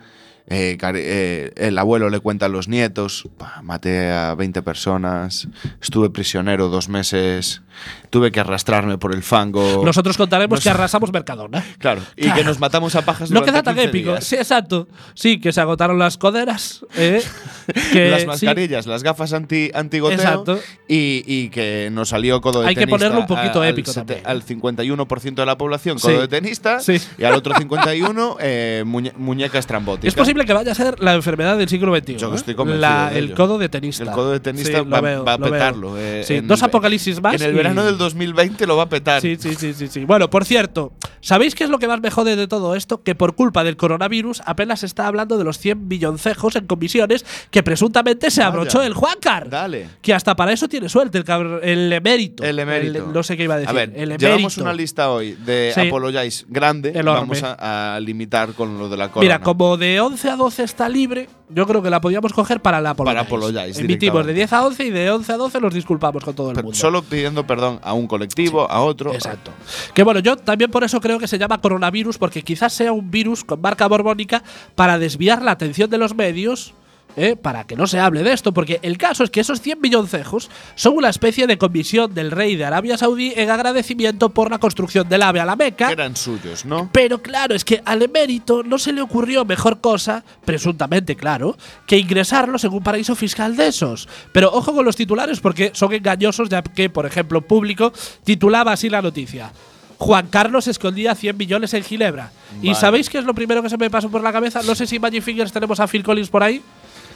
eh, 0.49 0.77
eh, 0.81 1.51
el 1.55 1.77
abuelo 1.77 2.09
le 2.09 2.19
cuenta 2.19 2.47
a 2.47 2.49
los 2.49 2.67
nietos, 2.67 3.27
"Pa, 3.37 3.61
maté 3.63 4.11
a 4.11 4.33
20 4.35 4.61
personas, 4.61 5.47
estuve 5.81 6.09
prisionero 6.09 6.69
dos 6.69 6.89
meses, 6.89 7.61
tuve 8.09 8.31
que 8.31 8.39
arrastrarme 8.39 8.97
por 8.97 9.13
el 9.13 9.23
fango. 9.23 9.83
Nosotros 9.85 10.17
contaremos 10.17 10.57
Nos- 10.57 10.63
que 10.63 10.69
arrasamos 10.69 11.13
Mercadona. 11.13 11.63
Claro, 11.79 12.01
y 12.17 12.23
Claro. 12.23 12.37
que 12.37 12.43
nos 12.43 12.59
matamos 12.59 12.95
a 12.95 13.03
pajas 13.03 13.29
No 13.31 13.41
queda 13.43 13.63
tan 13.63 13.75
15 13.75 13.89
épico. 13.89 14.11
días. 14.11 14.23
Sí, 14.23 14.35
exacto. 14.35 14.87
Sí, 15.13 15.39
que 15.39 15.53
se 15.53 15.61
agotaron 15.61 15.97
las 15.99 16.17
coderas. 16.17 16.85
¿eh? 16.97 17.21
que, 17.93 18.09
las 18.09 18.21
sí. 18.21 18.27
mascarillas, 18.27 18.87
las 18.87 19.03
gafas 19.03 19.33
anti, 19.33 19.69
antigoteo 19.73 20.17
Exacto. 20.17 20.59
y, 20.87 21.23
y 21.27 21.49
que 21.49 21.89
nos 21.91 22.09
salió 22.09 22.41
codo 22.41 22.61
de 22.61 22.67
Hay 22.69 22.75
que 22.75 22.87
ponerlo 22.87 23.19
un 23.19 23.27
poquito 23.27 23.61
al 23.61 23.69
épico 23.69 23.91
sete- 23.91 24.15
también. 24.15 24.27
Al 24.27 24.43
51% 24.43 25.35
de 25.35 25.45
la 25.45 25.57
población 25.57 25.99
codo 25.99 26.11
Sí. 26.15 26.17
de 26.21 26.27
tenista 26.27 26.79
Sí. 26.79 26.97
y 27.17 27.23
al 27.23 27.33
otro 27.35 27.53
51% 27.53 28.37
eh, 28.39 28.83
muñe- 28.85 29.13
muñeca 29.15 29.59
estrambótica. 29.59 30.07
Es 30.07 30.15
posible 30.15 30.38
que 30.45 30.53
vaya 30.53 30.71
a 30.71 30.75
ser 30.75 30.99
la 31.01 31.13
enfermedad 31.13 31.57
del 31.57 31.67
siglo 31.69 31.95
XXI. 31.95 32.17
Yo 32.17 32.31
¿eh? 32.31 32.35
estoy 32.35 32.55
convencido 32.55 32.81
La- 32.81 33.09
de 33.09 33.19
el 33.19 33.25
ello. 33.25 33.35
codo 33.35 33.57
de 33.57 33.69
tenista. 33.69 34.03
El 34.03 34.11
codo 34.11 34.31
de 34.31 34.39
tenista 34.39 34.79
Sí, 34.79 34.85
va, 34.89 35.01
veo, 35.01 35.23
va 35.23 35.33
a 35.33 35.37
petarlo. 35.37 35.97
eh, 35.97 36.23
Sí, 36.25 36.35
en- 36.35 36.47
dos 36.47 36.61
apocalipsis 36.63 37.21
más. 37.21 37.35
En 37.35 37.43
el 37.49 37.53
verano 37.53 37.83
del 37.83 37.97
2020 37.97 38.65
lo 38.67 38.77
va 38.77 38.83
a 38.83 38.89
petar. 38.89 39.21
Sí, 39.21 39.35
sí, 39.39 39.55
sí, 39.55 39.73
sí, 39.73 39.87
sí. 39.87 40.05
Bueno, 40.05 40.29
por 40.29 40.45
cierto, 40.45 40.93
¿sabéis 41.21 41.55
qué 41.55 41.63
es 41.63 41.69
lo 41.69 41.79
que 41.79 41.87
más 41.87 42.01
me 42.01 42.11
jode 42.11 42.35
de 42.35 42.47
todo 42.47 42.75
esto? 42.75 43.03
Que 43.03 43.15
por 43.15 43.35
culpa 43.35 43.63
del 43.63 43.77
coronavirus 43.77 44.41
apenas 44.45 44.81
se 44.81 44.85
está 44.85 45.07
hablando 45.07 45.37
de 45.37 45.43
los 45.43 45.57
100 45.59 45.87
milloncejos 45.87 46.55
en 46.55 46.65
comisiones 46.67 47.25
que 47.51 47.63
presuntamente 47.63 48.31
se 48.31 48.41
Vaya. 48.41 48.47
abrochó 48.49 48.81
el 48.83 48.93
Juancar. 48.93 49.49
Dale. 49.49 49.87
Que 50.01 50.13
hasta 50.13 50.35
para 50.35 50.51
eso 50.53 50.67
tiene 50.67 50.89
suerte 50.89 51.17
el, 51.17 51.25
cabr- 51.25 51.59
el 51.63 51.91
emérito. 51.93 52.43
El 52.43 52.59
emérito. 52.59 53.07
no 53.13 53.23
sé 53.23 53.37
qué 53.37 53.43
iba 53.43 53.55
a 53.55 53.57
decir. 53.57 53.69
A 53.69 53.73
ver, 53.73 53.93
el 53.95 54.17
llevamos 54.17 54.57
una 54.57 54.73
lista 54.73 55.09
hoy 55.11 55.33
de. 55.45 55.73
Apologize 55.87 56.45
grande. 56.47 56.89
Enorme. 56.93 57.19
Vamos 57.21 57.43
a, 57.43 57.95
a 57.95 57.99
limitar 57.99 58.53
con 58.53 58.77
lo 58.77 58.89
de 58.89 58.97
la 58.97 59.09
corona. 59.09 59.23
Mira, 59.23 59.39
como 59.41 59.77
de 59.77 59.99
11 59.99 60.18
a 60.27 60.35
12 60.35 60.63
está 60.63 60.89
libre, 60.89 61.29
yo 61.49 61.65
creo 61.65 61.81
que 61.81 61.89
la 61.89 62.01
podíamos 62.01 62.33
coger 62.33 62.61
para 62.61 62.81
la 62.81 62.91
Apologize. 62.91 63.15
Para 63.15 63.25
Apologize, 63.25 63.79
Emitimos 63.79 64.25
de 64.25 64.33
directamente. 64.33 64.33
10 64.33 64.53
a 64.53 64.65
11 64.65 64.85
y 64.85 64.89
de 64.89 65.11
11 65.11 65.31
a 65.31 65.37
12 65.37 65.61
nos 65.61 65.73
disculpamos 65.73 66.23
con 66.23 66.35
todo 66.35 66.49
el 66.49 66.55
Pero 66.55 66.65
mundo. 66.65 66.77
solo 66.77 67.01
pidiendo 67.03 67.47
perdón 67.47 67.79
a 67.81 67.93
un 67.93 68.07
colectivo, 68.07 68.69
a 68.69 68.81
otro. 68.81 69.13
Exacto. 69.13 69.51
Que 69.93 70.03
bueno, 70.03 70.19
yo 70.19 70.35
también 70.35 70.69
por 70.71 70.83
eso 70.83 70.99
creo 70.99 71.19
que 71.19 71.27
se 71.27 71.37
llama 71.37 71.61
coronavirus, 71.61 72.17
porque 72.17 72.41
quizás 72.41 72.73
sea 72.73 72.91
un 72.91 73.09
virus 73.09 73.43
con 73.43 73.61
marca 73.61 73.87
borbónica 73.87 74.43
para 74.75 74.99
desviar 74.99 75.41
la 75.41 75.51
atención 75.51 75.89
de 75.89 75.97
los 75.97 76.15
medios. 76.15 76.73
¿Eh? 77.15 77.35
para 77.35 77.65
que 77.65 77.75
no 77.75 77.87
se 77.87 77.99
hable 77.99 78.23
de 78.23 78.33
esto, 78.33 78.53
porque 78.53 78.79
el 78.81 78.97
caso 78.97 79.23
es 79.23 79.29
que 79.29 79.41
esos 79.41 79.61
100 79.61 79.81
milloncejos 79.81 80.49
son 80.75 80.97
una 80.97 81.09
especie 81.09 81.47
de 81.47 81.57
comisión 81.57 82.13
del 82.13 82.31
rey 82.31 82.55
de 82.55 82.65
Arabia 82.65 82.97
Saudí 82.97 83.33
en 83.35 83.49
agradecimiento 83.49 84.29
por 84.29 84.51
la 84.51 84.59
construcción 84.59 85.07
del 85.09 85.23
AVE 85.23 85.39
a 85.39 85.45
la 85.45 85.55
Meca. 85.55 85.91
Eran 85.91 86.15
suyos, 86.15 86.65
¿no? 86.65 86.89
Pero 86.91 87.21
claro, 87.21 87.55
es 87.55 87.65
que 87.65 87.81
al 87.85 88.01
emérito 88.01 88.63
no 88.63 88.77
se 88.77 88.93
le 88.93 89.01
ocurrió 89.01 89.45
mejor 89.45 89.81
cosa, 89.81 90.23
presuntamente 90.45 91.15
claro, 91.15 91.57
que 91.85 91.97
ingresarlos 91.97 92.63
en 92.63 92.73
un 92.73 92.83
paraíso 92.83 93.15
fiscal 93.15 93.55
de 93.55 93.67
esos. 93.67 94.07
Pero 94.31 94.51
ojo 94.51 94.73
con 94.73 94.85
los 94.85 94.95
titulares 94.95 95.39
porque 95.39 95.71
son 95.73 95.93
engañosos, 95.93 96.49
ya 96.49 96.61
que, 96.61 96.89
por 96.89 97.05
ejemplo, 97.05 97.41
Público 97.41 97.91
titulaba 98.23 98.73
así 98.73 98.89
la 98.89 99.01
noticia. 99.01 99.51
Juan 99.97 100.27
Carlos 100.27 100.67
escondía 100.69 101.13
100 101.13 101.35
millones 101.35 101.73
en 101.73 101.83
Ginebra. 101.83 102.31
¿Y 102.61 102.73
sabéis 102.73 103.09
qué 103.09 103.17
es 103.17 103.25
lo 103.25 103.33
primero 103.33 103.61
que 103.61 103.69
se 103.69 103.77
me 103.77 103.89
pasó 103.89 104.09
por 104.09 104.23
la 104.23 104.31
cabeza? 104.31 104.61
No 104.63 104.73
sé 104.73 104.87
si 104.87 104.97
Magic 104.97 105.21
Fingers 105.21 105.51
tenemos 105.51 105.77
a 105.81 105.87
Phil 105.87 106.03
Collins 106.03 106.29
por 106.29 106.41
ahí. 106.41 106.61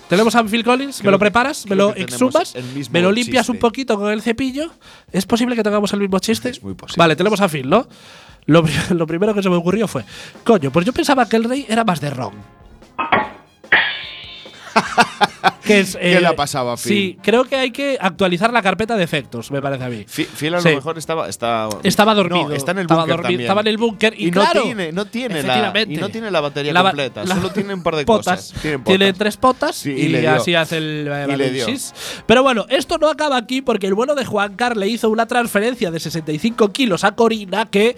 ¿Tenemos 0.10 0.36
a 0.36 0.44
Phil 0.44 0.64
Collins? 0.64 1.04
¿Me 1.04 1.12
lo 1.12 1.20
preparas? 1.20 1.66
¿Me 1.68 1.76
lo 1.76 1.96
exhumas? 1.96 2.54
¿Me 2.92 3.02
lo 3.02 3.12
limpias 3.12 3.50
un 3.50 3.58
poquito 3.58 3.98
con 3.98 4.12
el 4.12 4.22
cepillo? 4.22 4.72
¿Es 5.12 5.26
posible 5.26 5.56
que 5.56 5.64
tengamos 5.64 5.92
el 5.94 6.00
mismo 6.00 6.20
chiste? 6.20 6.50
Es 6.50 6.62
muy 6.62 6.74
posible. 6.74 7.00
Vale, 7.00 7.16
tenemos 7.16 7.42
a 7.42 7.50
Phil, 7.50 7.70
¿no? 7.70 7.88
Lo, 8.46 8.64
lo 8.92 9.08
primero 9.08 9.34
que 9.34 9.42
se 9.42 9.50
me 9.50 9.56
ocurrió 9.56 9.88
fue, 9.88 10.04
coño, 10.44 10.72
pues 10.72 10.86
yo 10.86 10.94
pensaba 10.94 11.28
que 11.28 11.38
el 11.38 11.46
rey 11.46 11.66
era 11.68 11.84
más 11.84 12.02
de 12.02 12.10
ron. 12.10 12.34
que 15.66 15.80
es, 15.80 15.96
¿Qué 15.96 16.18
eh, 16.18 16.22
le 16.22 16.28
ha 16.28 16.36
pasado 16.36 16.72
a 16.72 16.78
Phil? 16.78 16.88
Sí, 16.92 17.18
creo 17.24 17.46
que 17.46 17.56
hay 17.56 17.72
que 17.72 17.98
actualizar 18.00 18.52
la 18.52 18.62
carpeta 18.62 18.96
de 18.98 19.04
efectos, 19.04 19.50
me 19.52 19.62
parece 19.62 19.84
a 19.84 19.90
mí. 19.90 20.04
Fi- 20.08 20.26
Phil 20.26 20.54
a 20.56 20.62
Sí. 20.62 20.70
lo 20.70 20.76
mejor 20.76 20.98
estaba, 20.98 21.30
está, 21.30 21.70
Estaba 21.84 22.14
dormido. 22.14 22.50
No, 22.50 22.56
está 22.56 22.72
en 22.72 22.80
el 22.80 22.84
estaba 22.84 23.02
búnker 23.04 23.18
dormido. 23.22 23.42
Estaba 23.42 23.62
en 23.62 23.68
el 23.68 23.78
búnker 23.78 24.14
y, 24.18 24.28
Y 24.28 24.32
no 24.32 24.42
claro, 24.42 24.64
tiene- 24.64 24.92
no 24.92 25.06
tiene 25.06 25.44
la- 25.44 25.74
y 25.88 25.98
no 25.98 26.10
tiene 26.10 26.32
la 26.32 26.42
batería 26.42 26.74
ba- 26.74 26.84
completa, 26.90 27.26
solo 27.26 27.50
tiene 27.52 27.74
un 27.74 27.84
par 27.84 27.96
de 27.96 28.06
potas. 28.06 28.52
cosas. 28.54 28.62
Tiene 28.62 28.78
potas. 29.08 29.18
tres 29.18 29.38
potas 29.38 29.76
Sí, 29.76 29.92
y, 29.92 30.26
así 30.26 30.56
hace 30.56 30.78
el 30.78 30.84
Y 31.30 31.36
le 31.38 31.50
dio. 31.52 31.66
análisis. 31.66 31.94
Pero 32.26 32.44
bueno, 32.44 32.66
esto 32.70 32.98
no 32.98 33.10
acaba 33.10 33.38
aquí 33.38 33.62
porque 33.62 33.88
el 33.88 33.94
bueno 33.94 34.16
de 34.16 34.26
Juan 34.26 34.56
Carlos 34.56 34.80
le 34.80 34.88
hizo 34.88 35.10
una 35.10 35.26
transferencia 35.28 35.92
de 35.92 36.00
65 36.00 36.72
kilos 36.72 37.04
a 37.04 37.14
Corina 37.16 37.66
que 37.70 37.96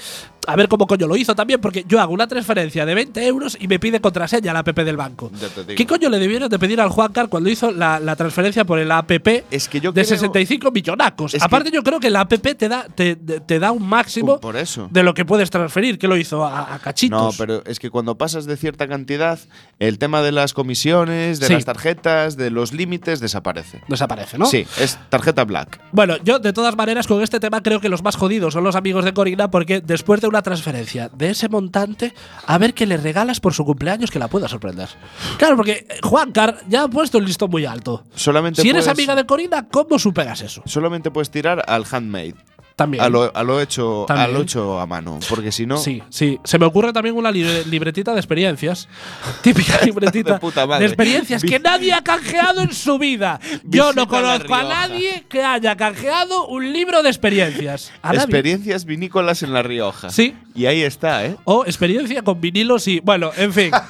a 0.47 0.55
ver 0.55 0.67
cómo 0.67 0.87
coño 0.87 1.07
lo 1.07 1.15
hizo 1.15 1.35
también, 1.35 1.59
porque 1.61 1.83
yo 1.87 1.99
hago 2.01 2.13
una 2.13 2.27
transferencia 2.27 2.85
de 2.85 2.93
20 2.95 3.25
euros 3.27 3.57
y 3.59 3.67
me 3.67 3.79
pide 3.79 3.99
contraseña 3.99 4.53
la 4.53 4.59
app 4.59 4.69
del 4.79 4.97
banco. 4.97 5.31
¿Qué 5.75 5.85
coño 5.85 6.09
le 6.09 6.19
debieron 6.19 6.49
de 6.49 6.59
pedir 6.59 6.79
al 6.81 6.89
Juan 6.89 7.11
Car 7.13 7.29
cuando 7.29 7.49
hizo 7.49 7.71
la, 7.71 7.99
la 7.99 8.15
transferencia 8.15 8.63
por 8.65 8.79
el 8.79 8.91
app 8.91 9.09
Es 9.51 9.67
que 9.69 9.79
yo 9.79 9.91
de 9.91 10.03
creo- 10.03 10.17
65 10.17 10.71
millonacos? 10.71 11.33
Es 11.33 11.41
Aparte, 11.41 11.71
yo 11.71 11.83
creo 11.83 11.99
que 11.99 12.09
la 12.09 12.21
app 12.21 12.33
te 12.33 12.69
da, 12.69 12.85
te, 12.93 13.15
te 13.15 13.59
da 13.59 13.71
un 13.71 13.87
máximo 13.87 14.35
Uh, 14.35 14.39
por 14.39 14.55
eso. 14.55 14.87
de 14.91 15.03
lo 15.03 15.13
que 15.13 15.25
puedes 15.25 15.49
transferir, 15.49 15.97
que 15.99 16.07
lo 16.07 16.17
hizo 16.17 16.45
a, 16.45 16.73
a 16.73 16.79
cachitos. 16.79 17.21
No, 17.21 17.31
pero 17.37 17.63
es 17.65 17.79
que 17.79 17.89
cuando 17.89 18.17
pasas 18.17 18.45
de 18.45 18.55
cierta 18.57 18.87
cantidad, 18.87 19.39
el 19.79 19.97
tema 19.99 20.21
de 20.21 20.31
las 20.31 20.53
comisiones, 20.53 21.39
de 21.39 21.47
Sí. 21.47 21.53
las 21.53 21.65
tarjetas, 21.65 22.37
de 22.37 22.49
los 22.49 22.73
límites, 22.73 23.19
desaparece. 23.19 23.81
Desaparece, 23.87 24.37
¿no? 24.37 24.45
Sí, 24.45 24.65
es 24.79 24.97
tarjeta 25.09 25.43
black. 25.43 25.79
Bueno, 25.91 26.15
yo 26.23 26.39
de 26.39 26.53
todas 26.53 26.75
maneras 26.75 27.07
con 27.07 27.21
este 27.23 27.39
tema 27.39 27.61
creo 27.61 27.79
que 27.81 27.89
los 27.89 28.03
más 28.03 28.15
jodidos 28.15 28.53
son 28.53 28.63
los 28.63 28.75
amigos 28.75 29.05
de 29.05 29.13
Corina 29.13 29.49
porque 29.51 29.81
después 29.81 30.21
de 30.21 30.27
una 30.27 30.34
transferencia 30.41 31.09
de 31.13 31.29
ese 31.29 31.49
montante, 31.49 32.13
a 32.45 32.57
ver 32.57 32.73
qué 32.73 32.85
le 32.85 32.97
regalas 32.97 33.39
por 33.39 33.53
su 33.53 33.65
cumpleaños 33.65 34.11
que 34.11 34.19
la 34.19 34.27
pueda 34.27 34.47
sorprender. 34.47 34.89
Claro, 35.37 35.55
porque 35.55 35.85
eh, 35.89 35.97
Juan 36.03 36.31
Car 36.31 36.59
ya 36.67 36.83
ha 36.83 36.87
puesto 36.87 37.17
el 37.17 37.25
listón 37.25 37.49
muy 37.49 37.65
alto. 37.65 38.03
Solamente 38.15 38.61
Si 38.61 38.69
eres 38.69 38.85
puedes- 38.85 38.97
amiga 38.97 39.15
de 39.15 39.25
Corina, 39.25 39.67
¿cómo 39.69 39.99
superas 39.99 40.41
eso? 40.41 40.61
Solamente 40.65 41.11
puedes 41.11 41.29
tirar 41.29 41.63
al 41.67 41.85
handmade. 41.91 42.35
También. 42.75 43.03
A 43.03 43.07
lo, 43.09 43.31
a 43.33 43.43
lo 43.43 43.61
hecho, 43.61 44.05
a 44.09 44.27
lo 44.27 44.41
hecho 44.41 44.79
a 44.79 44.85
mano. 44.85 45.19
Porque 45.29 45.51
si 45.51 45.65
no. 45.65 45.77
Sí, 45.77 46.03
sí. 46.09 46.39
Se 46.43 46.59
me 46.59 46.65
ocurre 46.65 46.91
también 46.91 47.15
una 47.15 47.31
libre- 47.31 47.63
libretita 47.65 48.11
de 48.13 48.19
experiencias. 48.19 48.89
Típica 49.41 49.79
libretita 49.85 50.33
De 50.33 50.39
puta 50.39 50.67
madre. 50.67 50.85
experiencias 50.85 51.41
que 51.41 51.57
nadie 51.59 51.93
ha 51.93 52.01
canjeado 52.03 52.61
en 52.61 52.73
su 52.73 52.97
vida. 52.99 53.39
Yo 53.63 53.93
no 53.93 54.05
Visita 54.05 54.07
conozco 54.07 54.53
a 54.55 54.63
nadie 54.63 55.23
que 55.29 55.41
haya 55.41 55.77
canjeado 55.77 56.47
un 56.47 56.73
libro 56.73 57.01
de 57.01 57.09
experiencias. 57.09 57.93
A 58.01 58.09
nadie. 58.09 58.19
Experiencias 58.23 58.83
vinícolas 58.85 59.41
en 59.43 59.53
La 59.53 59.63
Rioja. 59.63 60.09
Sí. 60.09 60.35
Y 60.53 60.65
ahí 60.65 60.81
está, 60.83 61.25
¿eh? 61.25 61.35
O 61.45 61.65
experiencia 61.65 62.23
con 62.23 62.41
vinilos 62.41 62.87
y. 62.89 62.99
Bueno, 62.99 63.31
en 63.37 63.53
fin. 63.53 63.71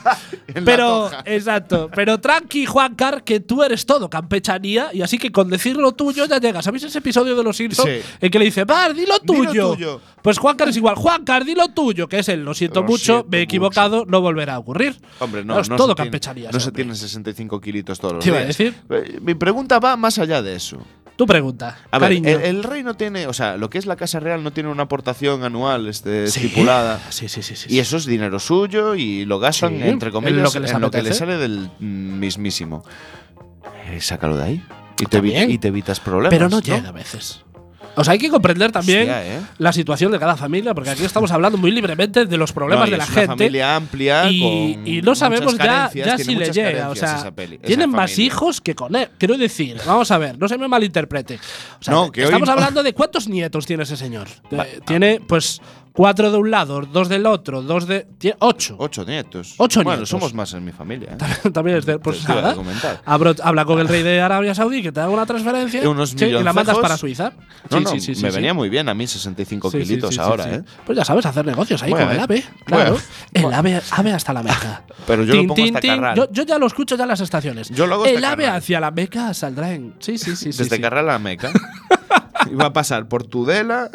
En 0.56 0.64
pero, 0.64 1.12
exacto. 1.26 1.90
Pero 1.94 2.20
tranqui, 2.22 2.66
Juan 2.66 2.96
Car, 2.96 3.24
que 3.26 3.42
tú 3.42 3.62
eres 3.62 3.86
todo 3.86 4.10
campechanía 4.10 4.90
y 4.94 5.02
así 5.02 5.18
que 5.18 5.30
con 5.30 5.50
decir 5.50 5.76
lo 5.76 5.92
tuyo 5.92 6.26
ya 6.28 6.40
llegas. 6.40 6.64
¿Sabéis 6.64 6.84
ese 6.86 7.00
episodio 7.00 7.36
de 7.36 7.44
Los 7.44 7.58
Simpsons? 7.58 7.90
Sí. 7.90 8.00
En 8.22 8.32
que 8.32 8.40
le 8.40 8.46
dice, 8.46 8.66
Di 8.94 9.06
lo 9.06 9.20
tuyo. 9.20 9.74
tuyo. 9.76 10.02
Pues 10.22 10.38
Juan 10.40 10.56
Car 10.58 10.70
es 10.70 10.78
igual. 10.78 10.96
Juan 10.96 11.24
Car, 11.24 11.46
di 11.46 11.56
lo 11.56 11.70
tuyo, 11.70 12.08
que 12.08 12.20
es 12.20 12.30
él. 12.30 12.44
Lo 12.44 12.54
siento 12.54 12.82
Lo 12.82 12.88
mucho, 12.88 13.04
siento 13.04 13.28
me 13.30 13.38
he 13.40 13.42
equivocado, 13.42 14.06
no 14.08 14.22
volverá 14.22 14.56
a 14.56 14.60
ocurrir. 14.60 14.96
Hombre, 15.20 15.44
no, 15.46 15.60
es 15.60 15.70
no 15.70 15.76
todo 15.76 15.96
campechanía. 15.96 16.50
No 16.52 16.60
se 16.60 16.72
tienen 16.72 16.96
65 16.96 17.60
kilitos 17.62 18.00
todos 18.00 18.16
los 18.16 18.24
¿Te 18.24 18.30
iba 18.30 18.38
a 18.38 18.42
días. 18.42 18.58
decir? 18.58 18.76
Eh, 18.90 19.20
Mi 19.22 19.36
pregunta 19.36 19.80
va 19.80 19.96
más 19.98 20.18
allá 20.20 20.42
de 20.42 20.56
eso. 20.56 20.78
Tu 21.16 21.26
pregunta, 21.26 21.78
A 21.92 21.98
ver, 22.00 22.10
cariño. 22.10 22.28
el, 22.30 22.42
el 22.42 22.64
rey 22.64 22.84
no 22.84 22.96
tiene, 22.96 23.26
o 23.28 23.32
sea, 23.32 23.56
lo 23.56 23.70
que 23.70 23.78
es 23.78 23.86
la 23.86 23.96
Casa 23.96 24.20
Real 24.20 24.44
no 24.44 24.52
tiene 24.52 24.68
una 24.70 24.84
aportación 24.84 25.46
anual 25.46 25.88
este, 25.88 26.28
Sí. 26.28 26.42
estipulada. 26.48 27.00
Sí, 27.10 27.30
sí, 27.30 27.42
sí. 27.42 27.56
sí, 27.56 27.74
Y 27.74 27.80
eso 27.80 27.96
es 27.96 28.06
dinero 28.06 28.38
suyo 28.38 28.96
y 28.96 29.24
lo 29.24 29.40
gastan, 29.40 29.78
Sí, 29.78 29.84
entre 29.84 30.10
en 30.10 30.14
comillas, 30.14 30.42
lo 30.44 30.52
que 30.52 30.60
les 30.60 30.72
en 30.74 30.82
lo 30.82 30.92
que 30.92 30.98
le 30.98 31.02
apetece. 31.12 31.20
sale 31.20 31.38
del 31.38 31.70
mm, 31.80 32.20
mismísimo. 32.20 32.84
Eh, 33.88 34.02
sácalo 34.02 34.36
de 34.36 34.44
ahí. 34.44 34.64
Te, 35.10 35.22
y 35.48 35.58
te 35.58 35.68
evitas 35.70 36.02
problemas. 36.02 36.32
Pero 36.32 36.50
no 36.50 36.60
llega 36.60 36.90
a 36.90 36.92
veces. 36.92 37.45
O 37.96 38.04
sea, 38.04 38.14
hay 38.14 38.20
que 38.20 38.30
comprender 38.30 38.72
también 38.72 39.02
Hostia, 39.02 39.26
¿eh? 39.38 39.42
la 39.58 39.72
situación 39.74 40.12
de 40.12 40.20
cada 40.20 40.36
familia, 40.36 40.74
porque 40.74 40.90
aquí 40.90 41.04
estamos 41.04 41.32
hablando 41.32 41.58
muy 41.58 41.72
libremente 41.72 42.26
de 42.26 42.38
los 42.38 42.52
problemas 42.52 42.86
No, 42.88 42.92
de 42.92 42.98
la 42.98 43.04
es 43.04 43.10
una 43.10 43.20
gente. 43.22 43.28
familia 43.46 43.76
amplia 43.76 44.30
y, 44.30 44.74
con 44.76 44.88
y 44.88 45.02
no 45.02 45.16
sabemos 45.16 45.58
ya, 45.58 45.90
ya 45.94 46.18
si 46.18 46.36
le 46.36 46.52
llega. 46.52 46.90
O 46.90 46.96
sea, 46.96 47.32
peli- 47.32 47.58
tienen 47.60 47.90
más 47.90 48.18
hijos 48.20 48.62
que 48.62 48.76
con 48.76 48.96
él. 48.96 49.10
Quiero 49.18 49.38
decir, 49.38 49.78
vamos 49.86 50.12
a 50.12 50.18
ver, 50.18 50.38
no 50.38 50.48
se 50.48 50.58
me 50.58 50.68
malinterprete. 50.68 51.40
O 51.80 51.84
sea, 51.84 51.94
No, 51.94 52.12
que 52.12 52.22
hoy 52.22 52.26
estamos 52.26 52.48
no. 52.48 52.54
hablando 52.54 52.84
de 52.84 52.94
cuántos 52.94 53.28
nietos 53.28 53.66
tiene 53.66 53.84
ese 53.84 53.98
señor. 53.98 54.28
Eh, 54.52 54.80
tiene, 54.86 55.22
pues, 55.28 55.62
cuatro 55.96 56.30
de 56.32 56.38
un 56.38 56.52
lado, 56.52 56.82
dos 56.82 57.10
del 57.10 57.26
otro, 57.26 57.62
dos 57.62 57.88
de. 57.88 58.08
Tiene 58.18 58.38
ocho. 58.42 58.76
Ocho 58.78 59.04
nietos. 59.06 59.56
Ocho 59.58 59.82
bueno, 59.82 59.98
nietos. 59.98 60.10
somos 60.10 60.34
más 60.34 60.54
en 60.54 60.64
mi 60.66 60.72
familia. 60.72 61.18
¿eh? 61.44 61.50
También 61.54 61.78
es 61.78 61.86
de. 61.86 61.98
Pues 62.00 62.24
Te- 62.24 62.34
nada. 62.34 62.56
Abro- 63.06 63.36
habla 63.44 63.66
con 63.66 63.80
el 63.80 63.88
rey 63.88 64.04
de 64.04 64.22
Arabia 64.22 64.54
Saudí 64.54 64.84
que 64.84 64.92
te 64.92 65.00
haga 65.00 65.10
una 65.10 65.26
transferencia 65.26 65.84
Y 65.84 65.88
unos 65.88 66.12
sí, 66.12 66.26
y 66.26 66.32
la 66.32 66.54
mandas 66.54 66.78
para 66.78 66.98
Suiza. 66.98 67.32
No, 67.72 67.78
Sí, 67.80 67.84
no, 67.84 67.90
sí, 67.92 68.00
sí, 68.02 68.22
me 68.22 68.30
sí. 68.30 68.36
venía 68.36 68.54
muy 68.54 68.70
bien 68.70 68.88
a 68.90 68.94
mí 68.94 69.08
65 69.08 69.72
Sí, 69.72 69.78
sí, 69.82 69.84
kilitos 69.88 70.20
ahora. 70.20 70.54
¿eh? 70.54 70.64
Pues 70.86 70.98
ya 70.98 71.06
sabes 71.06 71.26
hacer 71.26 71.46
negocios 71.46 71.82
ahí 71.82 71.90
Bueno, 71.92 72.06
con 72.08 72.16
el 72.16 72.20
eh. 72.20 72.24
AVE. 72.24 72.44
Claro. 72.66 72.98
Bueno. 73.34 73.50
El 73.50 73.54
AVE, 73.54 73.82
AVE 73.92 74.12
hasta 74.14 74.34
la 74.34 74.44
Meca. 74.44 74.84
Pero 75.08 75.24
yo 75.24 75.36
lo 75.36 75.48
pongo 75.48 75.64
hasta 75.64 75.82
Carral. 75.82 76.16
Yo, 76.18 76.32
yo 76.32 76.44
ya 76.44 76.58
lo 76.60 76.68
escucho 76.68 76.96
ya 76.96 77.04
en 77.04 77.10
las 77.10 77.22
estaciones. 77.22 77.70
Yo 77.70 77.88
lo 77.88 77.96
hago 77.96 78.04
hasta 78.06 78.18
el 78.18 78.24
AVE 78.26 78.44
Carral. 78.44 78.58
hacia 78.60 78.80
la 78.80 78.92
Meca 78.92 79.34
saldrá 79.34 79.72
en. 79.74 79.94
Sí, 80.00 80.18
sí, 80.18 80.36
sí. 80.36 80.50
Desde. 80.52 80.82
Carral 80.82 81.10
a 81.10 81.20
Meca. 81.20 81.52
Iba 82.52 82.66
a 82.66 82.74
pasar 82.74 83.08
por 83.08 83.24
Tudela. 83.24 83.90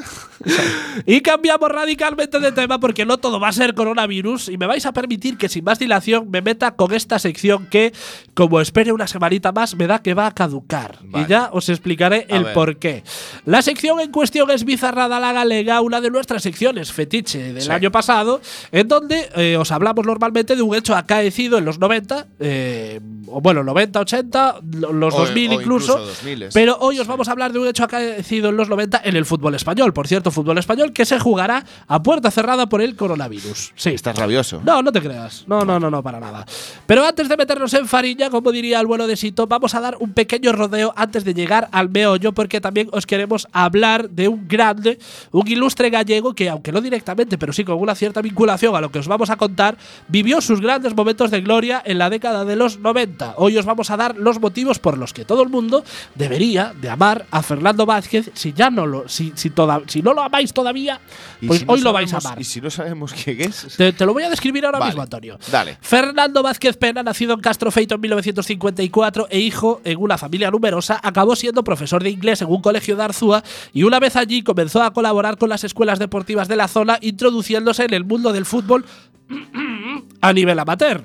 Y 1.07 1.21
cambiamos 1.21 1.69
radicalmente 1.71 2.41
de 2.41 2.53
tema 2.53 2.81
porque 2.81 3.05
no 3.05 3.19
todo 3.19 3.39
va 3.41 3.49
a 3.49 3.53
ser 3.53 3.75
coronavirus 3.75 4.49
y 4.49 4.57
me 4.57 4.67
vais 4.67 4.85
a 4.87 4.93
permitir 4.93 5.37
que 5.37 5.49
sin 5.49 5.65
más 5.65 5.79
dilación 5.79 6.31
me 6.31 6.41
meta 6.43 6.73
con 6.73 6.93
esta 6.93 7.19
sección 7.19 7.67
que, 7.67 7.93
como 8.35 8.61
espere 8.61 8.93
una 8.93 9.07
semanita 9.07 9.53
más, 9.53 9.75
me 9.77 9.87
da 9.87 10.01
que 10.03 10.15
va 10.15 10.27
a 10.27 10.35
caducar. 10.35 10.99
Vale. 11.03 11.25
Y 11.27 11.29
ya 11.29 11.51
os 11.53 11.69
explicaré 11.69 12.27
A 12.31 12.37
el 12.37 12.45
ver. 12.45 12.55
por 12.55 12.77
qué. 12.79 13.05
La 13.45 13.63
sección 13.63 14.01
en 14.01 14.11
cuestión 14.11 14.51
es 14.51 14.65
Bizarrada 14.65 15.21
la 15.21 15.33
Galega, 15.33 15.81
una 15.81 16.01
de 16.01 16.11
nuestras 16.11 16.43
secciones 16.43 16.93
fetiche 16.93 17.53
del 17.53 17.63
Sí. 17.63 17.71
año 17.71 17.91
pasado, 17.91 18.41
en 18.73 18.89
donde 18.89 19.29
eh, 19.37 19.57
os 19.59 19.71
hablamos 19.73 20.07
normalmente 20.07 20.57
de 20.57 20.63
un 20.63 20.75
hecho 20.75 20.95
acaecido 20.97 21.59
en 21.59 21.65
los 21.65 21.79
90, 21.79 22.27
eh, 22.39 23.01
o 23.27 23.41
bueno, 23.41 23.63
90, 23.63 24.01
80, 24.01 24.61
lo- 24.73 24.93
los 24.93 25.15
O- 25.15 25.19
2000 25.21 25.51
o 25.51 25.55
incluso. 25.55 25.93
incluso 25.93 26.07
2000. 26.23 26.49
Pero 26.53 26.79
hoy 26.81 26.99
os 26.99 27.07
vamos 27.07 27.29
a 27.29 27.33
hablar 27.33 27.53
de 27.53 27.59
un 27.59 27.69
hecho 27.69 27.85
acaecido 27.85 28.49
en 28.49 28.57
los 28.57 28.69
90 28.69 29.01
en 29.05 29.17
el 29.17 29.25
fútbol 29.27 29.55
español. 29.55 29.93
Por 29.93 30.09
cierto, 30.09 30.30
fútbol 30.33 30.59
español 30.59 30.93
que 30.93 31.05
se 31.05 31.19
jugará 31.19 31.65
a 31.89 32.03
puerta 32.03 32.31
cerrada 32.31 32.69
por 32.69 32.81
el 32.83 32.97
coronavirus. 32.97 33.73
Sí. 33.77 33.91
Estás 33.91 34.17
rabioso. 34.17 34.61
No, 34.65 34.83
no 34.83 34.93
te 34.93 35.01
creas. 35.01 35.45
No, 35.47 35.65
no, 35.65 35.79
no, 35.81 35.91
no, 35.91 36.03
para 36.03 36.21
nada. 36.21 36.45
Pero 36.87 37.05
antes 37.05 37.29
de 37.29 37.37
meternos 37.37 37.73
en 37.75 37.87
farilla, 37.87 38.31
como 38.31 38.53
diría 38.53 38.81
el 38.81 38.87
bueno 38.87 39.07
de 39.07 39.17
Sito, 39.17 39.47
vamos 39.47 39.75
a 39.75 39.81
dar 39.81 39.97
un 40.01 40.13
pequeño 40.13 40.53
rodeo 40.53 40.93
antes 40.97 41.25
de 41.25 41.35
llegar 41.35 41.69
al 41.73 41.89
meollo, 41.91 42.33
porque 42.33 42.61
también 42.61 42.89
os 42.93 43.07
queremos 43.07 43.47
hablar 43.53 44.11
de 44.11 44.29
un 44.29 44.47
grande, 44.49 44.99
un 45.33 45.47
ilustre 45.49 45.91
gallego 45.91 46.35
que, 46.35 46.49
aunque 46.49 46.73
no 46.73 46.81
directamente, 46.81 47.39
pero 47.39 47.53
sí 47.53 47.65
con 47.65 47.79
una 47.79 47.95
cierta 47.95 48.21
vinculación 48.23 48.75
a 48.77 48.81
lo 48.81 48.91
que 48.91 48.99
os 48.99 49.09
vamos 49.09 49.31
a 49.31 49.37
contar, 49.37 49.77
vivió 50.09 50.41
sus 50.41 50.61
grandes 50.61 50.95
momentos 50.95 51.31
de 51.31 51.41
gloria 51.41 51.83
en 51.85 51.99
la 51.99 52.11
década 52.11 52.45
de 52.45 52.57
los 52.57 52.79
90. 52.79 53.35
Hoy 53.37 53.57
os 53.59 53.67
vamos 53.67 53.91
a 53.91 53.97
dar 53.97 54.17
los 54.17 54.41
motivos 54.41 54.79
por 54.79 54.99
los 54.99 55.13
que 55.13 55.25
todo 55.25 55.43
el 55.43 55.49
mundo 55.49 55.85
debería 56.15 56.73
de 56.81 56.91
amar 56.91 57.27
a 57.31 57.43
Fernando 57.43 57.87
Vázquez, 57.87 58.31
si 58.35 58.53
ya 58.53 58.71
no 58.71 58.87
lo, 58.87 59.09
si, 59.09 59.33
si, 59.35 59.51
toda- 59.51 59.81
si 59.87 60.03
no 60.03 60.15
lo 60.15 60.20
amáis 60.23 60.53
todavía, 60.53 61.01
pues 61.47 61.61
si 61.61 61.65
no 61.67 61.73
hoy 61.73 61.81
lo 61.81 61.93
vais 61.93 62.13
a 62.13 62.19
amar. 62.19 62.41
Y 62.41 62.45
si 62.45 62.61
no 62.61 62.71
sabemos 62.71 63.13
quién 63.13 63.41
es. 63.41 63.67
Te, 63.77 63.93
te 63.93 64.07
lo 64.07 64.13
voy 64.13 64.23
a 64.23 64.31
describir 64.31 64.65
ahora 64.67 64.79
Vale, 64.79 64.91
mismo, 64.91 65.03
Antonio. 65.03 65.39
dale. 65.51 65.79
Fernando 65.81 66.43
Vázquez 66.43 66.77
Pena, 66.77 67.03
nacido 67.03 67.35
en 67.35 67.41
Castro 67.41 67.71
Feito 67.71 67.95
en 67.95 68.01
1954 68.01 69.29
e 69.31 69.39
hijo 69.39 69.81
en 69.85 69.99
una 69.99 70.19
familia 70.19 70.51
numerosa, 70.51 71.01
acabó 71.03 71.37
siendo 71.37 71.65
profesor 71.65 72.03
de 72.03 72.11
inglés 72.11 72.43
en 72.43 72.49
un 72.49 72.61
colegio 72.63 72.97
de 72.97 73.03
Arzúa 73.05 73.43
y 73.73 73.83
una 73.85 74.01
vez 74.01 74.17
allí 74.17 74.43
comenzó 74.43 74.83
a 74.83 74.93
colaborar 74.93 75.39
con 75.39 75.49
las 75.49 75.65
escuelas 75.65 75.99
deportivas 75.99 76.49
de 76.49 76.57
la 76.57 76.69
zona, 76.69 76.99
introduciéndose 77.01 77.85
en 77.85 77.95
el 77.95 78.05
mundo 78.05 78.33
del 78.33 78.45
fútbol 78.47 78.85
a 80.21 80.33
nivel 80.33 80.59
amateur. 80.59 81.03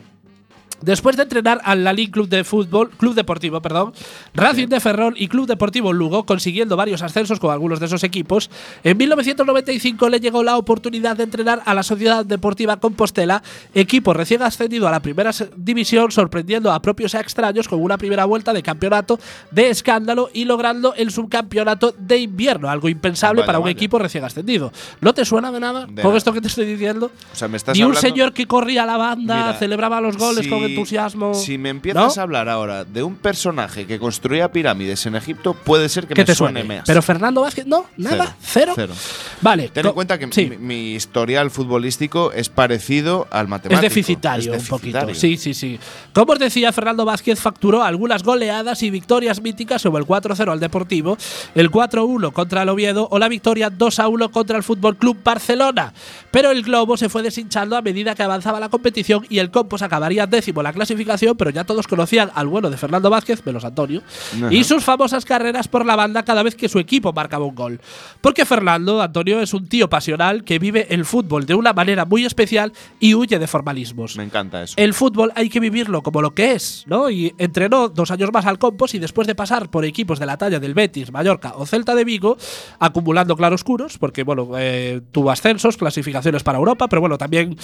Después 0.86 1.18
de 1.18 1.24
entrenar 1.24 1.62
al 1.64 1.84
Lalín 1.84 2.12
Club 2.12 2.30
de 2.30 2.44
Fútbol, 2.44 2.92
Club 2.92 3.16
Deportivo, 3.16 3.60
perdón, 3.62 3.92
Racing 4.36 4.68
de 4.68 4.80
Ferrol 4.80 5.16
y 5.18 5.28
Club 5.28 5.48
Deportivo 5.48 5.92
Lugo, 5.94 6.26
consiguiendo 6.28 6.78
varios 6.78 7.02
ascensos 7.02 7.40
con 7.40 7.52
algunos 7.52 7.80
de 7.80 7.88
esos 7.88 8.04
equipos, 8.04 8.52
en 8.84 8.96
1995 8.98 10.10
le 10.10 10.20
llegó 10.20 10.44
la 10.44 10.58
oportunidad 10.58 11.18
de 11.18 11.24
entrenar 11.24 11.64
a 11.66 11.74
la 11.74 11.82
Sociedad 11.82 12.24
Deportiva 12.24 12.78
Compostela, 12.78 13.42
equipo 13.74 14.14
recién 14.14 14.44
ascendido 14.44 14.88
a 14.88 14.92
la 14.92 15.00
primera 15.02 15.32
división, 15.58 16.12
sorprendiendo 16.12 16.72
a 16.72 16.80
propios 16.82 17.16
y 17.16 17.18
extraños 17.18 17.68
con 17.68 17.82
una 17.82 17.98
primera 17.98 18.26
vuelta 18.26 18.54
de 18.54 18.62
campeonato 18.62 19.20
de 19.50 19.70
escándalo 19.70 20.30
y 20.34 20.46
logrando 20.46 20.94
el 20.94 21.10
subcampeonato 21.12 21.96
de 21.98 22.18
invierno, 22.20 22.70
algo 22.70 22.90
impensable 22.90 23.42
Vaya, 23.42 23.48
para 23.48 23.58
un 23.58 23.64
vaya. 23.64 23.74
equipo 23.74 23.98
recién 23.98 24.24
ascendido. 24.24 24.72
¿No 25.02 25.14
te 25.16 25.26
suena 25.26 25.52
de 25.52 25.60
nada 25.60 25.82
De 25.88 25.88
con 25.88 26.12
nada. 26.12 26.18
esto 26.18 26.32
que 26.32 26.42
te 26.42 26.48
estoy 26.48 26.66
diciendo? 26.68 27.12
O 27.34 27.36
sea, 27.36 27.48
me 27.48 27.58
estás 27.58 27.76
Ni 27.76 27.82
un 27.84 27.88
hablando- 27.96 28.08
señor 28.08 28.34
que 28.34 28.46
corría 28.46 28.84
a 28.84 28.86
la 28.86 28.98
banda, 28.98 29.36
Mira, 29.48 29.54
celebraba 29.58 30.00
los 30.02 30.18
goles 30.18 30.48
con 30.48 30.64
entusiasmo. 30.78 31.34
Si 31.34 31.58
me 31.58 31.70
empiezas 31.70 32.16
¿No? 32.16 32.22
a 32.22 32.24
hablar 32.24 32.50
ahora 32.50 32.84
de 32.86 33.04
un 33.04 33.16
personaje 33.16 33.86
que 33.86 34.00
construía 34.00 34.52
pirámides 34.52 35.06
en 35.06 35.16
Egipto, 35.16 35.54
puede 35.54 35.90
ser 35.90 36.08
que 36.08 36.14
¿Qué 36.14 36.22
me 36.22 36.26
te 36.26 36.36
suene 36.36 36.62
suene? 36.62 36.78
más. 36.80 36.88
Pero 36.88 37.02
Fernando 37.02 37.42
Vázquez, 37.42 37.66
no, 37.66 37.86
nada, 37.98 38.36
cero. 38.42 38.74
Cero. 38.76 38.94
Vale. 39.42 39.70
Ten 39.70 39.86
en 39.86 39.92
cuenta 39.94 40.18
que 40.18 40.28
sí, 40.32 40.48
mi, 40.50 40.58
mi 40.58 40.92
historial 40.94 41.52
futbolístico 41.52 42.32
es 42.32 42.50
parecido 42.50 43.28
al 43.32 43.48
matemático. 43.48 43.76
es 43.76 43.82
deficitario, 43.82 44.54
Es 44.54 44.64
un 44.64 44.68
poquito. 44.70 45.00
deficitario. 45.06 45.16
Sí, 45.16 45.38
sí, 45.38 45.54
sí. 45.54 45.80
Como 46.14 46.34
os 46.34 46.40
decía, 46.40 46.72
Fernando 46.72 47.06
Vázquez 47.06 47.40
facturó 47.40 47.84
algunas 47.84 48.24
goleadas 48.24 48.82
y 48.84 48.90
victorias 48.90 49.42
míticas 49.42 49.82
sobre 49.82 50.02
el 50.02 50.08
4-0 50.08 50.52
al 50.52 50.60
Deportivo, 50.60 51.18
el 51.56 51.72
4-1 51.72 52.32
contra 52.34 52.64
el 52.64 52.70
Oviedo 52.70 53.08
o 53.12 53.20
la 53.20 53.28
victoria 53.28 53.70
2-1 53.72 54.32
contra 54.32 54.58
el 54.58 54.64
Fútbol 54.64 54.96
Club 54.98 55.18
Barcelona. 55.24 55.94
Pero 56.36 56.52
el 56.52 56.64
globo 56.64 56.98
se 56.98 57.08
fue 57.08 57.24
deshinchando 57.24 57.78
a 57.78 57.82
medida 57.82 58.14
que 58.14 58.22
avanzaba 58.22 58.60
la 58.60 58.68
competición 58.68 59.26
y 59.30 59.40
el 59.40 59.52
Compos 59.52 59.82
acabaría 59.82 60.28
décimo 60.28 60.60
en 60.60 60.66
la 60.66 60.74
clasificación, 60.74 61.38
pero 61.38 61.50
ya 61.50 61.64
todos 61.64 61.88
conocían 61.88 62.30
al 62.36 62.48
bueno 62.48 62.70
de 62.70 62.76
Fernando 62.76 63.10
Vázquez, 63.10 63.46
menos 63.46 63.64
Antonio, 63.64 64.02
Ajá. 64.36 64.54
y 64.54 64.66
sus 64.66 64.84
famosas 64.84 65.24
carreras 65.24 65.70
por 65.70 65.86
la 65.86 65.96
banda 65.96 66.24
cada 66.24 66.44
vez 66.44 66.56
que 66.56 66.68
su 66.68 66.78
equipo 66.78 67.14
marcaba 67.14 67.46
un 67.46 67.56
gol. 67.56 67.80
Porque 68.20 68.44
Fernando, 68.44 69.02
Antonio, 69.02 69.40
es 69.40 69.54
un 69.54 69.70
tío 69.70 69.90
pasional 69.90 70.44
que 70.44 70.60
vive 70.60 70.88
el 70.90 71.06
fútbol 71.06 71.46
de 71.46 71.56
una 71.56 71.72
manera 71.72 72.04
muy 72.04 72.26
especial 72.26 72.74
y 73.00 73.14
huye 73.14 73.40
de 73.40 73.48
formalismos. 73.48 74.18
Me 74.18 74.26
encanta 74.26 74.62
eso. 74.62 74.74
El 74.76 74.94
fútbol 74.94 75.32
hay 75.36 75.48
que 75.48 75.62
vivirlo 75.62 76.02
como 76.02 76.22
lo 76.22 76.36
que 76.36 76.52
es, 76.52 76.84
¿no? 76.86 77.10
Y 77.10 77.34
entrenó 77.38 77.88
dos 77.88 78.12
años 78.12 78.34
más 78.34 78.46
al 78.46 78.60
Compos 78.60 78.94
y 78.94 79.00
después 79.00 79.26
de 79.26 79.36
pasar 79.36 79.70
por 79.70 79.86
equipos 79.86 80.20
de 80.20 80.26
la 80.26 80.36
talla 80.36 80.60
del 80.60 80.74
Betis, 80.74 81.14
Mallorca 81.14 81.54
o 81.56 81.66
Celta 81.66 81.96
de 81.96 82.04
Vigo, 82.04 82.36
acumulando 82.80 83.38
claroscuros, 83.38 83.98
porque 83.98 84.24
bueno, 84.24 84.50
eh, 84.58 85.00
tuvo 85.14 85.32
ascensos, 85.32 85.78
clasificaciones 86.26 86.44
para 86.44 86.58
Europa, 86.58 86.88
pero 86.88 87.02
bueno, 87.02 87.18
también 87.18 87.58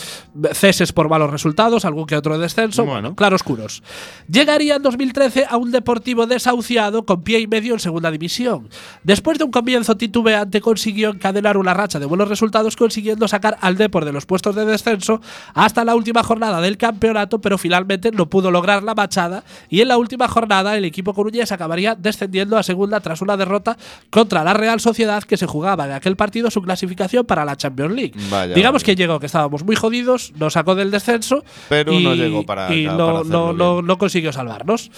ceses 0.54 0.92
por 0.94 1.10
malos 1.10 1.32
resultados, 1.32 1.86
algún 1.86 2.06
que 2.06 2.16
otro 2.16 2.38
descenso, 2.38 2.84
Bueno. 2.84 3.02
bueno, 3.02 3.16
claroscuros. 3.16 3.82
Llegaría 4.30 4.76
en 4.76 4.84
2013 4.84 5.46
a 5.50 5.58
un 5.58 5.72
Deportivo 5.72 6.28
desahuciado 6.28 7.06
con 7.06 7.24
pie 7.24 7.40
y 7.40 7.48
medio 7.48 7.74
en 7.74 7.80
segunda 7.80 8.12
división. 8.12 8.70
Después 9.04 9.38
de 9.38 9.46
un 9.46 9.52
comienzo 9.52 9.96
titubeante 9.96 10.60
consiguió 10.60 11.10
encadenar 11.10 11.58
una 11.58 11.74
racha 11.74 11.98
de 11.98 12.06
buenos 12.06 12.28
resultados 12.28 12.76
consiguiendo 12.76 13.28
sacar 13.28 13.58
al 13.62 13.78
Depor 13.78 14.04
de 14.06 14.12
los 14.12 14.26
puestos 14.26 14.54
de 14.56 14.66
descenso 14.66 15.22
hasta 15.54 15.86
la 15.86 15.96
última 15.96 16.24
jornada 16.24 16.60
del 16.60 16.78
campeonato, 16.78 17.40
pero 17.40 17.58
finalmente 17.58 18.12
no 18.12 18.30
pudo 18.30 18.52
lograr 18.52 18.84
la 18.84 18.94
machada 18.96 19.44
y 19.70 19.80
en 19.82 19.88
la 19.88 19.98
última 19.98 20.28
jornada 20.28 20.78
el 20.78 20.84
equipo 20.86 21.14
coruñés 21.14 21.52
acabaría 21.52 21.96
descendiendo 21.96 22.58
a 22.58 22.64
segunda 22.64 23.00
tras 23.00 23.22
una 23.22 23.38
derrota 23.38 23.78
contra 24.10 24.44
la 24.44 24.54
Real 24.54 24.80
Sociedad 24.82 25.24
que 25.24 25.38
se 25.38 25.48
jugaba 25.48 25.86
en 25.86 25.94
aquel 25.94 26.16
partido 26.18 26.52
su 26.52 26.62
clasificación 26.62 27.26
para 27.26 27.46
la 27.46 27.56
Champions 27.56 27.94
League. 27.94 28.14
Vaya, 28.30 28.51
Digamos 28.56 28.84
que 28.84 28.96
llegó 28.96 29.20
que 29.20 29.26
estábamos 29.28 29.64
muy 29.64 29.76
jodidos, 29.76 30.34
nos 30.38 30.54
sacó 30.54 30.76
del 30.76 30.92
descenso, 30.92 31.44
Pero 31.70 31.94
y, 31.94 32.04
no 32.04 32.16
llegó 32.16 32.46
para- 32.46 32.74
y 32.74 32.86
no 32.86 33.98
consiguió 33.98 34.32
salvarnos. 34.32 34.90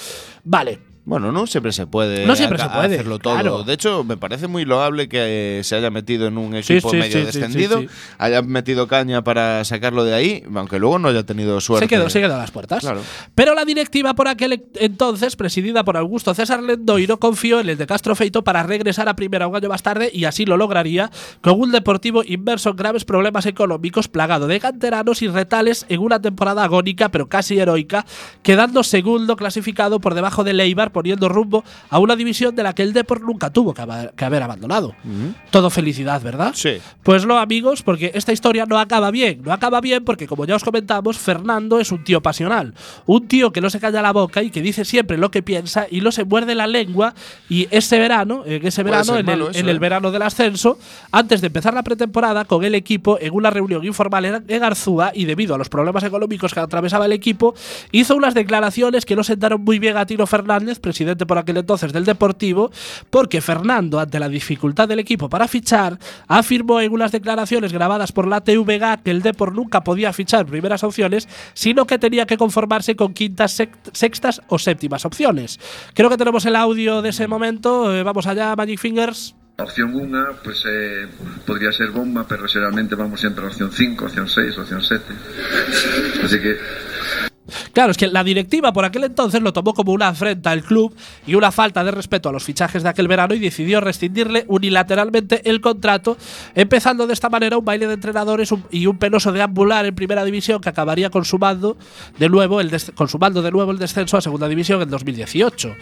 Vale. 0.43 0.93
Bueno, 1.06 1.34
no 1.34 1.45
siempre 1.47 1.74
se 1.74 1.86
puede, 1.86 2.26
No 2.26 2.34
siempre 2.36 2.58
se 2.58 2.70
puede, 2.70 2.95
hacerlo 2.95 3.20
todo. 3.20 3.34
claro. 3.34 3.64
De 3.64 3.74
hecho, 3.74 4.06
me 4.06 4.16
parece 4.16 4.47
muy 4.47 4.64
loable 4.64 5.10
que 5.10 5.60
se 5.64 5.76
haya 5.76 5.89
metido 5.89 6.28
en 6.28 6.38
un 6.38 6.56
equipo 6.56 6.91
sí, 6.91 6.95
medio 6.97 7.20
sí, 7.20 7.26
descendido, 7.26 7.84
haya 8.18 8.41
metido 8.41 8.88
caña 8.88 9.22
para 9.22 9.66
sacarlo 9.66 10.06
de 10.06 10.14
ahí, 10.14 10.43
aunque 10.56 10.80
luego 10.80 10.99
no 10.99 11.10
haya 11.10 11.24
tenido 11.24 11.60
suerte. 11.60 11.86
Se 11.86 11.89
quedó, 11.89 12.10
se 12.10 12.22
quedó 12.22 12.36
a 12.36 12.38
las 12.38 12.51
puertas. 12.51 12.80
Claro. 12.80 13.01
Pero 13.36 13.54
la 13.54 13.66
directiva 13.66 14.14
por 14.14 14.30
aquel 14.30 14.54
e- 14.54 14.64
entonces, 14.76 15.36
presidida 15.36 15.84
por 15.84 15.97
Augusto 15.97 16.34
César 16.34 16.64
Lendoiro, 16.64 17.20
confió 17.20 17.60
en 17.60 17.68
el 17.68 17.78
de 17.78 17.86
Castro 17.86 18.16
Feito 18.16 18.45
para 18.45 18.64
regresar 18.64 19.10
a 19.10 19.16
primera 19.18 19.47
un 19.47 19.58
año 19.58 19.68
más 19.68 19.84
tarde 19.84 20.10
y 20.14 20.24
así 20.24 20.45
lo 20.45 20.56
lograría 20.56 21.12
con 21.41 21.60
un 21.60 21.72
deportivo 21.74 22.24
inmerso 22.26 22.70
en 22.70 22.78
graves 22.78 23.04
problemas 23.04 23.45
económicos, 23.45 24.08
plagado 24.08 24.47
de 24.47 24.62
canteranos 24.62 25.22
y 25.22 25.28
retales 25.28 25.86
en 25.89 25.99
una 25.99 26.22
temporada 26.22 26.64
agónica 26.64 27.10
pero 27.10 27.28
casi 27.28 27.60
heroica, 27.60 28.06
quedando 28.41 28.84
segundo 28.84 29.36
clasificado 29.36 29.99
por 29.99 30.14
debajo 30.14 30.45
de 30.45 30.54
Leibar, 30.54 30.93
poniendo 30.94 31.28
rumbo 31.28 31.64
a 31.89 32.00
una 32.00 32.16
división 32.16 32.56
de 32.56 32.64
la 32.64 32.74
que 32.74 32.84
el 32.84 32.94
Deport 32.94 33.24
nunca 33.24 33.50
tuvo 33.50 33.74
que 33.74 33.82
haber, 33.82 34.12
que 34.12 34.24
haber 34.26 34.44
abandonado. 34.44 34.96
Todo 35.52 35.70
felicidad, 35.70 36.22
¿verdad? 36.22 36.52
Sí. 36.56 36.78
Pues 37.04 37.26
no, 37.26 37.38
amigos, 37.38 37.82
porque 37.84 38.12
esta 38.14 38.32
historia 38.32 38.66
no 38.66 38.80
acaba 38.80 39.12
bien. 39.12 39.41
No 39.44 39.52
acaba 39.52 39.82
bien 39.82 40.06
porque, 40.06 40.28
como 40.28 40.46
ya 40.46 40.56
os 40.56 40.64
comentamos, 40.64 41.18
Fernando 41.18 41.80
es 41.80 41.91
un 41.91 42.04
tío 42.04 42.22
pasional. 42.22 42.74
Un 43.06 43.28
tío 43.28 43.52
que 43.52 43.62
no 43.62 43.70
se 43.70 43.80
calla 43.80 44.02
la 44.02 44.14
boca 44.14 44.41
y 44.44 44.50
que 44.50 44.62
dice 44.62 44.86
siempre 44.86 45.18
lo 45.18 45.32
que 45.32 45.41
piensa 45.41 45.88
y 45.89 46.02
no 46.02 46.12
se 46.12 46.24
muerde 46.24 46.56
la 46.56 46.68
lengua. 46.68 47.14
Y 47.50 47.68
ese 47.72 48.00
verano, 48.00 48.44
en 48.46 48.66
ese 48.66 48.84
verano, 48.84 49.18
en, 49.18 49.26
malo 49.26 49.46
el, 49.46 49.52
eso, 49.52 49.60
en 49.60 49.70
el 49.70 49.76
¿eh? 49.76 49.80
verano 49.80 50.12
del 50.12 50.22
ascenso, 50.22 50.78
antes 51.12 51.41
de 51.41 51.48
empezar 51.48 51.74
la 51.74 51.84
pretemporada, 51.84 52.46
con 52.46 52.64
el 52.64 52.76
equipo 52.76 53.18
en 53.20 53.34
una 53.34 53.50
reunión 53.50 53.84
informal 53.84 54.26
en, 54.26 54.44
en 54.48 54.64
Arzúa 54.64 55.12
y 55.14 55.26
debido 55.26 55.56
a 55.56 55.58
los 55.58 55.70
problemas 55.70 56.04
económicos 56.04 56.54
que 56.54 56.60
atravesaba 56.60 57.06
el 57.06 57.14
equipo, 57.14 57.56
hizo 57.91 58.16
unas 58.16 58.34
declaraciones 58.34 59.06
que 59.06 59.16
no 59.16 59.24
sentaron 59.24 59.64
muy 59.64 59.80
bien 59.80 59.98
a 59.98 60.06
Tino 60.06 60.28
Fernández, 60.28 60.80
presidente 60.84 61.25
por 61.25 61.39
aquel 61.39 61.57
entonces 61.57 61.91
del 61.91 62.05
Deportivo, 62.05 62.71
porque 63.09 63.41
Fernando, 63.41 63.99
ante 63.99 64.19
la 64.19 64.29
dificultad 64.29 64.88
del 64.88 64.99
equipo 64.99 65.29
para 65.29 65.47
fichar, 65.47 65.97
afirmó 66.27 66.79
en 66.79 66.93
unas 66.93 67.11
declaraciones 67.11 67.73
grabadas 67.73 68.11
por 68.11 68.27
la 68.27 68.41
TVG 68.41 69.01
que 69.03 69.09
el 69.09 69.23
Depor 69.23 69.55
nunca 69.55 69.84
podía 69.84 70.13
fichar 70.13 70.45
primeras 70.45 70.84
opciones, 70.84 71.27
sino 71.55 71.88
que 71.88 71.97
tenía 71.97 72.27
que 72.27 72.38
conformarse 72.38 72.95
con 72.95 73.15
quintas, 73.15 73.59
sextas 73.93 74.41
o 74.47 74.59
séptimas 74.59 75.05
opciones. 75.05 75.59
Creo 75.95 76.09
que 76.11 76.17
tenemos 76.17 76.45
el 76.45 76.55
audio 76.55 77.01
de 77.01 77.09
ese 77.09 77.27
momento. 77.27 77.93
Eh, 77.93 78.03
vamos 78.03 78.27
allá, 78.27 78.55
Magic 78.55 78.79
Fingers. 78.79 79.36
Opción 79.55 79.93
1 79.93 80.25
pues, 80.43 80.63
eh, 80.67 81.07
podría 81.45 81.71
ser 81.71 81.91
bomba, 81.91 82.25
pero 82.27 82.47
generalmente 82.47 82.95
vamos 82.95 83.19
siempre 83.19 83.45
a 83.45 83.49
opción 83.49 83.71
5, 83.71 84.05
opción 84.05 84.27
6, 84.27 84.57
opción 84.57 84.81
7. 84.81 85.03
Así 86.23 86.39
que 86.39 86.57
Claro, 87.74 87.91
es 87.91 87.98
que 87.98 88.08
la 88.08 88.24
directiva 88.24 88.72
por 88.72 88.86
aquel 88.86 89.04
entonces 89.04 89.41
lo 89.41 89.52
tomó 89.52 89.74
como 89.74 89.91
una 89.91 90.08
afrenta 90.08 90.52
al 90.52 90.64
club 90.64 90.96
y 91.28 91.36
una 91.36 91.52
falta 91.52 91.84
de 91.84 91.91
respeto 91.91 92.30
a 92.30 92.32
los 92.32 92.44
fichajes 92.44 92.84
de 92.84 92.89
aquel 92.89 93.08
verano 93.08 93.34
y 93.34 93.39
decidió 93.39 93.82
rescindirle 93.82 94.46
unilateralmente 94.48 95.50
el 95.50 95.60
contrato, 95.60 96.18
empezando 96.56 97.06
de 97.06 97.14
esta 97.14 97.30
manera 97.30 97.58
un 97.58 97.66
baile 97.66 97.88
de 97.88 97.96
entrenadores 97.96 98.54
y 98.72 98.88
un 98.88 98.98
penoso 98.98 99.32
deambular 99.32 99.86
en 99.86 99.96
primera 99.96 100.24
división 100.24 100.62
que 100.62 100.70
acabaría 100.70 101.10
consumando 101.10 101.78
de 102.18 102.30
nuevo 102.30 102.62
el 102.62 102.72
consumando 102.96 103.41
de 103.41 103.52
nuevo 103.52 103.72
el 103.72 103.78
descenso 103.78 104.18
a 104.18 104.22
segunda 104.22 104.48
división 104.48 104.82
en 104.82 104.89
2018. 104.89 105.76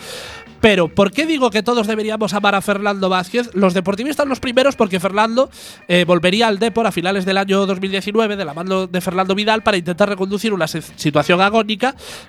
Pero, 0.62 0.90
¿por 0.90 1.12
qué 1.12 1.26
digo 1.26 1.50
que 1.50 1.64
todos 1.64 1.88
deberíamos 1.88 2.36
amar 2.36 2.54
a 2.54 2.62
Fernando 2.62 3.10
Vázquez? 3.10 3.50
Los 3.54 3.74
deportivistas 3.74 4.28
los 4.28 4.40
primeros 4.40 4.76
porque 4.76 5.00
Fernando 5.00 5.50
eh, 5.88 6.06
volvería 6.06 6.48
al 6.48 6.60
Depor 6.60 6.86
a 6.86 6.92
finales 6.92 7.26
del 7.26 7.40
año 7.40 7.66
2019 7.66 8.36
de 8.36 8.46
la 8.46 8.54
mano 8.54 8.86
de 8.86 9.02
Fernando 9.02 9.34
Vidal 9.34 9.64
para 9.64 9.78
intentar 9.78 10.08
reconducir 10.08 10.54
una 10.54 10.68
situación 10.68 11.42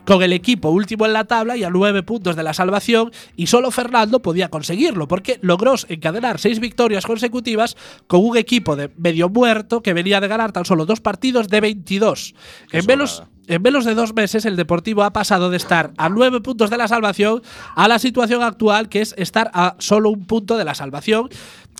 con 0.05 0.23
el 0.23 0.33
equipo 0.33 0.71
último 0.71 1.07
en 1.07 1.13
la 1.13 1.25
tabla 1.25 1.57
y 1.57 1.65
a 1.65 1.71
nueve 1.71 2.03
puntos 2.03 2.37
de 2.37 2.43
la 2.43 2.55
salvación 2.55 3.11
y 3.37 3.47
solo 3.47 3.71
Fernando 3.71 4.21
podía 4.21 4.49
conseguirlo 4.49 5.09
porque 5.09 5.39
logró 5.43 5.75
encadenar 5.89 6.39
seis 6.39 6.61
victorias 6.61 7.07
consecutivas 7.07 7.77
con 8.07 8.25
un 8.25 8.37
equipo 8.37 8.77
de 8.77 8.91
medio 8.97 9.29
muerto 9.29 9.83
que 9.83 9.95
venía 9.95 10.21
de 10.21 10.29
ganar 10.29 10.53
tan 10.53 10.65
solo 10.65 10.87
dos 10.87 11.01
partidos 11.01 11.49
de 11.49 11.61
22. 11.61 12.35
En 12.73 12.87
menos, 12.87 13.23
en 13.47 13.63
menos 13.63 13.85
de 13.85 13.95
dos 13.95 14.15
meses, 14.15 14.45
el 14.45 14.57
Deportivo 14.57 15.03
ha 15.03 15.13
pasado 15.13 15.51
de 15.51 15.57
estar 15.57 15.93
a 15.97 16.09
nueve 16.09 16.41
puntos 16.41 16.71
de 16.71 16.77
la 16.77 16.89
salvación 16.89 17.43
a 17.75 17.89
la 17.89 17.99
situación 17.99 18.43
actual, 18.43 18.89
que 18.89 19.01
es 19.01 19.15
estar 19.19 19.51
a 19.55 19.77
solo 19.79 20.11
un 20.11 20.27
punto 20.27 20.57
de 20.57 20.65
la 20.65 20.75
salvación. 20.75 21.29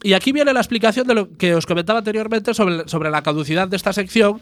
Y 0.03 0.15
aquí 0.15 0.33
viene 0.33 0.53
la 0.53 0.61
explicación 0.61 1.07
de 1.07 1.15
lo 1.15 1.37
que 1.37 1.55
os 1.55 1.65
comentaba 1.65 2.01
anteriormente 2.01 2.55
sobre, 2.55 2.89
sobre 2.89 3.11
la 3.11 3.23
caducidad 3.23 3.69
de 3.69 3.77
esta 3.77 3.93
sección, 3.93 4.41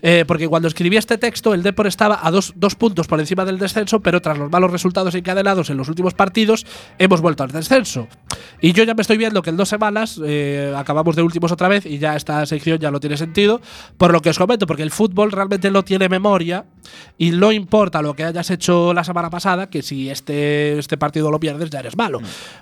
eh, 0.00 0.24
porque 0.26 0.48
cuando 0.48 0.68
escribí 0.68 0.96
este 0.96 1.18
texto, 1.18 1.52
el 1.52 1.62
Depor 1.62 1.86
estaba 1.86 2.20
a 2.22 2.30
dos, 2.30 2.54
dos 2.56 2.74
puntos 2.74 3.06
por 3.06 3.20
encima 3.20 3.44
del 3.44 3.58
descenso, 3.58 4.00
pero 4.00 4.22
tras 4.22 4.38
los 4.38 4.50
malos 4.50 4.70
resultados 4.70 5.14
encadenados 5.14 5.68
en 5.70 5.76
los 5.76 5.88
últimos 5.88 6.14
partidos, 6.14 6.66
hemos 6.98 7.20
vuelto 7.20 7.42
al 7.42 7.50
descenso. 7.50 8.08
Y 8.60 8.72
yo 8.72 8.84
ya 8.84 8.94
me 8.94 9.02
estoy 9.02 9.18
viendo 9.18 9.42
que 9.42 9.50
en 9.50 9.56
dos 9.56 9.68
semanas 9.68 10.20
eh, 10.24 10.74
acabamos 10.76 11.14
de 11.14 11.22
últimos 11.22 11.52
otra 11.52 11.68
vez 11.68 11.84
y 11.84 11.98
ya 11.98 12.16
esta 12.16 12.44
sección 12.46 12.78
ya 12.78 12.90
no 12.90 13.00
tiene 13.00 13.16
sentido, 13.16 13.60
por 13.98 14.12
lo 14.12 14.20
que 14.20 14.30
os 14.30 14.38
comento, 14.38 14.66
porque 14.66 14.82
el 14.82 14.90
fútbol 14.90 15.30
realmente 15.30 15.70
no 15.70 15.84
tiene 15.84 16.08
memoria 16.08 16.64
y 17.18 17.30
no 17.30 17.52
importa 17.52 18.02
lo 18.02 18.14
que 18.14 18.24
hayas 18.24 18.50
hecho 18.50 18.92
la 18.94 19.04
semana 19.04 19.30
pasada, 19.30 19.68
que 19.68 19.82
si 19.82 20.10
este, 20.10 20.78
este 20.78 20.96
partido 20.96 21.30
lo 21.30 21.40
pierdes 21.40 21.70
ya 21.70 21.80
eres 21.80 21.96
malo. 21.96 22.20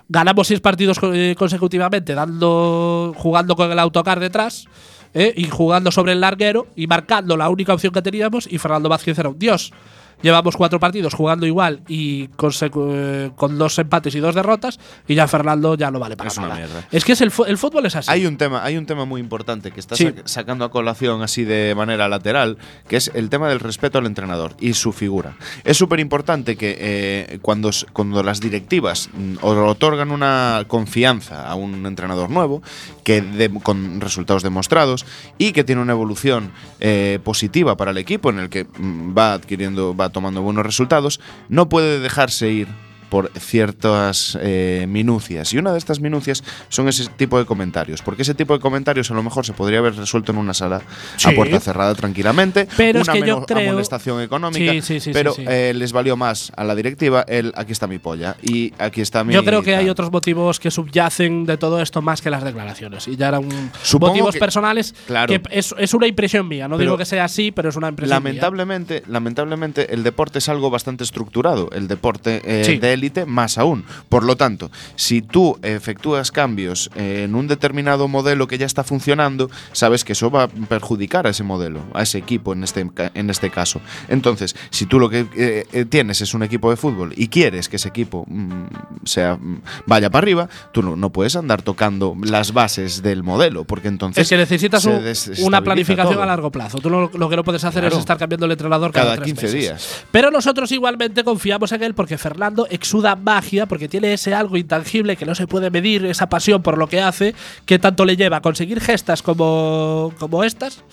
Ganamos 0.09 0.47
seis 0.47 0.59
partidos 0.59 0.99
eh, 1.13 1.35
consecutivamente 1.37 2.13
dando, 2.13 3.13
jugando 3.17 3.55
con 3.55 3.71
el 3.71 3.79
autocar 3.79 4.19
detrás. 4.19 4.67
eh, 5.13 5.33
y 5.35 5.45
jugando 5.45 5.91
sobre 5.91 6.13
el 6.13 6.21
larguero 6.21 6.67
y 6.75 6.87
marcando 6.87 7.35
la 7.35 7.49
única 7.49 7.73
opción 7.73 7.93
que 7.93 8.01
teníamos 8.01 8.47
y 8.51 8.57
Fernando 8.57 8.89
Vázquez 8.89 9.17
era 9.19 9.29
un 9.29 9.39
dios. 9.39 9.73
Llevamos 10.21 10.57
cuatro 10.57 10.79
partidos 10.79 11.13
jugando 11.13 11.45
igual 11.45 11.81
y 11.87 12.27
consecu- 12.29 12.89
eh, 12.93 13.31
con 13.35 13.57
dos 13.57 13.77
empates 13.79 14.15
y 14.15 14.19
dos 14.19 14.35
derrotas, 14.35 14.79
y 15.07 15.15
ya 15.15 15.27
Fernando 15.27 15.75
ya 15.75 15.91
no 15.91 15.99
vale 15.99 16.15
para 16.17 16.29
Es 16.29 16.37
una 16.37 16.47
nada. 16.49 16.59
mierda. 16.59 16.87
Es 16.91 17.05
que 17.05 17.13
es 17.13 17.21
el, 17.21 17.31
el 17.47 17.57
fútbol 17.57 17.85
es 17.85 17.95
así. 17.95 18.09
Hay 18.11 18.25
un 18.25 18.37
tema, 18.37 18.63
hay 18.63 18.77
un 18.77 18.85
tema 18.85 19.05
muy 19.05 19.21
importante 19.21 19.71
que 19.71 19.79
está 19.79 19.95
Sí. 19.95 20.05
sac- 20.05 20.21
sacando 20.25 20.65
a 20.65 20.71
colación 20.71 21.21
así 21.21 21.43
de 21.43 21.73
manera 21.75 22.07
lateral, 22.09 22.57
que 22.87 22.97
es 22.97 23.11
el 23.13 23.29
tema 23.29 23.49
del 23.49 23.59
respeto 23.59 23.97
al 23.97 24.05
entrenador 24.05 24.55
y 24.59 24.73
su 24.73 24.91
figura. 24.93 25.35
Es 25.63 25.77
súper 25.77 25.99
importante 25.99 26.55
que 26.55 26.75
eh, 26.79 27.39
cuando, 27.41 27.69
cuando 27.93 28.23
las 28.23 28.39
directivas 28.39 29.09
mm, 29.13 29.35
otorgan 29.41 30.11
una 30.11 30.63
confianza 30.67 31.47
a 31.47 31.55
un 31.55 31.85
entrenador 31.85 32.29
nuevo, 32.29 32.61
que 33.03 33.21
de- 33.21 33.49
con 33.61 33.99
resultados 34.01 34.43
demostrados 34.43 35.05
y 35.37 35.51
que 35.51 35.63
tiene 35.63 35.81
una 35.81 35.93
evolución 35.93 36.51
eh, 36.79 37.19
positiva 37.23 37.77
para 37.77 37.91
el 37.91 37.97
equipo 37.97 38.29
en 38.29 38.39
el 38.39 38.49
que 38.49 38.65
mm, 38.65 39.17
va 39.17 39.33
adquiriendo, 39.33 39.95
va 39.95 40.09
tomando 40.11 40.41
buenos 40.41 40.65
resultados, 40.65 41.19
no 41.49 41.69
puede 41.69 41.99
dejarse 41.99 42.49
ir 42.49 42.67
por 43.11 43.29
ciertas 43.37 44.37
eh, 44.41 44.85
minucias. 44.87 45.53
Y 45.53 45.57
una 45.57 45.73
de 45.73 45.77
estas 45.77 45.99
minucias 45.99 46.43
son 46.69 46.87
ese 46.87 47.05
tipo 47.17 47.37
de 47.37 47.45
comentarios. 47.45 48.01
Porque 48.01 48.21
ese 48.21 48.33
tipo 48.33 48.53
de 48.53 48.61
comentarios 48.61 49.11
a 49.11 49.13
lo 49.13 49.21
mejor 49.21 49.45
se 49.45 49.51
podría 49.51 49.79
haber 49.79 49.95
resuelto 49.95 50.31
en 50.31 50.37
una 50.37 50.53
sala 50.53 50.81
Sí. 51.17 51.29
a 51.29 51.35
puerta 51.35 51.59
cerrada 51.59 51.93
tranquilamente. 51.93 52.67
Pero 52.77 53.01
es 53.01 53.07
una 53.09 53.13
que 53.19 53.27
yo 53.27 53.45
creo- 53.45 53.69
amonestación 53.69 54.21
económica. 54.21 54.71
Sí, 54.71 54.81
sí, 54.81 54.99
sí, 55.01 55.11
pero 55.11 55.33
sí, 55.33 55.41
sí. 55.41 55.47
eh, 55.51 55.73
les 55.75 55.91
valió 55.91 56.15
más 56.15 56.53
a 56.55 56.63
la 56.63 56.73
directiva 56.73 57.25
el 57.27 57.51
aquí 57.57 57.73
está 57.73 57.85
mi 57.85 57.99
polla 57.99 58.37
y 58.41 58.73
aquí 58.77 59.01
está 59.01 59.25
mi. 59.25 59.33
Yo 59.33 59.43
creo 59.43 59.61
que 59.61 59.75
hay 59.75 59.89
otros 59.89 60.09
motivos 60.09 60.59
que 60.61 60.71
subyacen 60.71 61.45
de 61.45 61.57
todo 61.57 61.81
esto 61.81 62.01
más 62.01 62.21
que 62.21 62.29
las 62.29 62.43
declaraciones. 62.45 63.07
Y 63.09 63.17
ya 63.17 63.27
eran 63.27 63.43
Supongo 63.83 64.13
motivos 64.13 64.35
que- 64.35 64.39
personales 64.39 64.95
claro. 65.05 65.27
que 65.33 65.41
es, 65.51 65.75
es 65.77 65.93
una 65.93 66.07
impresión 66.07 66.47
mía. 66.47 66.69
No 66.69 66.77
Pero 66.77 66.91
digo 66.91 66.97
que 66.97 67.05
sea 67.05 67.25
así, 67.25 67.51
pero 67.51 67.67
es 67.67 67.75
una 67.75 67.89
impresión 67.89 68.23
mía. 68.23 68.29
Lamentablemente, 68.31 69.03
lamentablemente, 69.07 69.93
el 69.93 70.03
deporte 70.03 70.39
es 70.39 70.47
algo 70.47 70.69
bastante 70.69 71.03
estructurado. 71.03 71.69
El 71.73 71.87
deporte 71.89 72.41
eh, 72.45 72.63
Sí. 72.63 72.77
de 72.77 72.93
élite, 73.01 73.25
más 73.25 73.57
aún. 73.57 73.83
Por 74.09 74.23
lo 74.23 74.35
tanto, 74.37 74.69
si 74.95 75.21
tú 75.21 75.57
efectúas 75.63 76.31
cambios 76.31 76.89
en 76.95 77.33
un 77.35 77.47
determinado 77.47 78.07
modelo 78.07 78.47
que 78.47 78.57
ya 78.57 78.65
está 78.65 78.83
funcionando, 78.83 79.49
sabes 79.71 80.03
que 80.03 80.13
eso 80.13 80.29
va 80.29 80.43
a 80.43 80.47
perjudicar 80.47 81.25
a 81.27 81.31
ese 81.31 81.43
modelo, 81.43 81.81
a 81.93 82.03
ese 82.03 82.17
equipo 82.19 82.53
en 82.53 82.63
este, 82.63 82.87
en 83.13 83.29
este 83.29 83.49
caso. 83.49 83.81
Entonces, 84.07 84.55
si 84.69 84.85
tú 84.85 84.99
lo 84.99 85.09
que 85.09 85.25
eh, 85.35 85.65
eh, 85.71 85.85
tienes 85.85 86.21
es 86.21 86.33
un 86.33 86.43
equipo 86.43 86.69
de 86.69 86.77
fútbol 86.77 87.13
y 87.17 87.27
quieres 87.27 87.67
que 87.69 87.77
ese 87.77 87.89
equipo 87.89 88.25
mm, 88.27 88.65
sea, 89.05 89.35
mm, 89.35 89.61
vaya 89.87 90.09
para 90.09 90.23
arriba, 90.23 90.49
tú 90.71 90.83
no, 90.83 90.95
no 90.95 91.09
puedes 91.11 91.35
andar 91.35 91.61
tocando 91.61 92.15
las 92.23 92.53
bases 92.53 93.01
del 93.01 93.23
modelo, 93.23 93.63
porque 93.65 93.87
entonces. 93.87 94.21
Es 94.23 94.29
que 94.29 94.37
necesitas 94.37 94.85
un- 94.85 95.01
una 95.45 95.61
planificación 95.63 96.13
todo. 96.15 96.23
a 96.23 96.27
largo 96.27 96.51
plazo. 96.51 96.77
Tú 96.79 96.89
lo, 96.89 97.09
lo 97.13 97.29
que 97.29 97.35
no 97.35 97.43
puedes 97.43 97.63
hacer 97.63 97.81
Claro. 97.81 97.95
es 97.95 97.99
estar 98.01 98.17
cambiando 98.17 98.45
el 98.45 98.51
entrenador 98.51 98.91
cada, 98.91 99.05
Cada 99.05 99.15
tres 99.17 99.25
15 99.27 99.41
meses. 99.45 99.59
días. 99.59 100.05
Pero 100.11 100.29
nosotros 100.31 100.71
igualmente 100.71 101.23
confiamos 101.23 101.71
en 101.71 101.83
él 101.83 101.93
porque 101.95 102.17
Fernando 102.17 102.67
exuda 102.91 103.15
magia, 103.15 103.67
porque 103.67 103.87
tiene 103.87 104.11
ese 104.11 104.33
algo 104.33 104.57
intangible 104.57 105.15
que 105.15 105.25
no 105.25 105.33
se 105.33 105.47
puede 105.47 105.69
medir, 105.69 106.05
esa 106.05 106.27
pasión 106.27 106.61
por 106.61 106.77
lo 106.77 106.87
que 106.87 106.99
hace, 106.99 107.33
que 107.65 107.79
tanto 107.79 108.03
le 108.03 108.17
lleva 108.17 108.37
a 108.37 108.41
conseguir 108.41 108.81
gestas 108.81 109.21
como, 109.21 110.13
como 110.19 110.43
estas. 110.43 110.83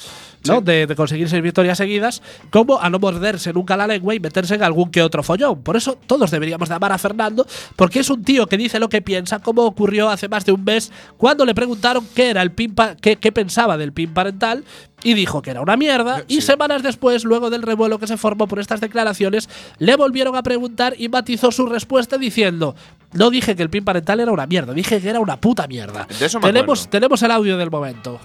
¿No? 0.47 0.61
De, 0.61 0.87
de 0.87 0.95
conseguir 0.97 1.29
seis 1.29 1.43
victorias 1.43 1.79
seguidas, 1.79 2.23
como 2.51 2.81
a 2.81 2.91
no 2.91 2.99
morderse 2.99 3.53
nunca 3.53 3.77
la 3.77 3.87
lengua 3.87 4.15
y 4.15 4.21
meterse 4.21 4.55
en 4.55 4.63
algún 4.63 4.91
que 4.91 5.03
otro 5.03 5.23
follón. 5.23 5.63
Por 5.63 5.77
eso 5.77 5.99
todos 6.07 6.31
deberíamos 6.31 6.69
de 6.69 6.75
amar 6.75 6.93
a 6.93 6.99
Fernando, 6.99 7.47
porque 7.77 8.01
es 8.01 8.11
un 8.11 8.23
tío 8.23 8.47
que 8.47 8.57
dice 8.57 8.79
lo 8.79 8.89
que 8.89 9.03
piensa, 9.03 9.39
como 9.41 9.63
ocurrió 9.65 10.09
hace 10.09 10.29
más 10.29 10.45
de 10.45 10.53
un 10.53 10.65
mes 10.65 10.93
cuando 11.17 11.45
le 11.45 11.55
preguntaron 11.55 12.07
qué 12.15 12.31
era 12.31 12.43
el 12.43 12.53
pin 12.53 12.75
qué, 13.01 13.17
qué 13.17 13.33
pensaba 13.33 13.77
del 13.77 13.93
pin 13.93 14.13
parental 14.13 14.65
y 15.03 15.15
dijo 15.15 15.43
que 15.43 15.51
era 15.51 15.61
una 15.61 15.77
mierda. 15.77 16.25
Y 16.29 16.41
semanas 16.41 16.83
después, 16.83 17.25
luego 17.25 17.51
del 17.51 17.63
revuelo 17.63 17.99
que 17.99 18.07
se 18.07 18.17
formó 18.17 18.47
por 18.49 18.59
estas 18.59 18.81
declaraciones, 18.81 19.49
le 19.79 19.97
volvieron 19.97 20.37
a 20.37 20.43
preguntar 20.43 20.95
y 20.99 21.09
matizó 21.09 21.51
su 21.53 21.67
respuesta 21.67 22.19
diciendo: 22.19 22.75
No 23.13 23.31
dije 23.31 23.55
que 23.57 23.63
el 23.63 23.71
pin 23.71 23.85
parental 23.85 24.21
era 24.21 24.33
una 24.33 24.47
mierda, 24.47 24.73
dije 24.73 25.01
que 25.01 25.09
era 25.09 25.21
una 25.21 25.41
puta 25.41 25.67
mierda. 25.67 26.07
De 26.19 26.27
eso 26.27 26.41
me 26.41 26.47
tenemos, 26.47 26.81
acuerdo. 26.81 26.91
tenemos 26.91 27.23
el 27.23 27.31
audio 27.31 27.57
del 27.57 27.71
momento. 27.71 28.21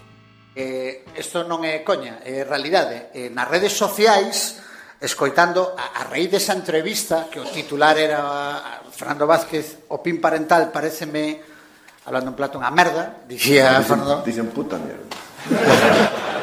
Eh, 0.54 1.06
esto 1.18 1.41
non 1.41 1.66
é 1.66 1.82
coña, 1.82 2.22
é 2.22 2.45
realidade. 2.45 3.10
Eh, 3.18 3.34
nas 3.34 3.49
redes 3.49 3.74
sociais, 3.74 4.62
escoitando 5.01 5.74
a, 5.74 5.99
a 5.99 6.01
raíz 6.06 6.30
desa 6.30 6.54
entrevista, 6.54 7.26
que 7.28 7.41
o 7.41 7.45
titular 7.49 7.97
era 7.97 8.86
Fernando 8.93 9.26
Vázquez, 9.26 9.89
o 9.89 9.99
pin 10.06 10.22
parental 10.22 10.70
pareceme, 10.70 11.41
hablando 12.06 12.32
en 12.32 12.38
plato, 12.38 12.62
unha 12.62 12.70
merda, 12.70 13.26
dicía 13.26 13.82
Fernando. 13.82 14.22
Dicen 14.22 14.54
puta 14.54 14.78
merda. 14.78 15.10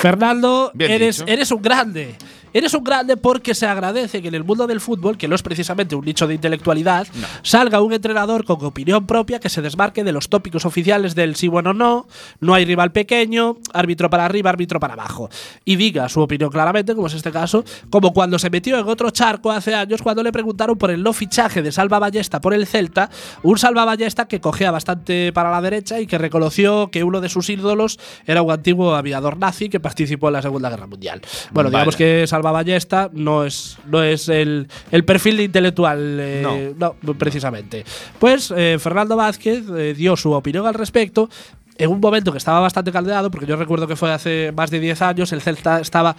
Fernando, 0.00 0.70
Bien 0.74 0.90
eres, 0.90 1.18
dicho. 1.18 1.30
eres 1.30 1.50
un 1.50 1.62
grande. 1.62 2.16
Eres 2.54 2.72
un 2.72 2.82
grande 2.82 3.16
porque 3.18 3.54
se 3.54 3.66
agradece 3.66 4.22
que 4.22 4.28
en 4.28 4.34
el 4.34 4.42
mundo 4.42 4.66
del 4.66 4.80
fútbol, 4.80 5.18
que 5.18 5.28
no 5.28 5.34
es 5.34 5.42
precisamente 5.42 5.94
un 5.94 6.04
nicho 6.04 6.26
de 6.26 6.34
intelectualidad, 6.34 7.06
salga 7.42 7.82
un 7.82 7.92
entrenador 7.92 8.44
con 8.44 8.64
opinión 8.64 9.06
propia 9.06 9.38
que 9.38 9.50
se 9.50 9.60
desmarque 9.60 10.02
de 10.02 10.12
los 10.12 10.30
tópicos 10.30 10.64
oficiales 10.64 11.14
del 11.14 11.36
sí, 11.36 11.48
bueno, 11.48 11.74
no, 11.74 12.06
no 12.40 12.54
hay 12.54 12.64
rival 12.64 12.90
pequeño, 12.90 13.58
árbitro 13.74 14.08
para 14.08 14.24
arriba, 14.24 14.48
árbitro 14.48 14.80
para 14.80 14.94
abajo. 14.94 15.28
Y 15.66 15.76
diga 15.76 16.08
su 16.08 16.20
opinión 16.20 16.50
claramente, 16.50 16.94
como 16.94 17.08
es 17.08 17.14
este 17.14 17.30
caso, 17.30 17.64
como 17.90 18.14
cuando 18.14 18.38
se 18.38 18.48
metió 18.48 18.78
en 18.78 18.88
otro 18.88 19.10
charco 19.10 19.50
hace 19.50 19.74
años 19.74 20.00
cuando 20.00 20.22
le 20.22 20.32
preguntaron 20.32 20.78
por 20.78 20.90
el 20.90 21.02
no 21.02 21.12
fichaje 21.12 21.60
de 21.60 21.70
Salva 21.70 21.98
Ballesta 21.98 22.40
por 22.40 22.54
el 22.54 22.66
Celta, 22.66 23.10
un 23.42 23.58
Salva 23.58 23.84
Ballesta 23.84 24.26
que 24.26 24.40
cogea 24.40 24.70
bastante 24.70 25.32
para 25.34 25.50
la 25.50 25.60
derecha 25.60 26.00
y 26.00 26.06
que 26.06 26.16
reconoció 26.16 26.90
que 26.90 27.04
uno 27.04 27.20
de 27.20 27.28
sus 27.28 27.50
ídolos 27.50 27.98
era 28.26 28.40
un 28.40 28.50
antiguo 28.50 28.94
aviador 28.94 29.36
nazi 29.36 29.68
que 29.68 29.80
participó 29.88 30.28
en 30.28 30.34
la 30.34 30.42
Segunda 30.42 30.68
Guerra 30.68 30.86
Mundial. 30.86 31.22
Bueno, 31.50 31.70
digamos 31.70 31.96
que 31.96 32.26
Salva 32.26 32.52
Ballesta 32.52 33.08
no 33.14 33.44
es, 33.46 33.78
no 33.86 34.02
es 34.02 34.28
el, 34.28 34.68
el 34.90 35.04
perfil 35.04 35.38
de 35.38 35.44
intelectual, 35.44 36.18
eh, 36.20 36.74
no. 36.76 36.94
precisamente. 37.14 37.86
Pues 38.18 38.52
eh, 38.54 38.76
Fernando 38.78 39.16
Vázquez 39.16 39.64
eh, 39.70 39.94
dio 39.96 40.14
su 40.16 40.32
opinión 40.32 40.66
al 40.66 40.74
respecto. 40.74 41.30
En 41.78 41.90
un 41.90 42.00
momento 42.00 42.32
que 42.32 42.38
estaba 42.38 42.60
bastante 42.60 42.92
caldeado, 42.92 43.30
porque 43.30 43.46
yo 43.46 43.56
recuerdo 43.56 43.86
que 43.86 43.96
fue 43.96 44.12
hace 44.12 44.52
más 44.52 44.70
de 44.70 44.80
10 44.80 45.00
años, 45.00 45.32
el 45.32 45.40
Celta 45.40 45.80
estaba 45.80 46.16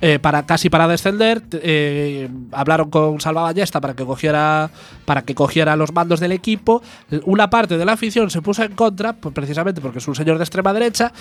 eh, 0.00 0.18
para, 0.18 0.44
casi 0.46 0.70
para 0.70 0.86
descender. 0.88 1.42
eh, 1.52 2.28
hablaron 2.52 2.90
con 2.90 3.20
Salva 3.20 3.42
Ballesta 3.42 3.80
para 3.80 3.94
que 3.94 4.04
cogiera 4.04 4.70
para 5.04 5.22
que 5.22 5.34
cogiera 5.34 5.76
los 5.76 5.92
mandos 5.92 6.20
del 6.20 6.32
equipo. 6.32 6.82
Una 7.24 7.48
parte 7.50 7.78
de 7.78 7.84
la 7.84 7.92
afición 7.92 8.30
se 8.30 8.42
puso 8.42 8.62
en 8.62 8.74
contra, 8.74 9.12
pues 9.14 9.34
precisamente 9.34 9.80
porque 9.80 9.98
es 9.98 10.08
un 10.08 10.14
señor 10.14 10.38
de 10.38 10.44
extrema 10.44 10.72
derecha. 10.72 11.12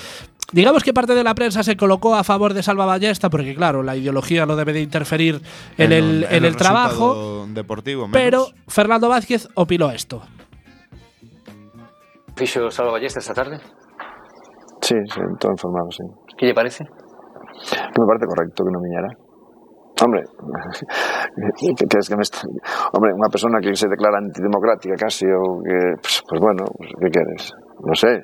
Digamos 0.52 0.84
que 0.84 0.94
parte 0.94 1.14
de 1.16 1.24
la 1.24 1.36
prensa 1.36 1.64
se 1.64 1.76
colocó 1.78 2.16
a 2.16 2.24
favor 2.24 2.54
de 2.54 2.64
Salva 2.64 2.86
Ballesta, 2.86 3.30
porque 3.30 3.54
claro, 3.56 3.84
la 3.84 3.96
ideología 3.96 4.46
no 4.46 4.56
debe 4.56 4.74
de 4.74 4.82
interferir 4.82 5.42
en, 5.78 5.92
el, 5.92 6.26
un- 6.30 6.36
en 6.36 6.46
el 6.46 6.56
trabajo. 6.56 7.14
resultado 7.14 7.48
deportivo. 7.54 8.08
menos. 8.08 8.14
Pero 8.14 8.48
Fernando 8.68 9.10
Vázquez 9.10 9.48
opinó 9.56 9.90
esto. 9.92 10.22
¿Fixo 12.36 12.70
Salva 12.72 12.92
Ballesta 12.92 13.20
esta 13.20 13.34
tarde? 13.34 13.60
Sí, 14.82 14.96
sí, 15.14 15.20
todo 15.40 15.52
informado, 15.52 15.92
sí. 15.92 16.04
¿Qué 16.38 16.46
lle 16.46 16.54
parece? 16.54 16.86
Pero 17.72 18.00
me 18.04 18.10
parece 18.10 18.28
correcto 18.28 18.64
que 18.64 18.72
nominara. 18.72 19.12
Hombre, 19.98 20.22
que, 21.78 21.98
es 21.98 22.10
que 22.10 22.16
me 22.16 22.22
está... 22.22 22.46
Hombre, 22.94 23.18
unha 23.18 23.34
persona 23.34 23.58
que 23.58 23.74
se 23.74 23.90
declara 23.90 24.22
antidemocrática 24.22 24.94
casi 24.94 25.26
ou 25.26 25.66
que, 25.66 25.78
pues, 25.98 26.22
pues 26.22 26.40
bueno, 26.40 26.70
pues, 26.78 26.94
que 27.02 27.10
queres? 27.10 27.50
Non 27.82 27.98
sei, 27.98 28.22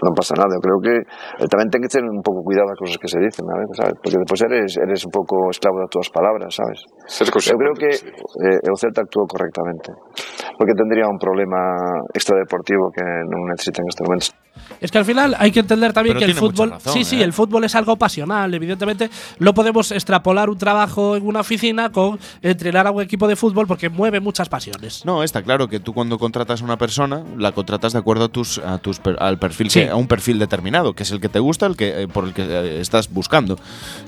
non 0.00 0.16
pasa 0.16 0.32
nada. 0.32 0.56
Eu 0.56 0.62
creo 0.64 0.78
que 0.80 0.94
eh, 1.04 1.48
tamén 1.52 1.68
ten 1.68 1.84
que 1.84 1.92
ter 1.92 2.00
un 2.00 2.24
pouco 2.24 2.40
cuidado 2.40 2.72
as 2.72 2.80
cousas 2.80 2.96
que 2.96 3.10
se 3.12 3.20
dicen, 3.20 3.44
a 3.44 3.56
veces, 3.60 3.76
sabes? 3.76 3.96
Porque 4.00 4.16
depois 4.16 4.40
eres, 4.40 4.70
eres 4.80 5.00
un 5.04 5.12
pouco 5.12 5.52
esclavo 5.52 5.84
das 5.84 5.92
túas 5.92 6.08
palabras, 6.08 6.48
sabes? 6.56 6.80
Eu 7.52 7.60
creo 7.60 7.74
que 7.76 7.90
eh, 7.92 8.72
o 8.72 8.76
Celta 8.80 9.04
actuou 9.04 9.28
correctamente. 9.28 9.92
Porque 10.56 10.72
tendría 10.72 11.04
un 11.04 11.20
problema 11.20 11.76
extradeportivo 12.16 12.88
que 12.88 13.04
non 13.04 13.52
necesita 13.52 13.84
en 13.84 13.88
este 13.92 14.02
momento. 14.08 14.32
Es 14.80 14.90
que 14.90 14.98
al 14.98 15.04
final 15.04 15.34
hay 15.38 15.50
que 15.50 15.60
entender 15.60 15.92
también 15.92 16.14
Pero 16.16 16.26
que 16.26 16.32
el 16.32 16.38
fútbol. 16.38 16.70
razón, 16.70 16.92
sí, 16.94 17.04
sí, 17.04 17.20
¿eh? 17.20 17.24
el 17.24 17.32
fútbol 17.32 17.64
es 17.64 17.74
algo 17.74 17.96
pasional. 17.96 18.52
Evidentemente, 18.54 19.10
no 19.38 19.52
podemos 19.52 19.90
extrapolar 19.92 20.48
un 20.48 20.56
trabajo 20.58 21.16
en 21.16 21.26
una 21.26 21.40
oficina 21.40 21.90
con 21.90 22.18
entrenar 22.40 22.86
a 22.86 22.90
un 22.90 23.02
equipo 23.02 23.28
de 23.28 23.36
fútbol 23.36 23.66
porque 23.66 23.88
mueve 23.90 24.20
muchas 24.20 24.48
pasiones. 24.48 25.04
No, 25.04 25.22
está 25.22 25.42
claro 25.42 25.68
que 25.68 25.80
tú 25.80 25.92
cuando 25.92 26.18
contratas 26.18 26.62
a 26.62 26.64
una 26.64 26.78
persona, 26.78 27.22
la 27.36 27.52
contratas 27.52 27.92
de 27.92 27.98
acuerdo 27.98 28.24
a 28.24 28.28
tus, 28.28 28.58
a 28.58 28.78
tus 28.78 29.00
al 29.18 29.38
perfil 29.38 29.70
Sí. 29.70 29.80
que, 29.80 29.90
a 29.90 29.96
un 29.96 30.06
perfil 30.08 30.38
determinado, 30.38 30.94
que 30.94 31.02
es 31.02 31.10
el 31.10 31.20
que 31.20 31.28
te 31.28 31.38
gusta, 31.40 31.66
el 31.66 31.76
que 31.76 32.02
eh, 32.02 32.08
por 32.08 32.24
el 32.24 32.32
que 32.32 32.42
eh, 32.42 32.80
estás 32.80 33.10
buscando. 33.12 33.58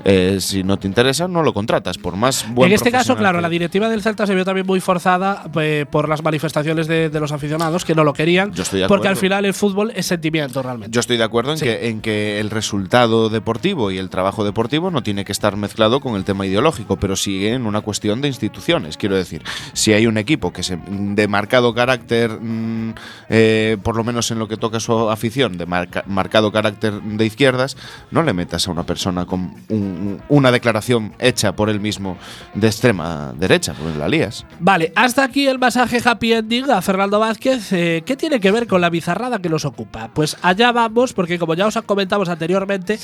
Eh, 0.05 0.39
si 0.41 0.63
no 0.65 0.79
te 0.79 0.87
interesa, 0.87 1.29
no 1.29 1.43
lo 1.43 1.53
contratas, 1.53 1.99
por 1.99 2.17
más 2.17 2.47
buen 2.53 2.71
en 2.71 2.75
este 2.75 2.91
caso, 2.91 3.17
claro, 3.17 3.39
que- 3.39 3.43
la 3.43 3.49
directiva 3.49 3.89
del 3.89 4.03
Celta 4.03 4.27
se 4.27 4.35
vio 4.35 4.45
también 4.45 4.67
muy 4.67 4.81
forzada 4.81 5.45
eh, 5.61 5.85
por 5.91 6.09
las 6.09 6.23
manifestaciones 6.23 6.87
de, 6.87 7.11
de 7.11 7.21
los 7.21 7.31
aficionados 7.33 7.85
que 7.85 7.95
no 7.95 8.05
lo 8.05 8.13
querían. 8.13 8.53
Yo 8.53 8.63
estoy 8.63 8.81
de 8.81 8.89
porque 8.89 9.09
al 9.09 9.17
final 9.17 9.45
el 9.45 9.55
fútbol 9.55 9.93
es 9.95 10.07
sentimiento 10.07 10.32
rendimiento 10.33 10.63
realmente. 10.63 10.95
Yo 10.95 11.01
estoy 11.01 11.17
de 11.19 11.25
acuerdo 11.25 11.53
en, 11.53 11.59
Sí. 11.59 11.65
que, 11.67 11.89
en 11.89 12.01
que 12.01 12.41
el 12.41 12.51
resultado 12.51 13.29
deportivo 13.29 13.91
y 13.91 13.99
el 13.99 14.09
trabajo 14.09 14.45
deportivo 14.45 14.91
no 14.91 15.03
tiene 15.03 15.25
que 15.25 15.33
estar 15.33 15.57
mezclado 15.57 16.01
con 16.01 16.17
el 16.17 16.25
tema 16.25 16.47
ideológico, 16.47 16.97
pero 16.97 17.17
sí 17.17 17.47
en 17.47 17.67
una 17.67 17.83
cuestión 17.83 18.21
de 18.23 18.29
instituciones. 18.29 18.97
Quiero 18.97 19.17
decir, 19.17 19.43
si 19.75 19.93
hay 19.93 20.07
un 20.07 20.17
equipo 20.17 20.53
que 20.53 20.63
se, 20.63 20.79
de 20.89 21.29
marcado 21.29 21.75
carácter, 21.75 22.39
mm, 22.41 22.95
eh, 23.29 23.77
por 23.83 23.97
lo 23.97 24.05
menos 24.05 24.31
en 24.31 24.39
lo 24.39 24.49
que 24.49 24.57
toca 24.57 24.79
a 24.79 24.81
su 24.81 25.11
afición, 25.11 25.59
de 25.59 25.67
marca- 25.67 26.05
marcado 26.07 26.51
carácter 26.51 26.95
de 27.03 27.27
izquierdas, 27.27 27.77
no 28.11 28.23
le 28.23 28.33
metas 28.33 28.67
a 28.69 28.71
una 28.71 28.85
persona 28.85 29.27
con 29.27 29.55
un- 29.69 30.23
una 30.29 30.51
declaración 30.51 31.13
hecha 31.19 31.53
por 31.55 31.69
él 31.69 31.81
mismo 31.81 32.17
de 32.55 32.67
extrema 32.69 33.35
derecha, 33.39 33.75
pues 33.81 33.97
la 33.97 34.09
lías. 34.09 34.47
Vale, 34.61 34.93
hasta 34.97 35.25
aquí 35.25 35.47
el 35.47 35.59
masaje 35.59 36.01
happy 36.05 36.33
ending 36.33 36.71
a 36.71 36.81
Fernando 36.81 37.19
Vázquez. 37.19 37.73
Eh, 37.73 38.03
¿Qué 38.07 38.17
tiene 38.17 38.41
que 38.41 38.51
ver 38.51 38.67
con 38.67 38.81
la 38.81 38.89
bizarrada 38.91 39.39
que 39.41 39.49
nos 39.49 39.65
ocupa? 39.65 40.11
Pues 40.15 40.22
allá 40.43 40.73
vamos, 40.73 41.13
porque 41.13 41.39
como 41.39 41.55
ya 41.55 41.67
os 41.67 41.79
comentamos 41.87 42.29
anteriormente, 42.29 42.99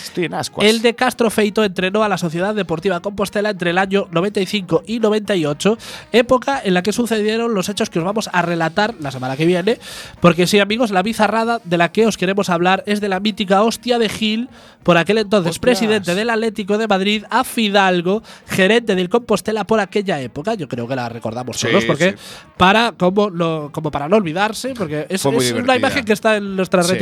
el 0.60 0.82
de 0.82 0.94
Castro 0.94 1.30
Feito 1.30 1.64
entrenó 1.64 2.02
a 2.02 2.08
la 2.08 2.18
Sociedad 2.18 2.54
Deportiva 2.54 3.00
Compostela 3.00 3.50
entre 3.50 3.70
el 3.70 3.78
año 3.78 4.08
95 4.10 4.82
y 4.86 5.00
98, 5.00 5.76
época 6.12 6.60
en 6.64 6.74
la 6.74 6.82
que 6.82 6.92
sucedieron 6.92 7.54
los 7.54 7.68
hechos 7.68 7.90
que 7.90 7.98
os 7.98 8.04
vamos 8.04 8.28
a 8.32 8.42
relatar 8.42 8.94
la 9.00 9.10
semana 9.10 9.36
que 9.36 9.46
viene. 9.46 9.78
Porque 10.20 10.46
sí, 10.46 10.58
amigos, 10.60 10.90
la 10.90 11.02
bizarrada 11.02 11.60
de 11.64 11.78
la 11.78 11.90
que 11.92 12.06
os 12.06 12.16
queremos 12.16 12.48
hablar 12.50 12.82
es 12.86 13.00
de 13.00 13.08
la 13.08 13.20
mítica 13.20 13.62
hostia 13.62 13.98
de 13.98 14.08
Gil, 14.08 14.48
por 14.82 14.96
aquel 14.96 15.18
entonces 15.18 15.58
presidente 15.58 16.14
del 16.14 16.30
Atlético 16.30 16.78
de 16.78 16.86
Madrid, 16.88 17.24
a 17.30 17.44
Fidalgo, 17.44 18.22
gerente 18.46 18.94
del 18.94 19.08
Compostela 19.08 19.64
por 19.64 19.80
aquella 19.80 20.20
época. 20.20 20.54
Yo 20.54 20.68
creo 20.68 20.88
que 20.88 20.96
la 20.96 21.08
recordamos 21.08 21.58
Sí, 21.58 21.66
todos, 21.70 21.84
porque 21.84 22.12
sí. 22.12 22.16
para 22.56 22.92
como, 22.92 23.30
no- 23.30 23.70
como 23.72 23.90
para 23.90 24.08
no 24.08 24.16
olvidarse, 24.16 24.74
porque 24.74 25.06
es, 25.08 25.24
una 25.24 25.76
imagen 25.76 26.04
que 26.04 26.12
está 26.12 26.36
en 26.36 26.56
nuestras 26.56 26.86
Sí. 26.86 26.92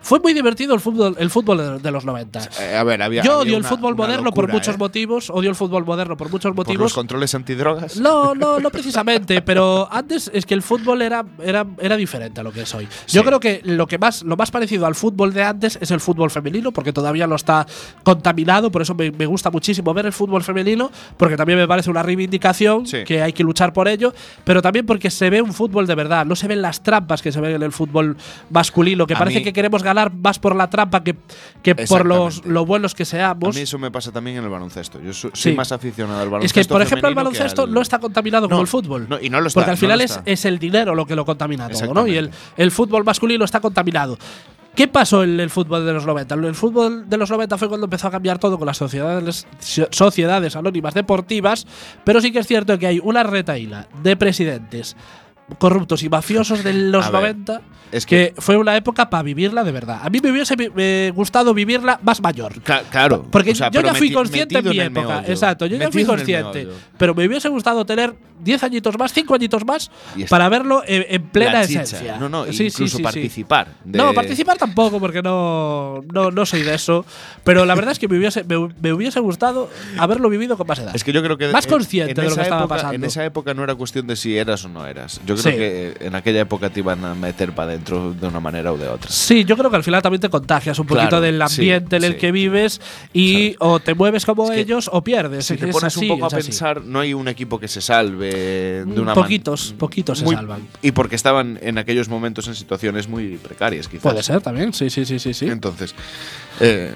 Fue 0.00 0.20
muy 0.20 0.32
divertido 0.34 0.74
el 0.74 0.80
fútbol, 0.80 1.16
el 1.18 1.30
fútbol 1.30 1.80
de, 1.82 1.90
los 1.90 2.04
90. 2.04 2.40
Eh, 2.60 2.76
a 2.76 2.84
ver, 2.84 3.02
había, 3.02 3.22
Yo 3.22 3.32
había 3.40 3.42
odio 3.42 3.56
el 3.58 3.64
fútbol 3.64 3.94
una 3.94 4.04
moderno 4.06 4.30
por 4.32 4.44
locura, 4.44 4.54
muchos 4.54 4.74
¿eh? 4.74 4.78
motivos. 4.78 5.30
Odio 5.30 5.50
el 5.50 5.56
fútbol 5.56 5.84
moderno 5.84 6.16
por 6.16 6.28
muchos 6.30 6.50
Por 6.52 6.56
los 6.58 6.66
motivos. 6.66 6.92
controles 6.94 7.34
antidrogas. 7.34 7.96
No, 7.98 8.34
no, 8.34 8.58
no 8.60 8.70
precisamente, 8.70 9.42
pero 9.48 9.88
antes 9.90 10.30
es 10.32 10.46
que 10.46 10.54
el 10.54 10.62
fútbol 10.62 11.02
era, 11.02 11.24
era, 11.42 11.66
era 11.80 11.96
diferente 11.96 12.40
a 12.40 12.44
lo 12.44 12.52
que 12.52 12.62
es 12.62 12.74
hoy. 12.74 12.86
Yo 13.08 13.20
Sí. 13.22 13.26
creo 13.26 13.40
que 13.40 13.60
lo 13.64 13.86
que 13.86 13.98
más, 13.98 14.22
lo 14.22 14.36
más 14.36 14.50
parecido 14.50 14.86
al 14.86 14.94
fútbol 14.94 15.32
de 15.32 15.42
antes 15.42 15.78
es 15.80 15.90
el 15.90 16.00
fútbol 16.00 16.30
femenino, 16.30 16.72
porque 16.72 16.92
todavía 16.92 17.26
no 17.26 17.36
está 17.36 17.66
contaminado, 18.02 18.70
por 18.70 18.82
eso 18.82 18.94
me, 18.94 19.10
me 19.10 19.26
gusta 19.26 19.50
muchísimo 19.50 19.92
ver 19.94 20.06
el 20.06 20.12
fútbol 20.12 20.42
femenino, 20.42 20.90
porque 21.16 21.36
también 21.36 21.58
me 21.58 21.66
parece 21.68 21.90
una 21.90 22.02
reivindicación 22.02 22.86
Sí. 22.86 23.04
que 23.04 23.22
hay 23.22 23.32
que 23.32 23.42
luchar 23.42 23.72
por 23.72 23.88
ello, 23.88 24.12
pero 24.44 24.62
también 24.62 24.86
porque 24.86 25.10
se 25.10 25.30
ve 25.30 25.42
un 25.42 25.52
fútbol 25.52 25.86
de 25.86 25.94
verdad, 25.94 26.24
no 26.26 26.36
se 26.36 26.46
ven 26.48 26.62
las 26.62 26.82
trampas 26.82 27.22
que 27.22 27.32
se 27.32 27.40
ven 27.40 27.52
en 27.56 27.62
el 27.62 27.72
fútbol 27.72 28.16
masculino, 28.50 29.06
que 29.06 29.14
A 29.14 29.18
parece 29.18 29.38
mí- 29.38 29.44
que 29.48 29.52
queremos 29.54 29.82
ganar 29.82 30.12
más 30.14 30.38
por 30.38 30.54
la 30.54 30.68
trampa 30.70 31.02
que, 31.02 31.16
que 31.62 31.74
por 31.74 32.06
los, 32.06 32.44
lo 32.44 32.64
buenos 32.66 32.94
que 32.94 33.02
A 33.04 33.06
seamos. 33.06 33.54
mí 33.54 33.62
eso 33.62 33.78
me 33.78 33.90
pasa 33.90 34.12
también 34.12 34.36
en 34.38 34.44
el 34.44 34.50
baloncesto. 34.50 35.00
Yo 35.00 35.12
so- 35.12 35.30
soy 35.32 35.52
Sí. 35.52 35.56
más 35.56 35.72
aficionado 35.72 36.20
al 36.20 36.28
baloncesto. 36.28 36.60
Es 36.60 36.66
que, 36.66 36.72
por 36.72 36.82
ejemplo, 36.82 37.08
el 37.08 37.14
baloncesto 37.14 37.62
al- 37.62 37.72
no 37.72 37.80
está 37.80 37.98
contaminado 37.98 38.46
como 38.48 38.56
No, 38.56 38.62
el 38.62 38.68
fútbol. 38.68 39.06
no, 39.08 39.18
y 39.20 39.30
no 39.30 39.40
lo 39.40 39.48
está, 39.48 39.60
Porque 39.60 39.70
al 39.72 39.76
final 39.78 40.00
es, 40.00 40.20
es 40.24 40.44
el 40.44 40.58
dinero 40.58 40.94
lo 40.94 41.06
que 41.06 41.16
lo 41.16 41.24
contamina 41.24 41.68
todo, 41.68 41.94
¿no? 41.94 42.06
Y 42.06 42.16
el, 42.16 42.30
el 42.56 42.70
fútbol 42.70 43.04
masculino 43.04 43.44
está 43.44 43.60
contaminado. 43.60 44.18
¿Qué 44.74 44.86
pasó 44.86 45.24
en 45.24 45.40
el 45.40 45.50
fútbol 45.50 45.84
de 45.84 45.92
los 45.92 46.06
90? 46.06 46.36
El 46.36 46.54
fútbol 46.54 47.08
de 47.08 47.16
los 47.16 47.28
90 47.30 47.58
fue 47.58 47.68
cuando 47.68 47.86
empezó 47.86 48.06
a 48.06 48.10
cambiar 48.12 48.38
todo 48.38 48.58
con 48.58 48.66
las 48.66 48.76
sociedades, 48.76 49.44
so- 49.58 49.88
sociedades 49.90 50.54
anónimas 50.54 50.94
deportivas, 50.94 51.66
pero 52.04 52.20
sí 52.20 52.30
que 52.30 52.38
es 52.38 52.46
cierto 52.46 52.78
que 52.78 52.86
hay 52.86 53.00
una 53.02 53.24
retaíla 53.24 53.88
de 54.04 54.16
presidentes 54.16 54.96
corruptos 55.58 56.02
y 56.02 56.08
mafiosos 56.08 56.62
de 56.64 56.72
los 56.74 57.06
A 57.06 57.10
ver, 57.10 57.36
90 57.36 57.60
es 57.90 58.04
que, 58.04 58.34
que- 58.34 58.40
fue 58.40 58.56
una 58.58 58.76
época 58.76 59.08
para 59.08 59.22
vivirla 59.22 59.64
de 59.64 59.72
verdad. 59.72 60.00
A 60.02 60.10
mí 60.10 60.20
me 60.22 60.30
hubiese 60.30 60.54
eh, 60.76 61.10
gustado 61.14 61.54
vivirla 61.54 61.98
más 62.02 62.20
mayor. 62.20 62.60
Claro. 62.90 63.26
Porque 63.30 63.52
o 63.52 63.54
sea, 63.54 63.70
yo 63.70 63.80
ya 63.80 63.94
fui 63.94 64.12
consciente 64.12 64.58
en 64.58 64.68
mi 64.68 64.78
época. 64.78 65.06
meollo. 65.20 65.28
Exacto, 65.28 65.64
yo 65.66 65.76
ya 65.78 65.90
fui 65.90 66.04
consciente. 66.04 66.68
Pero 66.98 67.14
me 67.14 67.26
hubiese 67.26 67.48
gustado 67.48 67.86
tener 67.86 68.14
10 68.40 68.62
añitos 68.62 68.96
más, 68.98 69.12
5 69.12 69.34
añitos 69.34 69.64
más 69.64 69.90
para 70.28 70.48
verlo 70.48 70.82
en, 70.86 71.06
en 71.08 71.22
plena 71.28 71.62
esencia. 71.62 72.18
No, 72.18 72.28
no, 72.28 72.44
Sí, 72.52 72.64
incluso 72.66 72.86
sí, 72.86 72.96
sí. 72.98 73.02
participar. 73.02 73.68
de- 73.84 73.98
No, 73.98 74.12
participar 74.12 74.58
tampoco, 74.58 75.00
porque 75.00 75.22
no, 75.22 76.00
no, 76.12 76.30
no 76.30 76.46
soy 76.46 76.62
de 76.62 76.74
eso. 76.74 77.04
Pero 77.42 77.64
la 77.64 77.74
verdad 77.74 77.92
es 77.92 77.98
que 77.98 78.06
me 78.06 78.18
hubiese, 78.18 78.44
me, 78.44 78.68
me 78.80 78.92
hubiese 78.92 79.18
gustado 79.20 79.70
haberlo 79.98 80.28
vivido 80.28 80.56
con 80.58 80.66
más 80.66 80.78
edad. 80.78 80.94
Es 80.94 81.02
que 81.04 81.12
yo 81.12 81.22
creo 81.22 81.38
que. 81.38 81.48
Más 81.48 81.64
en- 81.64 81.70
consciente 81.70 82.10
en 82.12 82.16
de 82.16 82.28
lo 82.30 82.36
que 82.36 82.42
estaba 82.42 82.68
pasando. 82.68 82.94
En 82.94 83.04
esa 83.04 83.24
época 83.24 83.54
no 83.54 83.64
era 83.64 83.74
cuestión 83.74 84.06
de 84.06 84.14
si 84.16 84.36
eras 84.36 84.64
o 84.64 84.68
no 84.68 84.86
eras. 84.86 85.20
Yo 85.26 85.36
creo 85.40 85.52
Sí. 85.52 85.58
que 85.58 86.06
en 86.06 86.14
aquella 86.14 86.40
época 86.40 86.70
te 86.70 86.80
iban 86.80 87.04
a 87.04 87.14
meter 87.14 87.52
para 87.52 87.70
adentro 87.72 88.12
de 88.12 88.26
una 88.26 88.40
manera 88.40 88.72
o 88.72 88.76
de 88.78 88.88
otra. 88.88 89.10
Sí, 89.10 89.44
yo 89.44 89.56
creo 89.56 89.70
que 89.70 89.76
al 89.76 89.84
final 89.84 90.02
también 90.02 90.20
te 90.20 90.28
contagias 90.28 90.78
un 90.78 90.86
poquito 90.86 91.20
del 91.20 91.36
sí, 91.48 91.62
ambiente 91.62 91.96
en 91.96 92.04
el 92.04 92.12
sí. 92.12 92.18
que 92.18 92.32
vives 92.32 92.80
y 93.12 93.54
o 93.58 93.80
te 93.80 93.94
mueves 93.94 94.24
como 94.26 94.44
Es 94.44 94.50
que 94.50 94.60
ellos 94.60 94.90
o 94.92 95.02
pierdes. 95.02 95.46
Si 95.46 95.54
Es- 95.54 95.60
te 95.60 95.66
es 95.68 95.72
pones 95.72 95.96
así, 95.96 96.08
un 96.10 96.18
poco 96.18 96.24
a 96.34 96.36
así. 96.38 96.48
pensar, 96.48 96.82
no 96.84 97.00
hay 97.00 97.14
un 97.14 97.28
equipo 97.28 97.58
que 97.58 97.68
se 97.68 97.80
salve 97.80 98.34
de 98.34 98.84
Mm, 98.86 98.92
una 98.92 99.04
man- 99.06 99.14
poquitos, 99.14 99.74
poquitos 99.78 100.18
se 100.18 100.26
salvan. 100.26 100.66
Y 100.82 100.92
porque 100.92 101.16
estaban 101.16 101.58
en 101.62 101.78
aquellos 101.78 102.08
momentos 102.08 102.48
en 102.48 102.54
situaciones 102.54 103.08
muy 103.08 103.36
precarias, 103.36 103.88
quizás. 103.88 104.02
Puede 104.02 104.22
ser 104.22 104.40
también, 104.40 104.72
sí, 104.72 104.90
sí, 104.90 105.04
sí, 105.04 105.18
sí. 105.18 105.34
sí. 105.34 105.46
Entonces, 105.48 105.94
eh, 106.60 106.92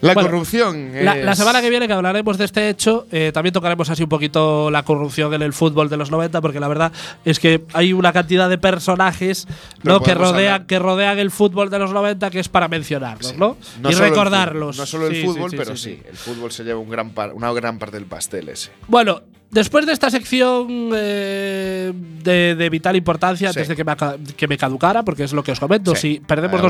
la 0.00 0.14
Bueno, 0.14 0.28
corrupción. 0.30 0.92
La, 1.02 1.34
semana 1.34 1.60
que 1.60 1.70
viene 1.70 1.86
que 1.86 1.92
hablaremos 1.92 2.38
de 2.38 2.44
este 2.44 2.68
hecho, 2.68 3.06
eh, 3.10 3.30
también 3.32 3.52
tocaremos 3.52 3.88
así 3.90 4.02
un 4.02 4.08
poquito 4.08 4.70
la 4.70 4.82
corrupción 4.84 5.32
en 5.34 5.42
el 5.42 5.52
fútbol 5.52 5.88
de 5.88 5.96
los 5.96 6.10
90, 6.10 6.40
porque 6.40 6.60
la 6.60 6.68
verdad 6.68 6.92
es 7.24 7.38
que 7.40 7.62
hay 7.72 7.92
una 7.92 8.12
cantidad 8.12 8.48
de 8.48 8.58
personajes 8.58 9.46
que, 9.82 10.14
rodean, 10.14 10.54
hablar- 10.54 10.66
que 10.66 10.78
rodean 10.78 11.18
el 11.18 11.30
fútbol 11.30 11.70
de 11.70 11.78
los 11.78 11.92
90 11.92 12.30
que 12.30 12.40
es 12.40 12.48
para 12.48 12.68
mencionarlos, 12.68 13.36
¿no? 13.36 13.56
No 13.80 13.90
y 13.90 13.94
el 13.94 13.98
recordarlos. 13.98 14.76
no 14.78 14.86
solo 14.86 15.06
el 15.06 15.14
Sí, 15.16 15.22
fútbol, 15.24 15.50
sí, 15.50 15.56
pero 15.56 15.76
sí. 15.76 16.00
El 16.08 16.16
fútbol 16.16 16.52
se 16.52 16.64
lleva 16.64 16.78
un 16.78 16.90
gran 16.90 17.10
par- 17.10 17.32
una 17.32 17.52
gran 17.52 17.78
parte 17.78 17.96
del 17.96 18.06
pastel 18.06 18.48
ese. 18.48 18.70
Bueno, 18.88 19.22
después 19.50 19.86
de 19.86 19.92
esta 19.92 20.10
sección 20.10 20.90
eh, 20.94 21.92
de, 22.22 22.54
de 22.54 22.70
vital 22.70 22.96
importancia, 22.96 23.52
Sí. 23.52 23.58
antes 23.58 23.68
de 23.68 23.76
que 23.76 23.84
me, 23.84 23.92
aca- 23.92 24.16
que 24.36 24.48
me 24.48 24.58
caducara, 24.58 25.02
porque 25.04 25.24
es 25.24 25.32
lo 25.32 25.42
que 25.42 25.52
os 25.52 25.60
comento, 25.60 25.94
Sí, 25.94 26.14
si 26.14 26.20
perdemos 26.20 26.60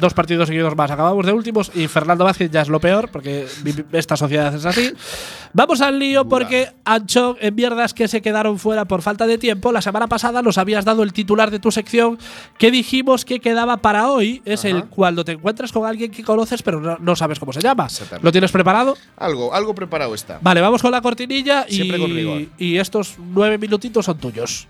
dos, 0.00 0.14
partidos 0.14 0.48
seguidos 0.48 0.76
más, 0.76 0.90
acabamos 0.90 1.24
de 1.26 1.32
últimos 1.32 1.70
y 1.74 1.88
Fernando 1.88 2.24
Vázquez 2.24 2.50
ya 2.50 2.62
es 2.62 2.68
lo 2.68 2.80
peor, 2.80 3.08
porque 3.10 3.46
esta 3.92 4.16
sociedad 4.16 4.54
es 4.54 4.64
así. 4.64 4.92
Vamos 5.52 5.80
al 5.80 5.98
lío 5.98 6.28
porque 6.28 6.68
Ancho, 6.84 7.36
en 7.40 7.54
mierdas 7.54 7.94
que 7.94 8.08
se 8.08 8.20
quedaron 8.20 8.58
fuera 8.58 8.84
por 8.84 9.02
falta 9.02 9.26
de 9.26 9.38
tiempo, 9.38 9.72
la 9.72 9.80
semana 9.82 10.06
pasada 10.06 10.42
nos 10.42 10.58
habías 10.58 10.84
dado 10.84 11.02
el 11.02 11.12
titular 11.12 11.50
de 11.50 11.58
tu 11.58 11.70
sección 11.70 12.18
que 12.58 12.70
dijimos 12.70 13.24
que 13.24 13.40
quedaba 13.40 13.78
para 13.78 14.10
hoy, 14.10 14.42
es 14.44 14.64
el 14.64 14.84
cuando 14.84 15.24
te 15.24 15.32
encuentras 15.32 15.72
con 15.72 15.86
alguien 15.86 16.10
que 16.10 16.22
conoces 16.22 16.62
pero 16.62 16.80
no, 16.80 16.98
no 17.00 17.16
sabes 17.16 17.38
cómo 17.38 17.52
se 17.52 17.60
llama. 17.60 17.88
¿Lo 18.22 18.30
tienes 18.32 18.52
preparado? 18.52 18.96
Algo, 19.16 19.54
algo 19.54 19.74
preparado 19.74 20.14
está. 20.14 20.38
Vale, 20.42 20.60
vamos 20.60 20.82
con 20.82 20.90
la 20.90 21.00
cortinilla 21.00 21.64
y, 21.68 21.74
Siempre 21.76 21.98
con 21.98 22.10
rigor. 22.34 22.48
y 22.58 22.76
estos 22.78 23.14
nueve 23.18 23.58
minutitos 23.58 24.04
son 24.04 24.18
tuyos. 24.18 24.68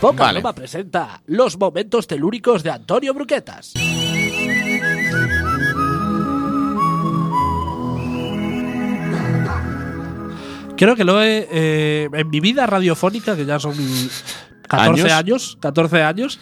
Poca 0.00 0.24
Vale. 0.24 0.40
Broma 0.40 0.54
presenta 0.54 1.22
los 1.26 1.58
momentos 1.58 2.06
telúricos 2.06 2.62
de 2.62 2.70
Antonio 2.70 3.14
Bruquetas. 3.14 3.72
Creo 10.76 10.94
que 10.94 11.04
lo 11.04 11.22
he. 11.22 11.48
eh, 11.50 12.08
en 12.12 12.28
mi 12.30 12.40
vida 12.40 12.66
radiofónica, 12.66 13.34
que 13.34 13.46
ya 13.46 13.58
son 13.58 13.74
14 14.68 15.02
¿Años? 15.02 15.12
años, 15.12 15.58
14 15.60 16.02
años, 16.02 16.38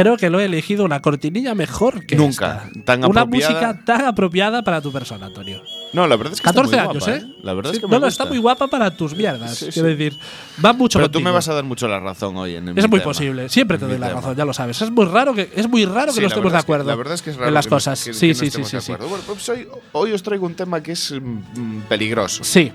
creo 0.00 0.16
que 0.16 0.30
lo 0.30 0.40
he 0.40 0.44
elegido 0.46 0.84
una 0.84 1.00
cortinilla 1.02 1.54
mejor 1.54 2.06
que 2.06 2.16
Nunca. 2.16 2.64
esta. 2.68 2.82
Tan 2.84 3.04
una 3.04 3.22
apropiada. 3.22 3.52
música 3.52 3.84
tan 3.84 4.04
apropiada 4.06 4.62
para 4.62 4.80
tu 4.80 4.90
persona, 4.92 5.26
Antonio. 5.26 5.62
No, 5.92 6.06
la 6.06 6.16
verdad 6.16 6.32
es 6.34 6.40
que 6.40 6.44
14 6.44 6.70
está 6.76 6.84
muy 6.84 6.90
años, 6.92 7.04
guapa, 7.04 7.18
¿eh? 7.18 7.34
La 7.42 7.54
verdad 7.54 7.70
Sí, 7.70 7.76
es 7.76 7.80
que 7.80 7.86
no, 7.86 7.90
me 7.94 8.00
no, 8.00 8.06
está 8.06 8.24
muy 8.26 8.38
guapa 8.38 8.68
para 8.68 8.90
tus 8.96 9.14
mierdas. 9.14 9.56
Sí, 9.58 9.68
quiero 9.72 9.88
sí. 9.88 9.94
decir, 9.96 10.18
va 10.64 10.72
mucho 10.72 10.98
Pero 10.98 11.10
tú 11.10 11.20
me 11.20 11.30
vas 11.30 11.48
a 11.48 11.54
dar 11.54 11.64
mucho 11.64 11.88
la 11.88 11.98
razón 12.00 12.36
hoy 12.36 12.54
en 12.56 12.68
Es 12.68 12.74
mi 12.76 12.80
muy 12.82 13.00
tema. 13.00 13.02
posible. 13.04 13.48
Siempre 13.48 13.76
te 13.78 13.86
doy 13.86 13.98
la 13.98 14.08
tema. 14.08 14.20
razón, 14.20 14.36
ya 14.36 14.44
lo 14.44 14.52
sabes. 14.52 14.80
Es 14.82 14.90
muy 14.90 15.04
raro 15.06 15.34
que, 15.34 15.50
es 15.54 15.68
muy 15.68 15.84
raro 15.84 16.12
que 16.12 16.20
no 16.20 16.26
estemos 16.28 16.52
de 16.52 16.58
es 16.58 16.64
que- 16.64 16.66
acuerdo 16.66 16.84
la 16.90 16.94
verdad 16.96 17.14
es 17.14 17.22
que 17.22 17.30
es 17.30 17.36
raro 17.36 17.48
en 17.48 17.54
las 17.54 17.66
que 17.66 17.70
cosas. 17.70 18.04
que- 18.04 18.14
sí, 18.14 18.28
no 18.28 18.34
sí, 18.34 18.50
sí, 18.50 18.64
sí. 18.80 18.92
Bueno, 18.92 19.18
pues 19.26 19.48
hoy, 19.48 19.66
hoy 19.92 20.12
os 20.12 20.22
traigo 20.22 20.46
un 20.46 20.54
tema 20.54 20.82
que 20.82 20.92
es 20.92 21.12
mm, 21.12 21.80
peligroso. 21.88 22.44
Sí, 22.44 22.70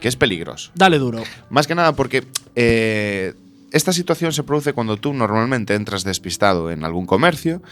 Que 0.00 0.06
es 0.08 0.14
peligroso. 0.16 0.70
dale 0.74 0.98
duro. 0.98 1.22
Más 1.50 1.66
que 1.66 1.74
nada 1.74 1.92
porque 1.92 2.24
eh, 2.54 3.34
esta 3.72 3.92
situación 3.92 4.32
se 4.32 4.42
produce 4.42 4.72
cuando 4.72 4.96
tú 4.96 5.12
normalmente 5.12 5.74
entras 5.74 6.04
despistado 6.04 6.70
en 6.70 6.84
algún 6.84 7.06
comercio 7.06 7.62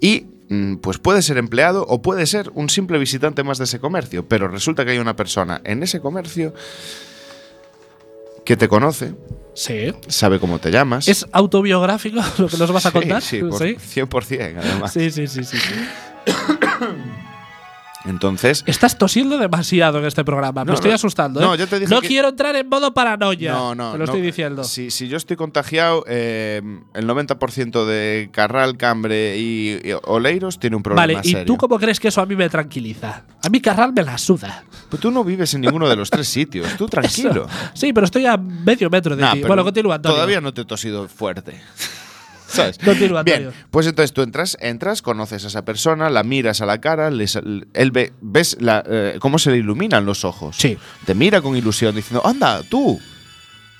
y 0.00 0.26
mm, 0.48 0.76
pues 0.76 0.98
puede 0.98 1.22
ser 1.22 1.38
empleado 1.38 1.84
o 1.88 2.02
puede 2.02 2.26
ser 2.26 2.50
un 2.54 2.68
simple 2.70 2.98
visitante 2.98 3.42
más 3.42 3.58
de 3.58 3.64
ese 3.64 3.78
comercio, 3.80 4.26
pero 4.28 4.48
resulta 4.48 4.84
que 4.84 4.92
hay 4.92 4.98
una 4.98 5.16
persona 5.16 5.60
en 5.64 5.82
ese 5.82 6.00
comercio 6.00 6.54
que 8.44 8.56
te 8.56 8.68
conoce, 8.68 9.14
Sí. 9.54 9.92
sabe 10.08 10.40
cómo 10.40 10.58
te 10.58 10.70
llamas. 10.70 11.06
¿Es 11.08 11.26
autobiográfico 11.30 12.20
lo 12.38 12.48
que 12.48 12.56
nos 12.56 12.72
vas 12.72 12.86
a 12.86 12.90
Sí, 12.90 12.98
contar? 12.98 13.22
Sí, 13.22 13.38
por 13.40 14.24
100% 14.24 14.56
además. 14.58 14.92
sí, 14.92 15.10
sí, 15.10 15.26
sí, 15.28 15.44
sí, 15.44 15.56
sí. 15.58 15.74
Entonces, 18.04 18.64
Estás 18.66 18.98
tosiendo 18.98 19.38
demasiado 19.38 19.98
en 19.98 20.04
este 20.06 20.24
programa. 20.24 20.64
No, 20.64 20.72
Me 20.72 20.74
estoy 20.74 20.90
no. 20.90 20.94
asustando. 20.96 21.40
No, 21.40 21.54
¿eh? 21.54 21.58
yo 21.58 21.66
te 21.68 21.78
dije 21.78 21.92
No 21.94 22.00
que- 22.00 22.08
quiero 22.08 22.28
entrar 22.28 22.56
en 22.56 22.68
modo 22.68 22.92
paranoia. 22.92 23.52
no, 23.52 23.74
no. 23.74 23.92
Te 23.92 23.98
lo 23.98 24.04
estoy 24.04 24.20
diciendo. 24.20 24.64
Si, 24.64 24.90
si 24.90 25.08
yo 25.08 25.16
estoy 25.16 25.36
contagiado, 25.36 26.04
eh, 26.08 26.60
el 26.94 27.06
90% 27.06 27.84
de 27.86 28.28
Carral, 28.32 28.76
Cambre 28.76 29.36
y, 29.38 29.80
y 29.84 29.92
Oleiros 30.04 30.58
tiene 30.58 30.76
un 30.76 30.82
problema 30.82 31.02
Vale, 31.18 31.20
¿y 31.28 31.44
tú 31.44 31.56
cómo 31.56 31.78
crees 31.78 32.00
que 32.00 32.08
eso 32.08 32.20
a 32.20 32.26
mí 32.26 32.34
me 32.36 32.48
tranquiliza? 32.48 33.22
A 33.42 33.48
mí 33.48 33.60
Carral 33.60 33.92
me 33.92 34.02
la 34.02 34.18
suda. 34.18 34.64
Pues 34.88 35.00
tú 35.00 35.10
no 35.10 35.22
vives 35.24 35.54
en 35.54 35.60
ninguno 35.62 35.88
de 35.88 35.96
los 35.96 36.10
tres 36.10 36.28
sitios. 36.28 36.66
Tú 36.76 36.86
tranquilo. 36.88 37.46
Eso. 37.46 37.70
Sí, 37.74 37.92
pero 37.92 38.04
estoy 38.06 38.26
a 38.26 38.36
medio 38.36 38.90
metro 38.90 39.14
de 39.16 39.22
Nah, 39.22 39.32
ti. 39.32 39.38
pero 39.38 39.48
Bueno, 39.48 39.64
continúa, 39.64 39.94
Antonio. 39.96 40.16
Todavía 40.16 40.40
no 40.40 40.52
te 40.52 40.62
he 40.62 40.64
tosido 40.64 41.08
fuerte. 41.08 41.60
¿Sabes? 42.52 42.78
Bien, 43.24 43.50
pues 43.70 43.86
entonces 43.86 44.12
tú 44.12 44.22
entras, 44.22 44.56
entras, 44.60 45.02
conoces 45.02 45.44
a 45.44 45.48
esa 45.48 45.64
persona, 45.64 46.10
la 46.10 46.22
miras 46.22 46.60
a 46.60 46.66
la 46.66 46.80
cara, 46.80 47.10
les- 47.10 47.36
él 47.36 47.90
ve, 47.92 48.12
ves 48.20 48.56
la, 48.60 48.84
eh, 48.88 49.16
cómo 49.20 49.38
se 49.38 49.50
le 49.50 49.56
iluminan 49.58 50.04
los 50.04 50.24
ojos. 50.24 50.56
Sí. 50.58 50.76
Te 51.06 51.14
mira 51.14 51.40
con 51.40 51.56
ilusión 51.56 51.94
diciendo, 51.94 52.24
anda, 52.26 52.62
tú, 52.62 53.00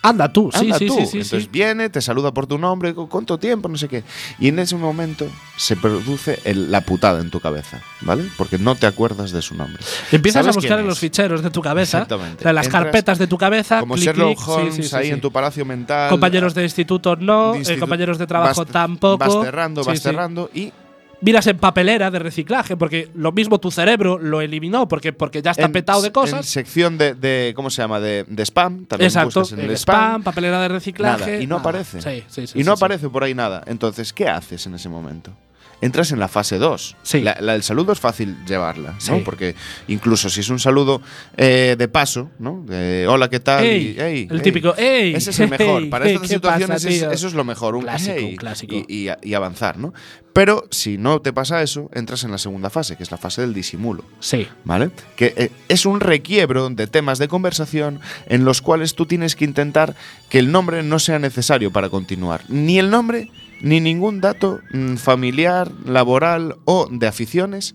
Anda 0.04 0.32
tú, 0.32 0.50
anda 0.52 0.78
sí, 0.78 0.86
tú. 0.86 0.94
sí, 0.98 1.06
sí, 1.06 1.18
Entonces 1.18 1.50
viene, 1.50 1.88
te 1.88 2.00
saluda 2.00 2.32
por 2.34 2.46
tu 2.48 2.58
nombre, 2.58 2.92
¿cu- 2.92 3.08
¿cuánto 3.08 3.38
tiempo? 3.38 3.68
No 3.68 3.76
sé 3.78 3.86
qué. 3.88 4.02
Y 4.40 4.48
en 4.48 4.58
ese 4.58 4.74
momento 4.76 5.28
se 5.56 5.76
produce 5.76 6.40
el- 6.44 6.72
la 6.72 6.80
putada 6.80 7.20
en 7.20 7.30
tu 7.30 7.38
cabeza, 7.38 7.80
¿vale? 8.00 8.24
Porque 8.36 8.58
no 8.58 8.74
te 8.74 8.86
acuerdas 8.86 9.30
de 9.30 9.40
su 9.42 9.54
nombre. 9.54 9.80
Empiezas 10.10 10.40
a 10.40 10.42
¿Sabes 10.44 10.56
buscar 10.56 10.80
en 10.80 10.86
los 10.88 10.98
ficheros 10.98 11.40
de 11.42 11.50
tu 11.50 11.62
cabeza, 11.62 11.98
Exactamente. 11.98 12.38
o 12.38 12.42
sea, 12.42 12.50
en 12.50 12.54
las 12.56 12.66
Entras 12.66 12.82
carpetas 12.82 13.18
de 13.18 13.26
tu 13.28 13.38
cabeza, 13.38 13.78
Como 13.80 13.94
clic, 13.94 14.06
Sherlock 14.06 14.36
clic, 14.38 14.48
Holmes 14.48 14.94
ahí 14.94 15.10
en 15.10 15.20
tu 15.20 15.30
palacio 15.30 15.64
mental. 15.64 16.10
Compañeros 16.10 16.52
de 16.54 16.64
instituto 16.64 17.14
no, 17.14 17.52
de 17.52 17.60
eh, 17.74 17.78
compañeros 17.78 18.18
de 18.18 18.26
trabajo 18.26 18.64
vas- 18.64 18.72
tampoco. 18.72 19.18
Vas 19.18 19.44
cerrando, 19.44 19.84
vas 19.84 20.00
cerrando 20.00 20.50
y 20.52 20.72
Miras 21.22 21.46
en 21.46 21.56
papelera 21.56 22.10
de 22.10 22.18
reciclaje, 22.18 22.76
porque 22.76 23.08
lo 23.14 23.30
mismo 23.32 23.58
tu 23.58 23.70
cerebro 23.70 24.18
lo 24.18 24.40
eliminó 24.40 24.88
porque, 24.88 25.12
porque 25.12 25.40
ya 25.40 25.52
está 25.52 25.64
en- 25.66 25.72
petado 25.72 26.00
de 26.02 26.08
En 26.08 26.12
cosas. 26.12 26.44
sección 26.46 26.98
de, 26.98 27.14
de- 27.14 27.52
¿cómo 27.54 27.70
se 27.70 27.80
llama? 27.80 28.00
De, 28.00 28.24
de 28.28 28.42
spam. 28.44 28.86
También 28.86 29.06
Exacto, 29.08 29.40
buscas 29.40 29.52
en 29.58 29.64
el, 29.64 29.70
el 29.70 29.76
spam. 29.76 29.96
spam, 29.96 30.22
papelera 30.24 30.60
de 30.60 30.68
reciclaje. 30.68 31.20
Nada, 31.32 31.42
y 31.42 31.46
no 31.46 31.56
nada. 31.58 31.60
aparece. 31.70 32.02
Sí, 32.02 32.24
sí, 32.28 32.46
sí, 32.48 32.58
y 32.60 32.64
no 32.64 32.72
aparece 32.72 33.08
por 33.08 33.22
ahí 33.24 33.34
nada. 33.34 33.62
Entonces, 33.66 34.12
¿qué 34.12 34.28
haces 34.28 34.66
en 34.66 34.74
ese 34.74 34.88
momento? 34.88 35.30
Entras 35.82 36.10
en 36.12 36.18
la 36.20 36.28
fase 36.28 36.56
2. 36.58 36.96
Sí. 37.02 37.20
La, 37.20 37.36
la 37.40 37.52
del 37.52 37.62
saludo 37.62 37.92
es 37.92 38.00
fácil 38.00 38.36
llevarla. 38.46 38.94
Porque 39.24 39.54
incluso 39.88 40.30
si 40.30 40.40
es 40.40 40.48
un 40.48 40.58
saludo 40.58 41.02
eh, 41.36 41.76
de 41.78 41.88
paso, 41.88 42.30
¿no? 42.38 42.62
De, 42.66 43.06
hola, 43.06 43.28
¿qué 43.28 43.40
tal? 43.40 43.64
Ey, 43.64 43.94
Y, 43.96 44.00
"Ey, 44.00 44.28
el 44.30 44.36
ey". 44.36 44.42
típico, 44.42 44.74
"Ey, 44.76 45.14
Ese 45.14 45.30
es 45.30 45.40
el 45.40 45.50
mejor. 45.50 45.90
Para 45.90 46.06
estas 46.06 46.22
¿qué 46.22 46.34
situaciones 46.34 46.84
pasa, 46.84 47.12
eso 47.12 47.26
es 47.26 47.34
lo 47.34 47.44
mejor. 47.44 47.74
Un 47.74 47.82
Clásico, 47.82 48.24
un 48.26 48.36
clásico. 48.36 48.74
Y, 48.74 48.86
y- 48.88 49.10
y 49.22 49.34
avanzar, 49.34 49.76
¿no? 49.76 49.92
Pero 50.32 50.66
si 50.70 50.96
no 50.96 51.20
te 51.20 51.32
pasa 51.34 51.62
eso, 51.62 51.90
entras 51.92 52.24
en 52.24 52.30
la 52.30 52.38
segunda 52.38 52.70
fase, 52.70 52.96
que 52.96 53.02
es 53.02 53.10
la 53.10 53.18
fase 53.18 53.42
del 53.42 53.52
disimulo. 53.52 54.04
Sí. 54.20 54.46
¿Vale? 54.64 54.90
Que 55.16 55.34
eh, 55.36 55.50
es 55.68 55.84
un 55.84 56.00
requiebro 56.00 56.70
de 56.70 56.86
temas 56.86 57.18
de 57.18 57.28
conversación 57.28 58.00
en 58.26 58.44
los 58.46 58.62
cuales 58.62 58.94
tú 58.94 59.04
tienes 59.04 59.36
que 59.36 59.44
intentar 59.44 59.94
que 60.30 60.38
el 60.38 60.50
nombre 60.52 60.82
no 60.82 60.98
sea 61.00 61.18
necesario 61.18 61.70
para 61.72 61.90
continuar. 61.90 62.44
Ni 62.48 62.78
el 62.78 62.88
nombre, 62.88 63.30
ni 63.62 63.80
ningún 63.80 64.20
dato 64.20 64.60
mm, 64.72 64.96
familiar, 64.96 65.70
laboral 65.86 66.56
o 66.64 66.88
de 66.90 67.06
aficiones, 67.06 67.74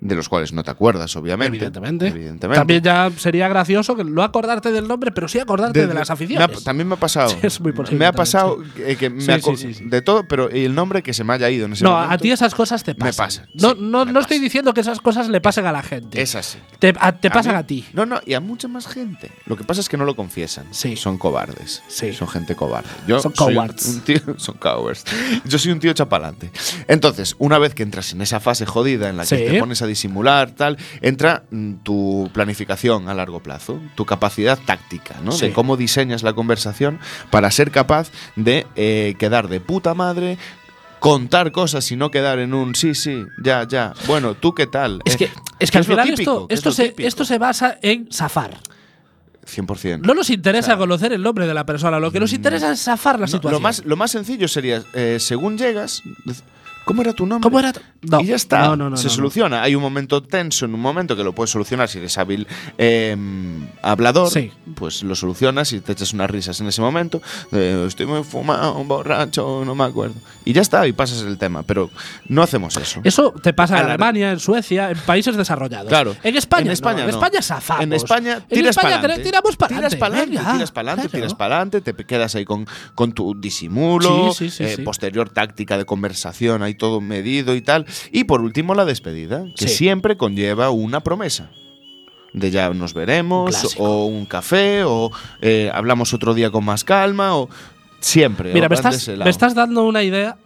de 0.00 0.14
los 0.14 0.28
cuales 0.28 0.52
no 0.52 0.62
te 0.62 0.70
acuerdas, 0.70 1.14
obviamente. 1.16 1.56
Evidentemente. 1.58 2.08
Evidentemente. 2.08 2.58
También 2.58 2.82
ya 2.82 3.10
sería 3.16 3.48
gracioso 3.48 3.94
que 3.96 4.04
no 4.04 4.22
acordarte 4.22 4.72
del 4.72 4.88
nombre, 4.88 5.12
pero 5.12 5.28
sí 5.28 5.38
acordarte 5.38 5.86
de, 5.86 5.92
las 5.94 6.08
me 6.08 6.12
aficiones. 6.14 6.58
ha- 6.60 6.64
también 6.64 6.88
me 6.88 6.94
ha 6.94 6.98
pasado. 6.98 7.28
Sí, 7.30 7.36
es 7.42 7.60
muy 7.60 7.72
posible 7.72 7.98
Me 7.98 8.06
ha 8.06 8.12
pasado 8.12 8.58
que, 8.76 8.96
que 8.96 9.10
me 9.10 9.20
Sí, 9.20 9.76
de 9.84 10.02
todo, 10.02 10.26
pero 10.26 10.48
el 10.50 10.74
nombre 10.74 11.02
que 11.02 11.12
se 11.12 11.22
me 11.24 11.34
haya 11.34 11.50
ido 11.50 11.66
en 11.66 11.74
ese 11.74 11.84
no, 11.84 11.90
momento. 11.92 12.14
a 12.14 12.18
ti 12.18 12.30
esas 12.30 12.54
cosas 12.54 12.82
te 12.82 12.94
pasan. 12.94 13.06
Me 13.08 13.12
pasan, 13.12 13.46
No, 13.54 13.74
no, 13.74 14.06
me 14.06 14.12
no 14.12 14.20
estoy 14.20 14.38
diciendo 14.38 14.72
que 14.74 14.80
esas 14.80 15.00
cosas 15.00 15.28
le 15.28 15.40
pasen 15.40 15.66
a 15.66 15.72
la 15.72 15.82
gente. 15.82 16.20
Es 16.20 16.34
así. 16.34 16.58
Te, 16.78 16.94
a- 16.98 17.12
te 17.12 17.30
pasan 17.30 17.52
mí- 17.54 17.58
a 17.60 17.66
ti. 17.66 17.84
No, 17.92 18.06
no, 18.06 18.20
y 18.24 18.34
a 18.34 18.40
mucha 18.40 18.68
más 18.68 18.86
gente. 18.86 19.30
Lo 19.46 19.56
que 19.56 19.64
pasa 19.64 19.80
es 19.80 19.88
que 19.88 19.96
no 19.96 20.04
lo 20.04 20.16
confiesan. 20.16 20.66
Sí. 20.70 20.96
Son 20.96 21.18
cobardes. 21.18 21.82
Sí. 21.88 22.12
Son 22.14 22.26
gente 22.28 22.54
cobarde. 22.56 22.88
Yo 23.06 23.20
Son 23.20 23.32
cowards. 23.32 23.86
un 23.86 24.00
tío- 24.04 24.38
son 24.38 24.56
cowards. 24.56 25.04
Yo 25.44 25.58
soy 25.58 25.72
un 25.72 25.78
tío 25.80 25.92
chapalante. 25.92 26.50
Entonces, 26.88 27.36
una 27.38 27.58
vez 27.58 27.74
que 27.74 27.82
entras 27.82 28.12
en 28.12 28.22
esa 28.22 28.40
fase 28.40 28.64
jodida 28.66 29.08
en 29.10 29.16
la 29.18 29.26
que 29.26 29.36
te 29.36 29.58
pones 29.60 29.82
a 29.82 29.86
disimular, 29.90 30.50
tal, 30.52 30.78
entra 31.02 31.42
mm, 31.50 31.74
tu 31.82 32.30
planificación 32.32 33.08
a 33.08 33.14
largo 33.14 33.40
plazo, 33.40 33.78
tu 33.94 34.06
capacidad 34.06 34.58
táctica, 34.58 35.16
¿no? 35.22 35.32
Sí. 35.32 35.46
De 35.48 35.52
cómo 35.52 35.76
diseñas 35.76 36.22
la 36.22 36.32
conversación 36.32 36.98
para 37.30 37.50
ser 37.50 37.70
capaz 37.70 38.10
de 38.36 38.66
eh, 38.76 39.14
quedar 39.18 39.48
de 39.48 39.60
puta 39.60 39.92
madre. 39.94 40.38
Contar 41.00 41.50
cosas 41.50 41.90
y 41.92 41.96
no 41.96 42.10
quedar 42.10 42.38
en 42.40 42.52
un 42.52 42.74
sí, 42.74 42.94
sí, 42.94 43.24
ya, 43.42 43.66
ya. 43.66 43.94
Bueno, 44.06 44.34
¿tú 44.34 44.52
qué 44.54 44.66
tal? 44.66 45.00
Es 45.06 45.14
Eh, 45.14 45.16
que, 45.16 45.30
es 45.58 45.70
que 45.70 45.78
al 45.78 45.84
final 45.84 46.06
típico, 46.06 46.46
esto, 46.50 46.68
es 46.68 46.78
esto, 46.78 46.94
se, 46.96 47.06
esto 47.06 47.24
se 47.24 47.38
basa 47.38 47.78
en 47.80 48.08
zafar. 48.12 48.58
100%. 49.46 50.02
No 50.04 50.12
nos 50.14 50.28
interesa 50.28 50.76
conocer 50.76 51.14
el 51.14 51.22
nombre 51.22 51.46
de 51.46 51.54
la 51.54 51.64
persona, 51.64 51.98
lo 51.98 52.12
que 52.12 52.20
nos 52.20 52.34
interesa 52.34 52.70
es 52.72 52.82
zafar 52.82 53.14
la 53.18 53.24
No, 53.24 53.28
situación. 53.32 53.52
lo, 53.52 53.60
más, 53.60 53.82
lo 53.84 53.96
más 53.96 54.10
sencillo 54.10 54.46
sería, 54.46 54.82
eh, 54.92 55.16
según 55.18 55.56
llegas, 55.56 56.02
¿cómo 56.84 57.02
era 57.02 57.12
tu 57.12 57.26
nombre? 57.26 57.42
¿Cómo 57.48 57.58
era? 57.60 57.72
tu- 57.72 57.80
No, 58.02 58.20
y 58.20 58.26
ya 58.26 58.36
está. 58.36 58.60
No, 58.68 58.76
no, 58.76 58.90
no, 58.90 58.96
se 58.96 59.08
soluciona. 59.08 59.62
Hay 59.62 59.74
un 59.74 59.82
momento 59.82 60.22
tenso 60.22 60.64
en 60.64 60.74
un 60.74 60.80
momento 60.80 61.14
que 61.16 61.22
lo 61.24 61.34
puedes 61.34 61.50
solucionar 61.50 61.88
si 61.88 61.98
eres 61.98 62.16
hábil 62.18 62.46
eh, 62.78 63.16
hablador. 63.82 64.30
Sí. 64.30 64.50
Pues 64.74 65.02
lo 65.02 65.14
solucionas 65.14 65.72
y 65.72 65.80
te 65.80 65.92
echas 65.92 66.12
unas 66.12 66.30
risas 66.30 66.60
en 66.60 66.66
ese 66.68 66.80
momento. 66.80 67.20
de, 67.50 67.86
estoy 67.86 68.06
muy 68.06 68.22
fumado, 68.24 68.74
borracho, 68.84 69.62
no 69.64 69.74
me 69.74 69.84
acuerdo. 69.84 70.14
Y 70.44 70.52
ya 70.52 70.62
está, 70.62 70.86
y 70.86 70.92
pasas 70.92 71.22
el 71.22 71.38
tema. 71.38 71.62
Pero 71.62 71.90
no 72.28 72.42
hacemos 72.42 72.76
eso. 72.76 73.00
Eso 73.04 73.32
te 73.42 73.52
pasa 73.52 73.78
en 73.80 73.86
Alemania, 73.86 74.30
en 74.32 74.40
Suecia, 74.40 74.90
en 74.90 74.98
países 74.98 75.36
desarrollados. 75.36 75.88
Claro. 75.88 76.16
En 76.22 76.36
España, 76.36 76.66
En. 76.66 76.72
España, 76.72 77.04
en. 77.04 77.10
España 77.10 77.42
zafamos. 77.42 77.84
En 77.84 77.92
España 77.92 78.34
En 78.36 78.42
tiras 78.58 78.70
España 78.76 78.88
para 78.96 78.98
adelante. 79.00 79.24
tiramos 79.24 79.56
para 79.56 79.76
Tiras 79.76 79.94
para 79.96 80.14
adelante, 80.16 80.30
tiras 80.52 80.70
para 80.72 80.92
adelante, 80.92 81.08
claro. 81.10 81.16
tiras 81.26 81.34
para 81.34 81.54
adelante, 81.56 81.80
te 81.80 82.04
quedas 82.06 82.34
ahí 82.34 82.44
con, 82.44 82.66
con 82.94 83.12
tu 83.12 83.38
disimulo, 83.38 84.32
Sí, 84.32 84.50
sí, 84.50 84.56
sí, 84.56 84.64
eh, 84.80 84.84
posterior 84.84 85.28
táctica 85.30 85.76
de 85.78 85.84
conversación, 85.84 86.62
ahí 86.62 86.74
todo 86.80 87.00
medido 87.00 87.54
y 87.54 87.60
tal. 87.62 87.86
Y 88.10 88.24
por 88.24 88.40
último, 88.40 88.74
la 88.74 88.84
despedida, 88.84 89.44
que 89.56 89.68
Sí. 89.68 89.76
siempre 89.76 90.16
conlleva 90.16 90.70
una 90.70 90.98
promesa. 91.00 91.50
De 92.32 92.50
ya 92.50 92.70
nos 92.70 92.94
veremos, 92.94 93.50
clásico. 93.56 93.82
o 93.84 94.06
un 94.06 94.24
café, 94.24 94.82
o 94.84 95.10
eh, 95.40 95.70
hablamos 95.72 96.12
otro 96.14 96.32
día 96.34 96.50
con 96.50 96.64
más 96.64 96.82
calma, 96.84 97.36
o 97.36 97.48
siempre. 98.00 98.52
Mira, 98.54 98.68
me 98.68 98.74
estás, 98.76 99.06
me 99.08 99.30
estás 99.30 99.54
dando 99.54 99.84
una 99.84 100.02
idea. 100.02 100.36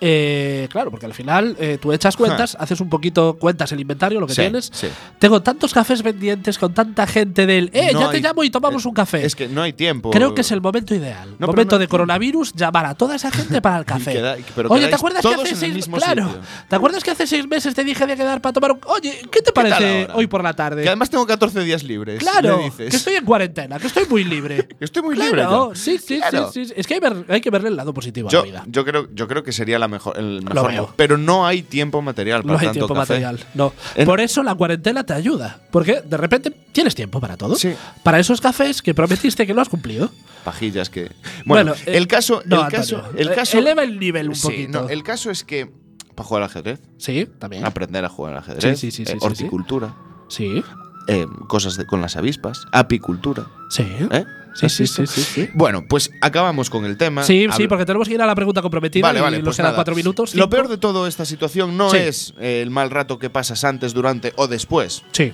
Eh, 0.00 0.68
claro, 0.70 0.90
porque 0.90 1.06
al 1.06 1.14
final 1.14 1.56
eh, 1.58 1.78
tú 1.80 1.92
echas 1.92 2.16
cuentas, 2.16 2.56
haces 2.60 2.80
un 2.80 2.88
poquito 2.90 3.36
cuentas 3.38 3.72
el 3.72 3.80
inventario, 3.80 4.20
lo 4.20 4.26
que 4.26 4.34
Sí, 4.34 4.42
tienes. 4.42 4.70
sí. 4.72 4.88
Tengo 5.18 5.40
tantos 5.42 5.72
cafés 5.72 6.02
pendientes 6.02 6.58
con 6.58 6.74
tanta 6.74 7.06
gente 7.06 7.46
del. 7.46 7.70
¡Eh, 7.72 7.90
No 7.92 8.00
ya 8.00 8.10
te 8.10 8.20
llamo 8.20 8.44
y 8.44 8.50
tomamos 8.50 8.84
un 8.86 8.92
café! 8.92 9.24
Es 9.24 9.34
que 9.34 9.48
no 9.48 9.62
hay 9.62 9.72
tiempo. 9.72 10.10
Creo 10.10 10.34
que 10.34 10.42
es 10.42 10.50
el 10.52 10.60
momento 10.60 10.94
ideal. 10.94 11.36
No, 11.38 11.46
momento 11.46 11.76
no- 11.76 11.78
de 11.80 11.88
coronavirus, 11.88 12.52
llamar 12.54 12.86
a 12.86 12.94
toda 12.94 13.16
esa 13.16 13.30
gente 13.30 13.62
para 13.62 13.78
el 13.78 13.84
café. 13.86 14.12
queda- 14.12 14.36
Oye, 14.68 14.88
¿te 14.88 14.94
acuerdas 14.94 15.22
que 15.22 15.34
hace 15.34 15.54
seis 15.56 15.86
Claro. 15.86 16.26
sitio. 16.26 16.40
¿Te 16.68 16.76
acuerdas 16.76 17.02
que 17.04 17.10
hace 17.12 17.26
seis 17.26 17.46
meses 17.48 17.74
te 17.74 17.84
dije 17.84 18.06
de 18.06 18.16
quedar 18.16 18.40
para 18.42 18.52
tomar 18.52 18.72
un. 18.72 18.80
Oye, 18.86 19.22
¿qué 19.30 19.40
te 19.42 19.52
parece 19.52 20.08
hoy 20.14 20.26
por 20.26 20.42
la 20.42 20.52
tarde? 20.54 20.82
Que 20.82 20.88
además 20.88 21.08
tengo 21.10 21.26
14 21.26 21.60
días 21.64 21.82
libres. 21.82 22.18
Claro, 22.18 22.58
dices. 22.58 22.90
que 22.90 22.96
estoy 22.96 23.14
en 23.14 23.24
cuarentena, 23.24 23.78
que 23.78 23.86
estoy 23.86 24.04
muy 24.10 24.24
libre. 24.24 24.68
Que 24.78 24.84
estoy 24.84 25.02
muy 25.02 25.14
claro, 25.14 25.66
libre. 25.66 25.78
sí, 25.80 25.98
sí, 25.98 26.18
Claro. 26.18 26.50
sí, 26.52 26.64
sí. 26.66 26.72
Es 26.76 26.86
que 26.86 26.94
hay, 26.94 27.00
ver- 27.00 27.24
hay 27.28 27.40
que 27.40 27.50
verle 27.50 27.68
el 27.68 27.76
lado 27.76 27.94
positivo 27.94 28.28
a 28.28 28.32
Yo, 28.32 28.40
la 28.40 28.44
vida. 28.44 28.64
yo 28.66 28.84
creo, 28.84 29.08
yo 29.14 29.28
creo 29.28 29.42
que 29.42 29.52
sería 29.52 29.78
la 29.78 29.83
mejor, 29.88 30.18
el 30.18 30.38
Lo 30.38 30.64
mejor. 30.64 30.94
Pero 30.96 31.16
no 31.18 31.46
hay 31.46 31.62
tiempo 31.62 32.02
material 32.02 32.42
para 32.42 32.52
No 32.54 32.58
hay 32.58 32.66
tanto 32.66 32.80
tiempo 32.86 32.94
café. 32.94 33.14
material. 33.14 33.40
No. 33.54 33.72
En- 33.94 34.06
Por 34.06 34.20
eso 34.20 34.42
la 34.42 34.54
cuarentena 34.54 35.04
te 35.04 35.12
ayuda. 35.12 35.60
Porque 35.70 36.00
de 36.02 36.16
repente 36.16 36.50
tienes 36.50 36.94
tiempo 36.94 37.20
para 37.20 37.36
todo. 37.36 37.54
Sí. 37.56 37.74
Para 38.02 38.18
esos 38.18 38.40
cafés 38.40 38.82
que 38.82 38.94
prometiste 38.94 39.46
que 39.46 39.54
no 39.54 39.60
has 39.60 39.68
cumplido. 39.68 40.10
Pajillas 40.44 40.90
que. 40.90 41.10
Bueno, 41.44 41.72
Bueno, 41.72 41.74
eh, 41.86 41.96
el 41.96 42.06
caso. 42.06 42.42
no, 42.46 42.56
el 42.56 42.62
Antonio, 42.64 42.78
caso. 43.02 43.02
El 43.16 43.28
eh, 43.28 43.34
caso. 43.34 43.58
eleva 43.58 43.82
el 43.82 43.98
nivel 43.98 44.28
un 44.28 44.34
Sí, 44.34 44.42
poquito. 44.42 44.82
no, 44.82 44.88
el 44.88 45.02
caso 45.02 45.30
es 45.30 45.44
que. 45.44 45.70
Para 46.14 46.28
jugar 46.28 46.42
al 46.44 46.48
ajedrez. 46.50 46.80
Sí, 46.98 47.28
también. 47.38 47.64
Aprender 47.64 48.04
a 48.04 48.08
jugar 48.08 48.34
al 48.34 48.38
ajedrez. 48.40 48.78
Sí, 48.78 48.90
sí, 48.90 48.96
sí, 48.96 49.02
eh, 49.02 49.14
sí, 49.14 49.18
sí, 49.20 49.26
horticultura. 49.26 49.94
Sí. 50.28 50.62
eh, 51.06 51.26
cosas 51.48 51.76
de- 51.76 51.84
con 51.86 52.00
las 52.00 52.16
avispas. 52.16 52.64
Apicultura. 52.72 53.46
Sí. 53.68 53.82
¿eh? 54.10 54.24
Sí, 54.54 54.66
¿Has 54.66 54.72
sí, 54.72 54.86
sí, 54.86 55.06
sí, 55.06 55.22
sí. 55.22 55.48
Bueno, 55.52 55.84
pues 55.86 56.10
acabamos 56.20 56.70
con 56.70 56.84
el 56.84 56.96
tema. 56.96 57.24
Sí, 57.24 57.46
sí, 57.56 57.66
porque 57.68 57.84
tenemos 57.84 58.06
que 58.08 58.14
ir 58.14 58.22
a 58.22 58.26
la 58.26 58.34
pregunta 58.34 58.62
comprometida 58.62 59.06
Vale, 59.06 59.18
y 59.18 59.22
vale, 59.22 59.38
nos 59.38 59.44
pues 59.46 59.58
nada. 59.58 59.74
cuatro 59.74 59.94
minutos. 59.96 60.34
Lo 60.34 60.48
peor 60.48 60.68
de 60.68 60.78
toda 60.78 61.08
esta 61.08 61.24
situación 61.24 61.76
no 61.76 61.90
Sí. 61.90 61.96
es 61.98 62.34
el 62.40 62.70
mal 62.70 62.90
rato 62.90 63.18
que 63.18 63.30
pasas 63.30 63.64
antes, 63.64 63.92
durante 63.94 64.32
o 64.36 64.46
después. 64.46 65.02
Sí. 65.12 65.32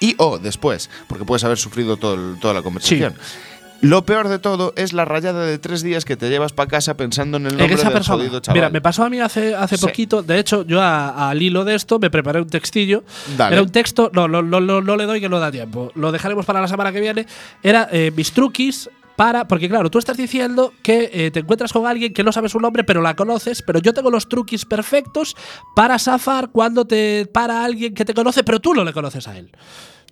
y 0.00 0.14
o 0.18 0.38
después, 0.38 0.90
porque 1.08 1.24
puedes 1.24 1.44
haber 1.44 1.56
sufrido 1.56 1.96
todo 1.96 2.36
toda 2.40 2.52
la 2.52 2.62
conversación. 2.62 3.14
Lo 3.84 4.04
peor 4.06 4.28
de 4.28 4.38
todo 4.38 4.72
es 4.76 4.92
la 4.92 5.04
rayada 5.04 5.44
de 5.44 5.58
tres 5.58 5.82
días 5.82 6.04
que 6.04 6.16
te 6.16 6.28
llevas 6.30 6.52
para 6.52 6.68
casa 6.70 6.96
pensando 6.96 7.36
en 7.36 7.46
el 7.46 7.52
En 7.52 7.58
nombre 7.58 7.74
esa 7.74 7.84
del 7.84 7.92
persona. 7.94 8.18
jodido 8.18 8.40
chaval. 8.40 8.56
Mira, 8.58 8.70
me 8.70 8.80
pasó 8.80 9.04
a 9.04 9.10
mí 9.10 9.20
hace, 9.20 9.54
hace 9.54 9.76
Sí. 9.76 9.86
poquito. 9.86 10.22
De 10.22 10.38
hecho, 10.38 10.64
yo 10.64 10.80
a- 10.80 11.30
al 11.30 11.42
hilo 11.42 11.64
de 11.64 11.74
esto 11.74 11.98
me 11.98 12.10
preparé 12.10 12.40
un 12.40 12.48
textillo. 12.48 13.04
Dale. 13.36 13.56
Era 13.56 13.62
un 13.62 13.70
texto. 13.70 14.10
No, 14.14 14.26
no, 14.28 14.42
no, 14.42 14.60
no, 14.60 14.96
le 14.96 15.04
doy 15.04 15.20
que 15.20 15.28
no 15.28 15.38
da 15.38 15.50
tiempo. 15.52 15.92
Lo 15.94 16.12
dejaremos 16.12 16.46
para 16.46 16.60
la 16.60 16.68
semana 16.68 16.92
que 16.92 17.00
viene. 17.00 17.26
Era 17.62 17.88
eh, 17.92 18.10
mis 18.16 18.32
truquis 18.32 18.88
para. 19.16 19.46
Porque, 19.46 19.68
claro, 19.68 19.90
tú 19.90 19.98
estás 19.98 20.16
diciendo 20.16 20.72
que 20.82 21.10
eh, 21.12 21.30
te 21.30 21.40
encuentras 21.40 21.72
con 21.72 21.86
alguien 21.86 22.12
que 22.14 22.24
no 22.24 22.32
sabes 22.32 22.52
su 22.52 22.60
nombre, 22.60 22.84
pero 22.84 23.00
la 23.02 23.14
conoces. 23.14 23.62
Pero 23.62 23.80
yo 23.80 23.92
tengo 23.92 24.10
los 24.10 24.28
truquis 24.28 24.64
perfectos 24.64 25.36
para 25.76 25.98
zafar 25.98 26.48
cuando 26.50 26.84
te 26.86 27.26
para 27.32 27.64
alguien 27.64 27.94
que 27.94 28.04
te 28.04 28.14
conoce, 28.14 28.42
pero 28.44 28.60
tú 28.60 28.72
no 28.74 28.82
le 28.82 28.92
conoces 28.92 29.28
a 29.28 29.36
él. 29.36 29.52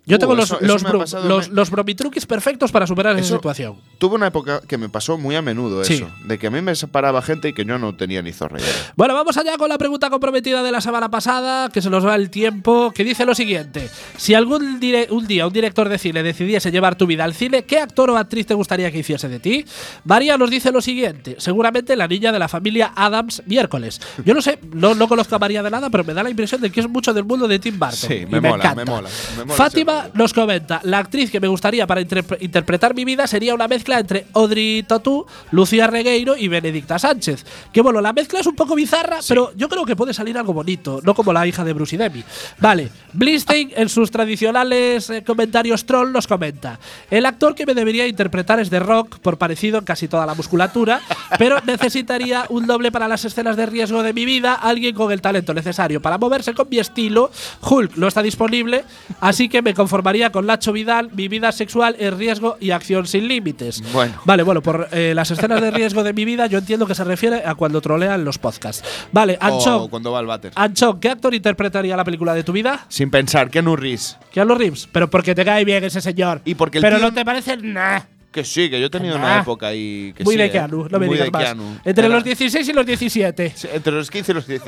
Yo 0.05 0.17
Uh, 0.17 0.19
tengo 0.19 0.35
los, 0.35 0.45
eso- 0.45 0.59
eso 0.59 0.67
los, 0.73 0.83
me 0.83 0.89
bro- 0.89 1.23
los, 1.23 1.49
me- 1.49 1.55
los 1.55 1.69
bromitruquis 1.71 2.25
perfectos 2.25 2.71
para 2.73 2.85
superar 2.85 3.17
esa 3.17 3.35
situación. 3.35 3.77
Tuve 3.97 4.15
una 4.15 4.27
época 4.27 4.59
que 4.67 4.77
me 4.77 4.89
pasó 4.89 5.17
muy 5.17 5.35
a 5.35 5.41
menudo 5.41 5.81
Sí. 5.85 5.93
eso, 5.93 6.09
de 6.25 6.37
que 6.37 6.47
a 6.47 6.51
mí 6.51 6.61
me 6.61 6.75
separaba 6.75 7.21
gente 7.21 7.47
y 7.49 7.53
que 7.53 7.63
yo 7.63 7.77
no 7.79 7.95
tenía 7.95 8.21
ni 8.21 8.33
zorra. 8.33 8.57
Bueno, 8.97 9.13
vamos 9.13 9.37
allá 9.37 9.55
con 9.57 9.69
la 9.69 9.77
pregunta 9.77 10.09
comprometida 10.09 10.61
de 10.61 10.71
la 10.73 10.81
semana 10.81 11.09
pasada, 11.09 11.69
que 11.69 11.81
se 11.81 11.89
nos 11.89 12.05
va 12.05 12.15
el 12.15 12.29
tiempo, 12.29 12.91
que 12.93 13.05
dice 13.05 13.25
lo 13.25 13.33
siguiente. 13.33 13.89
Si 14.17 14.33
algún 14.33 14.63
un 15.09 15.27
día 15.27 15.47
un 15.47 15.53
director 15.53 15.87
de 15.87 15.97
cine 15.97 16.21
decidiese 16.21 16.69
llevar 16.71 16.95
tu 16.97 17.07
vida 17.07 17.23
al 17.23 17.33
cine, 17.33 17.63
¿qué 17.63 17.79
actor 17.79 18.09
o 18.09 18.17
actriz 18.17 18.45
te 18.45 18.53
gustaría 18.55 18.91
que 18.91 18.99
hiciese 18.99 19.29
de 19.29 19.39
ti? 19.39 19.65
María 20.03 20.37
nos 20.37 20.49
dice 20.49 20.71
lo 20.73 20.81
siguiente. 20.81 21.35
Seguramente 21.39 21.95
la 21.95 22.07
niña 22.09 22.33
de 22.33 22.39
la 22.39 22.49
familia 22.49 22.91
Adams 22.95 23.41
miércoles. 23.45 24.01
Yo 24.25 24.33
no 24.33 24.41
sé, 24.41 24.59
no, 24.73 24.95
no 24.95 25.07
conozco 25.07 25.35
a 25.35 25.39
María 25.39 25.63
de 25.63 25.69
nada, 25.71 25.89
pero 25.89 26.03
me 26.03 26.13
da 26.13 26.23
la 26.23 26.29
impresión 26.29 26.59
de 26.59 26.69
que 26.71 26.81
es 26.81 26.89
mucho 26.89 27.13
del 27.13 27.23
mundo 27.23 27.47
de 27.47 27.59
Tim 27.59 27.79
Burton. 27.79 27.95
Sí, 27.97 28.13
Y 28.15 28.25
me 28.25 28.41
mola, 28.41 28.55
encanta. 28.55 28.75
me 28.75 28.85
mola, 28.85 29.09
me 29.37 29.43
mola 29.45 29.55
Fátima 29.55 29.92
nos 30.13 30.33
comenta, 30.33 30.79
la 30.83 30.99
actriz 30.99 31.31
que 31.31 31.39
me 31.39 31.47
gustaría 31.47 31.87
para 31.87 32.01
interpre- 32.01 32.37
interpretar 32.41 32.93
mi 32.95 33.05
vida 33.05 33.27
sería 33.27 33.53
una 33.55 33.67
mezcla 33.67 33.99
entre 33.99 34.25
Audrey 34.33 34.83
Tautou, 34.83 35.25
Lucía 35.51 35.87
Regueiro 35.87 36.35
y 36.37 36.47
Benedicta 36.47 36.99
Sánchez. 36.99 37.45
Que 37.71 37.81
bueno, 37.81 38.01
la 38.01 38.13
mezcla 38.13 38.39
es 38.39 38.47
un 38.47 38.55
poco 38.55 38.75
bizarra, 38.75 39.19
pero 39.27 39.51
yo 39.55 39.69
creo 39.69 39.85
que 39.85 39.95
puede 39.95 40.13
salir 40.13 40.37
algo 40.37 40.53
bonito, 40.53 40.99
no 41.03 41.13
como 41.13 41.33
la 41.33 41.45
hija 41.47 41.63
de 41.63 41.73
Bruce 41.73 41.95
y 41.95 41.99
Demi. 41.99 42.23
Vale, 42.59 42.89
Blistein 43.13 43.71
en 43.75 43.89
sus 43.89 44.11
tradicionales 44.11 45.09
eh, 45.09 45.23
comentarios 45.23 45.85
troll 45.85 46.11
nos 46.11 46.27
comenta, 46.27 46.79
el 47.09 47.25
actor 47.25 47.55
que 47.55 47.65
me 47.65 47.73
debería 47.73 48.07
interpretar 48.07 48.59
es 48.59 48.69
de 48.69 48.79
rock, 48.79 49.19
por 49.19 49.37
parecido 49.37 49.79
en 49.79 49.85
casi 49.85 50.07
toda 50.07 50.25
la 50.25 50.35
musculatura, 50.35 51.01
pero 51.37 51.59
necesitaría 51.65 52.45
un 52.49 52.67
doble 52.67 52.91
para 52.91 53.07
las 53.07 53.25
escenas 53.25 53.55
de 53.55 53.65
riesgo 53.65 54.03
de 54.03 54.13
mi 54.13 54.25
vida, 54.25 54.53
alguien 54.53 54.93
con 54.95 55.11
el 55.11 55.21
talento 55.21 55.53
necesario 55.53 56.01
para 56.01 56.17
moverse 56.17 56.53
con 56.53 56.67
mi 56.69 56.79
estilo. 56.79 57.31
Hulk 57.61 57.95
no 57.95 58.07
está 58.07 58.21
disponible, 58.21 58.83
así 59.21 59.49
que 59.49 59.61
me 59.61 59.73
conformaría 59.83 60.31
con 60.31 60.47
Lacho 60.47 60.71
Vidal, 60.71 61.09
mi 61.13 61.27
vida 61.27 61.51
sexual 61.51 61.97
en 61.99 62.17
riesgo 62.17 62.55
y 62.61 62.71
acción 62.71 63.05
sin 63.05 63.27
límites. 63.27 63.83
Bueno. 63.91 64.13
Vale, 64.23 64.43
bueno, 64.43 64.61
por 64.61 64.87
eh, 64.93 65.11
las 65.13 65.29
escenas 65.29 65.59
de 65.59 65.71
riesgo 65.71 66.03
de 66.03 66.13
mi 66.13 66.23
vida, 66.23 66.47
yo 66.47 66.59
entiendo 66.59 66.87
que 66.87 66.95
se 66.95 67.03
refiere 67.03 67.43
a 67.45 67.53
cuando 67.55 67.81
trolean 67.81 68.23
los 68.23 68.37
podcasts. 68.37 68.81
Vale, 69.11 69.37
O 69.41 69.45
Anchón, 69.45 69.89
cuando 69.89 70.13
va 70.13 70.19
al 70.19 70.25
váter. 70.25 70.53
Anchón, 70.55 71.01
¿qué 71.01 71.09
actor 71.09 71.33
interpretaría 71.33 71.97
la 71.97 72.05
película 72.05 72.33
de 72.33 72.45
tu 72.45 72.53
vida? 72.53 72.85
Sin 72.87 73.11
pensar, 73.11 73.49
no 73.61 73.75
ris. 73.75 74.17
Keanu 74.31 74.55
Reeves, 74.55 74.87
pero 74.89 75.09
porque 75.09 75.35
te 75.35 75.43
cae 75.43 75.65
bien 75.65 75.83
ese 75.83 75.99
señor. 75.99 76.41
Y 76.45 76.55
porque 76.55 76.77
el 76.77 76.81
pero 76.81 76.99
no 76.99 77.13
te 77.13 77.25
parece 77.25 77.57
nada. 77.57 78.07
Que 78.33 78.43
sí, 78.43 78.69
que 78.69 78.79
yo 78.79 78.87
he 78.87 78.89
tenido 78.89 79.15
una 79.15 79.39
época 79.41 79.67
ahí 79.67 80.11
que 80.17 80.23
Muy 80.23 80.33
sí, 80.33 80.37
de 80.39 80.45
¿eh? 80.47 80.51
Keanu, 80.51 80.87
no 80.89 80.97
me 80.99 81.05
Muy 81.05 81.13
digas 81.15 81.27
de 81.27 81.31
más. 81.31 81.43
Keanu. 81.43 81.79
Entre 81.85 82.05
Era- 82.05 82.15
los 82.15 82.23
16 82.23 82.67
y 82.67 82.73
los 82.73 82.85
17. 82.85 83.53
Sí, 83.55 83.67
Entre 83.71 83.93
los 83.93 84.09
15 84.09 84.31
y 84.31 84.35
los 84.35 84.47
10. 84.47 84.61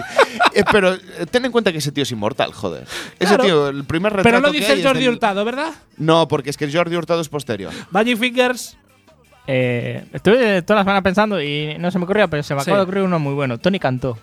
Eh, 0.54 0.64
pero 0.72 0.94
eh, 0.94 1.00
ten 1.32 1.44
en 1.46 1.52
cuenta 1.52 1.72
que 1.72 1.80
ese 1.80 1.92
tío 1.92 2.04
es 2.04 2.12
inmortal, 2.12 2.54
joder. 2.54 2.84
Ese 3.20 3.28
Claro. 3.36 3.44
tío, 3.44 3.68
el 3.70 3.84
primer 3.84 4.14
retrato 4.14 4.30
Pero 4.30 4.40
no 4.40 4.52
que 4.52 4.60
dice 4.60 4.74
hay 4.74 4.80
es 4.82 4.86
Jordi 4.86 5.00
del- 5.02 5.10
Hurtado, 5.14 5.44
¿verdad? 5.44 5.72
No, 5.98 6.28
porque 6.28 6.52
es 6.52 6.58
que 6.58 6.66
el 6.66 6.72
Jordi 6.76 6.96
Hurtado 6.96 7.22
es 7.22 7.28
posterior. 7.30 7.74
Magic 7.90 8.18
Fingers. 8.20 8.78
Eh, 9.48 10.06
estuve 10.14 10.62
toda 10.62 10.78
la 10.80 10.84
semana 10.84 11.02
pensando 11.02 11.42
y 11.42 11.76
no 11.80 11.90
se 11.92 11.98
me 12.00 12.06
ocurría, 12.06 12.28
pero 12.28 12.44
se 12.44 12.54
me 12.56 12.62
Sí. 12.62 12.66
acaba 12.66 12.78
de 12.78 12.84
ocurrir 12.84 13.04
uno 13.04 13.18
muy 13.20 13.34
bueno. 13.34 13.58
Tony 13.58 13.80
cantó. 13.80 14.18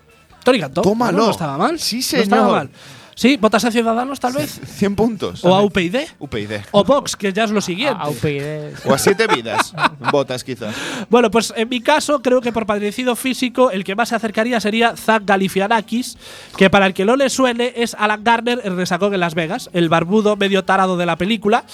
Tony 0.45 0.61
cantó. 0.61 0.83
Tómalo. 0.83 1.19
No, 1.19 1.25
no 1.27 1.31
estaba 1.33 1.59
mal. 1.59 1.79
Sí, 1.79 1.97
No 1.97 2.19
estaba 2.23 2.43
señor. 2.43 2.57
mal. 2.59 2.71
Sí, 3.15 3.37
votas 3.37 3.65
a 3.65 3.71
Ciudadanos, 3.71 4.19
tal 4.21 4.33
vez. 4.33 4.61
100 4.65 4.97
puntos. 4.97 5.45
O 5.45 5.55
a 5.55 5.63
UPyD. 5.63 5.97
UPyD. 6.19 6.53
O 6.71 6.85
Vox, 6.85 7.17
que 7.17 7.33
ya 7.33 7.45
es 7.45 7.51
lo 7.51 7.61
siguiente. 7.61 7.99
A 8.01 8.09
UPyD. 8.09 8.75
O 8.87 8.95
a 8.95 8.99
siete 8.99 9.27
vidas. 9.27 9.75
Botas, 10.11 10.43
quizás. 10.45 10.75
Bueno, 11.11 11.31
pues 11.31 11.53
en 11.57 11.69
mi 11.69 11.81
caso, 11.81 12.23
creo 12.23 12.41
que 12.41 12.53
por 12.53 12.67
parecido 12.67 13.15
físico, 13.17 13.71
el 13.71 13.85
que 13.85 13.95
más 13.95 14.09
se 14.09 14.15
acercaría 14.17 14.61
sería 14.61 14.97
Zach 14.97 15.23
Galifianakis, 15.25 16.17
que 16.57 16.71
para 16.71 16.87
el 16.87 16.95
que 16.95 17.05
no 17.05 17.17
le 17.17 17.29
suene 17.31 17.73
es 17.77 17.95
Alan 17.99 18.25
Garner 18.25 18.61
en 18.65 18.77
Resacón 18.77 19.15
en 19.15 19.21
Las 19.21 19.35
Vegas, 19.35 19.69
el 19.73 19.89
barbudo 19.89 20.37
medio 20.37 20.65
tarado 20.65 20.97
de 20.97 21.07
la 21.07 21.17
película. 21.17 21.65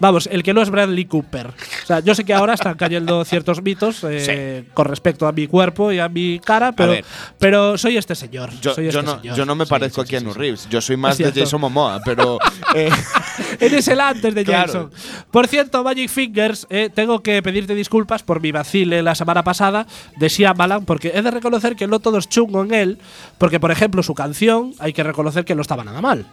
Vamos, 0.00 0.28
el 0.32 0.42
que 0.42 0.54
no 0.54 0.62
es 0.62 0.70
Bradley 0.70 1.04
Cooper. 1.04 1.48
O 1.48 1.86
sea, 1.86 2.00
yo 2.00 2.14
sé 2.14 2.24
que 2.24 2.34
ahora 2.34 2.54
están 2.54 2.76
cayendo 2.76 3.24
ciertos 3.24 3.62
mitos 3.62 4.04
eh, 4.08 4.64
con 4.74 4.86
respecto 4.86 5.26
a 5.26 5.32
mi 5.32 5.46
cuerpo 5.46 5.92
y 5.92 5.98
a 5.98 6.08
mi 6.08 6.40
cara, 6.40 6.72
pero, 6.72 6.94
pero 7.38 7.78
soy 7.78 7.96
este 7.96 8.14
señor. 8.14 8.50
Yo, 8.60 8.74
soy 8.74 8.84
yo 8.90 9.00
este 9.00 9.02
no, 9.02 9.20
señor. 9.20 9.36
yo 9.36 9.44
no 9.44 9.54
me 9.54 9.64
Sí, 9.66 9.70
parezco 9.70 10.02
sí, 10.02 10.08
sí, 10.08 10.16
a 10.16 10.18
Keanu 10.18 10.30
sí, 10.30 10.34
sí. 10.34 10.38
Reeves. 10.40 10.68
Yo 10.70 10.80
soy 10.80 10.95
más 10.96 11.18
de. 11.18 11.32
Jason 11.32 11.60
Momoa, 11.60 12.00
pero. 12.04 12.38
eh, 12.74 12.90
Eres 13.60 13.86
el 13.88 14.00
antes 14.00 14.34
de 14.34 14.44
Claro. 14.44 14.90
Jason. 14.90 14.90
Por 15.30 15.46
cierto, 15.46 15.82
Magic 15.84 16.08
Fingers, 16.10 16.66
eh, 16.70 16.90
tengo 16.94 17.22
que 17.22 17.42
pedirte 17.42 17.74
disculpas 17.74 18.22
por 18.22 18.40
mi 18.40 18.52
vacile 18.52 19.02
la 19.02 19.14
semana 19.14 19.42
pasada 19.44 19.86
de 20.16 20.28
Shyamalan, 20.28 20.84
porque 20.84 21.12
he 21.14 21.22
de 21.22 21.30
reconocer 21.30 21.76
que 21.76 21.86
no 21.86 22.00
todo 22.00 22.18
es 22.18 22.28
chungo 22.28 22.62
en 22.64 22.72
él, 22.74 22.98
porque, 23.38 23.60
por 23.60 23.70
ejemplo, 23.70 24.02
su 24.02 24.14
canción, 24.14 24.72
hay 24.78 24.92
que 24.92 25.02
reconocer 25.02 25.44
que 25.44 25.54
no 25.54 25.62
estaba 25.62 25.84
nada 25.84 26.00
mal. 26.00 26.26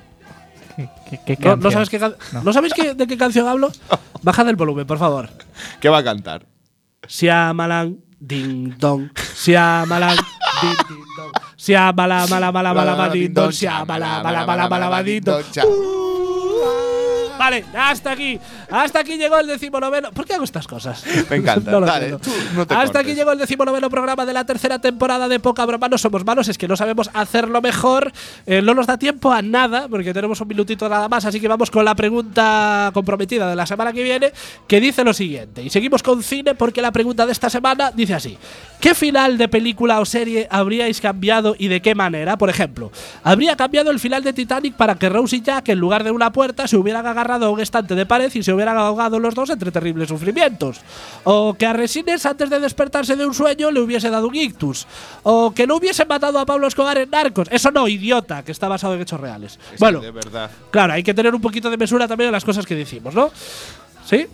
¿Qué, 0.75 1.19
qué 1.37 1.37
¿No, 1.45 1.55
no 1.57 1.69
sabes, 1.69 1.89
qué 1.89 1.99
can- 1.99 2.15
¿no 2.43 2.51
sabéis 2.51 2.73
qué- 2.73 2.95
de 2.95 3.05
qué 3.05 3.15
canción 3.17 3.47
hablo? 3.47 3.71
Baja 4.23 4.43
del 4.43 4.55
volumen, 4.55 4.87
por 4.87 4.97
favor. 4.97 5.29
¿Qué 5.79 5.87
va 5.89 5.99
a 5.99 6.03
cantar? 6.03 6.45
Shyamalan, 7.07 7.97
ding 8.19 8.73
dong. 8.79 9.09
Shyamalan, 9.43 10.15
ding 10.61 10.77
ding 10.89 11.03
dong. 11.17 11.31
Mala, 12.75 13.07
ding 13.15 13.31
dong. 13.31 13.51
Shyamalan, 13.55 14.19
mala, 14.19 14.39
mala, 14.43 14.63
mala, 14.67 14.85
mala, 14.91 14.99
ding 15.07 15.23
dong. 15.23 15.43
Vale, 17.37 17.65
hasta 17.75 18.11
aquí. 18.11 18.39
Hasta 18.69 18.99
aquí 18.99 19.17
llegó 19.17 19.37
el 19.37 19.47
decimonoveno. 19.47 20.11
¿Por 20.11 20.25
qué 20.25 20.35
hago 20.35 20.43
estas 20.43 20.67
cosas? 20.67 21.03
Me 21.29 21.37
encanta. 21.37 21.71
No 21.71 21.79
lo 21.79 21.85
Dale, 21.85 22.17
tú 22.17 22.31
no 22.55 22.65
te 22.65 22.73
Hasta 22.73 22.99
aquí 22.99 23.13
llegó 23.13 23.31
el 23.31 23.39
decimonoveno 23.39 23.89
programa 23.89 24.25
de 24.25 24.33
la 24.33 24.45
tercera 24.45 24.79
temporada 24.79 25.27
de 25.27 25.39
Poca 25.39 25.65
Broma. 25.65 25.89
No 25.89 25.97
somos 25.97 26.23
malos, 26.25 26.47
es 26.47 26.57
que 26.57 26.67
no 26.67 26.77
sabemos 26.77 27.09
hacerlo 27.13 27.61
mejor. 27.61 28.11
Eh, 28.45 28.61
no 28.61 28.73
nos 28.73 28.87
da 28.87 28.97
tiempo 28.97 29.31
a 29.31 29.41
nada, 29.41 29.87
porque 29.87 30.13
tenemos 30.13 30.39
un 30.41 30.47
minutito 30.47 30.87
nada 30.87 31.09
más. 31.09 31.25
Así 31.25 31.39
que 31.39 31.47
vamos 31.47 31.71
con 31.71 31.85
la 31.85 31.95
pregunta 31.95 32.91
comprometida 32.93 33.49
de 33.49 33.55
la 33.55 33.65
semana 33.65 33.91
que 33.91 34.03
viene, 34.03 34.31
que 34.67 34.79
dice 34.79 35.03
lo 35.03 35.13
siguiente. 35.13 35.63
Y 35.63 35.69
seguimos 35.69 36.03
con 36.03 36.21
cine, 36.23 36.55
porque 36.55 36.81
la 36.81 36.91
pregunta 36.91 37.25
de 37.25 37.31
esta 37.31 37.49
semana 37.49 37.91
dice 37.91 38.13
así: 38.13 38.37
¿Qué 38.79 38.93
final 38.93 39.37
de 39.37 39.47
película 39.47 39.99
o 39.99 40.05
serie 40.05 40.47
habríais 40.51 41.01
cambiado 41.01 41.55
y 41.57 41.67
de 41.67 41.81
qué 41.81 41.95
manera? 41.95 42.37
Por 42.37 42.49
ejemplo, 42.49 42.91
¿habría 43.23 43.55
cambiado 43.55 43.91
el 43.91 43.99
final 43.99 44.23
de 44.23 44.33
Titanic 44.33 44.75
para 44.75 44.95
que 44.95 45.09
Rose 45.09 45.37
y 45.37 45.41
Jack, 45.41 45.69
en 45.69 45.79
lugar 45.79 46.03
de 46.03 46.11
una 46.11 46.31
puerta, 46.31 46.67
se 46.67 46.77
hubieran 46.77 47.05
agarrado 47.05 47.22
a 47.31 47.49
un 47.49 47.59
estante 47.59 47.95
de 47.95 48.05
pared 48.05 48.31
y 48.33 48.43
se 48.43 48.53
hubieran 48.53 48.77
ahogado 48.77 49.19
los 49.19 49.33
dos 49.35 49.49
entre 49.49 49.71
terribles 49.71 50.09
sufrimientos? 50.09 50.81
¿O 51.23 51.53
que 51.53 51.65
a 51.65 51.73
Resines, 51.73 52.25
antes 52.25 52.49
de 52.49 52.59
despertarse 52.59 53.15
de 53.15 53.25
un 53.25 53.33
sueño, 53.33 53.71
le 53.71 53.79
hubiese 53.79 54.09
dado 54.09 54.27
un 54.27 54.35
ictus? 54.35 54.87
¿O 55.23 55.51
que 55.53 55.65
no 55.67 55.77
hubiese 55.77 56.05
matado 56.05 56.39
a 56.39 56.45
Pablo 56.45 56.67
Escobar 56.67 56.97
en 56.97 57.09
Narcos? 57.09 57.47
Eso 57.51 57.71
no, 57.71 57.87
idiota, 57.87 58.43
que 58.43 58.51
está 58.51 58.67
basado 58.67 58.93
en 58.95 59.01
hechos 59.01 59.19
reales. 59.19 59.59
Es 59.73 59.79
bueno, 59.79 59.99
De 59.99 60.11
verdad. 60.11 60.49
claro, 60.71 60.93
hay 60.93 61.03
que 61.03 61.13
tener 61.13 61.33
un 61.33 61.41
poquito 61.41 61.69
de 61.69 61.77
mesura 61.77 62.07
también 62.07 62.27
en 62.27 62.33
las 62.33 62.45
cosas 62.45 62.65
que 62.65 62.75
decimos, 62.75 63.13
¿no? 63.15 63.31
¿Sí? 64.05 64.27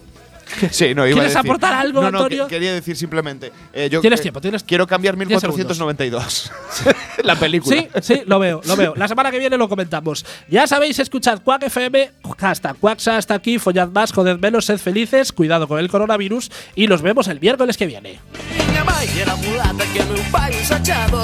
Sí, 0.72 0.94
no, 0.96 1.06
iba 1.08 1.14
¿Quieres 1.16 1.36
a 1.36 1.40
decir. 1.40 1.52
aportar 1.52 1.74
algo, 1.74 2.02
no, 2.02 2.12
no, 2.12 2.18
Antonio? 2.20 2.48
que- 2.48 2.56
quería 2.56 2.74
decir 2.74 2.96
simplemente. 2.96 3.52
eh, 3.74 3.90
yo, 3.92 4.02
Tienes 4.02 4.22
tiempo, 4.22 4.42
tienes- 4.42 4.64
Quiero 4.64 4.88
cambiar 4.88 5.16
10 5.16 5.40
segundos. 5.42 5.58
1492. 5.58 6.52
la 7.24 7.36
película. 7.36 7.76
Sí, 7.76 7.88
sí, 8.02 8.22
lo 8.26 8.40
veo, 8.40 8.62
lo 8.66 8.76
veo. 8.76 8.94
La 8.96 9.08
semana 9.08 9.32
que 9.32 9.40
viene 9.40 9.58
lo 9.58 9.70
comentamos. 9.70 10.26
Ya 10.50 10.68
sabéis, 10.68 11.00
escuchad 11.00 11.42
Quack 11.42 11.64
FM, 11.64 12.12
hasta 12.40 12.74
Quacksa 12.74 13.18
hasta 13.18 13.34
aquí, 13.36 13.60
follad 13.60 13.90
más, 13.90 14.12
joded 14.12 14.38
menos, 14.40 14.66
sed 14.66 14.78
felices, 14.80 15.32
cuidado 15.32 15.68
con 15.68 15.80
el 15.80 15.90
coronavirus 15.90 16.52
y 16.76 16.88
nos 16.88 17.02
vemos 17.02 17.28
el 17.28 17.40
miércoles 17.40 17.78
que 17.78 17.86
viene. 17.88 18.20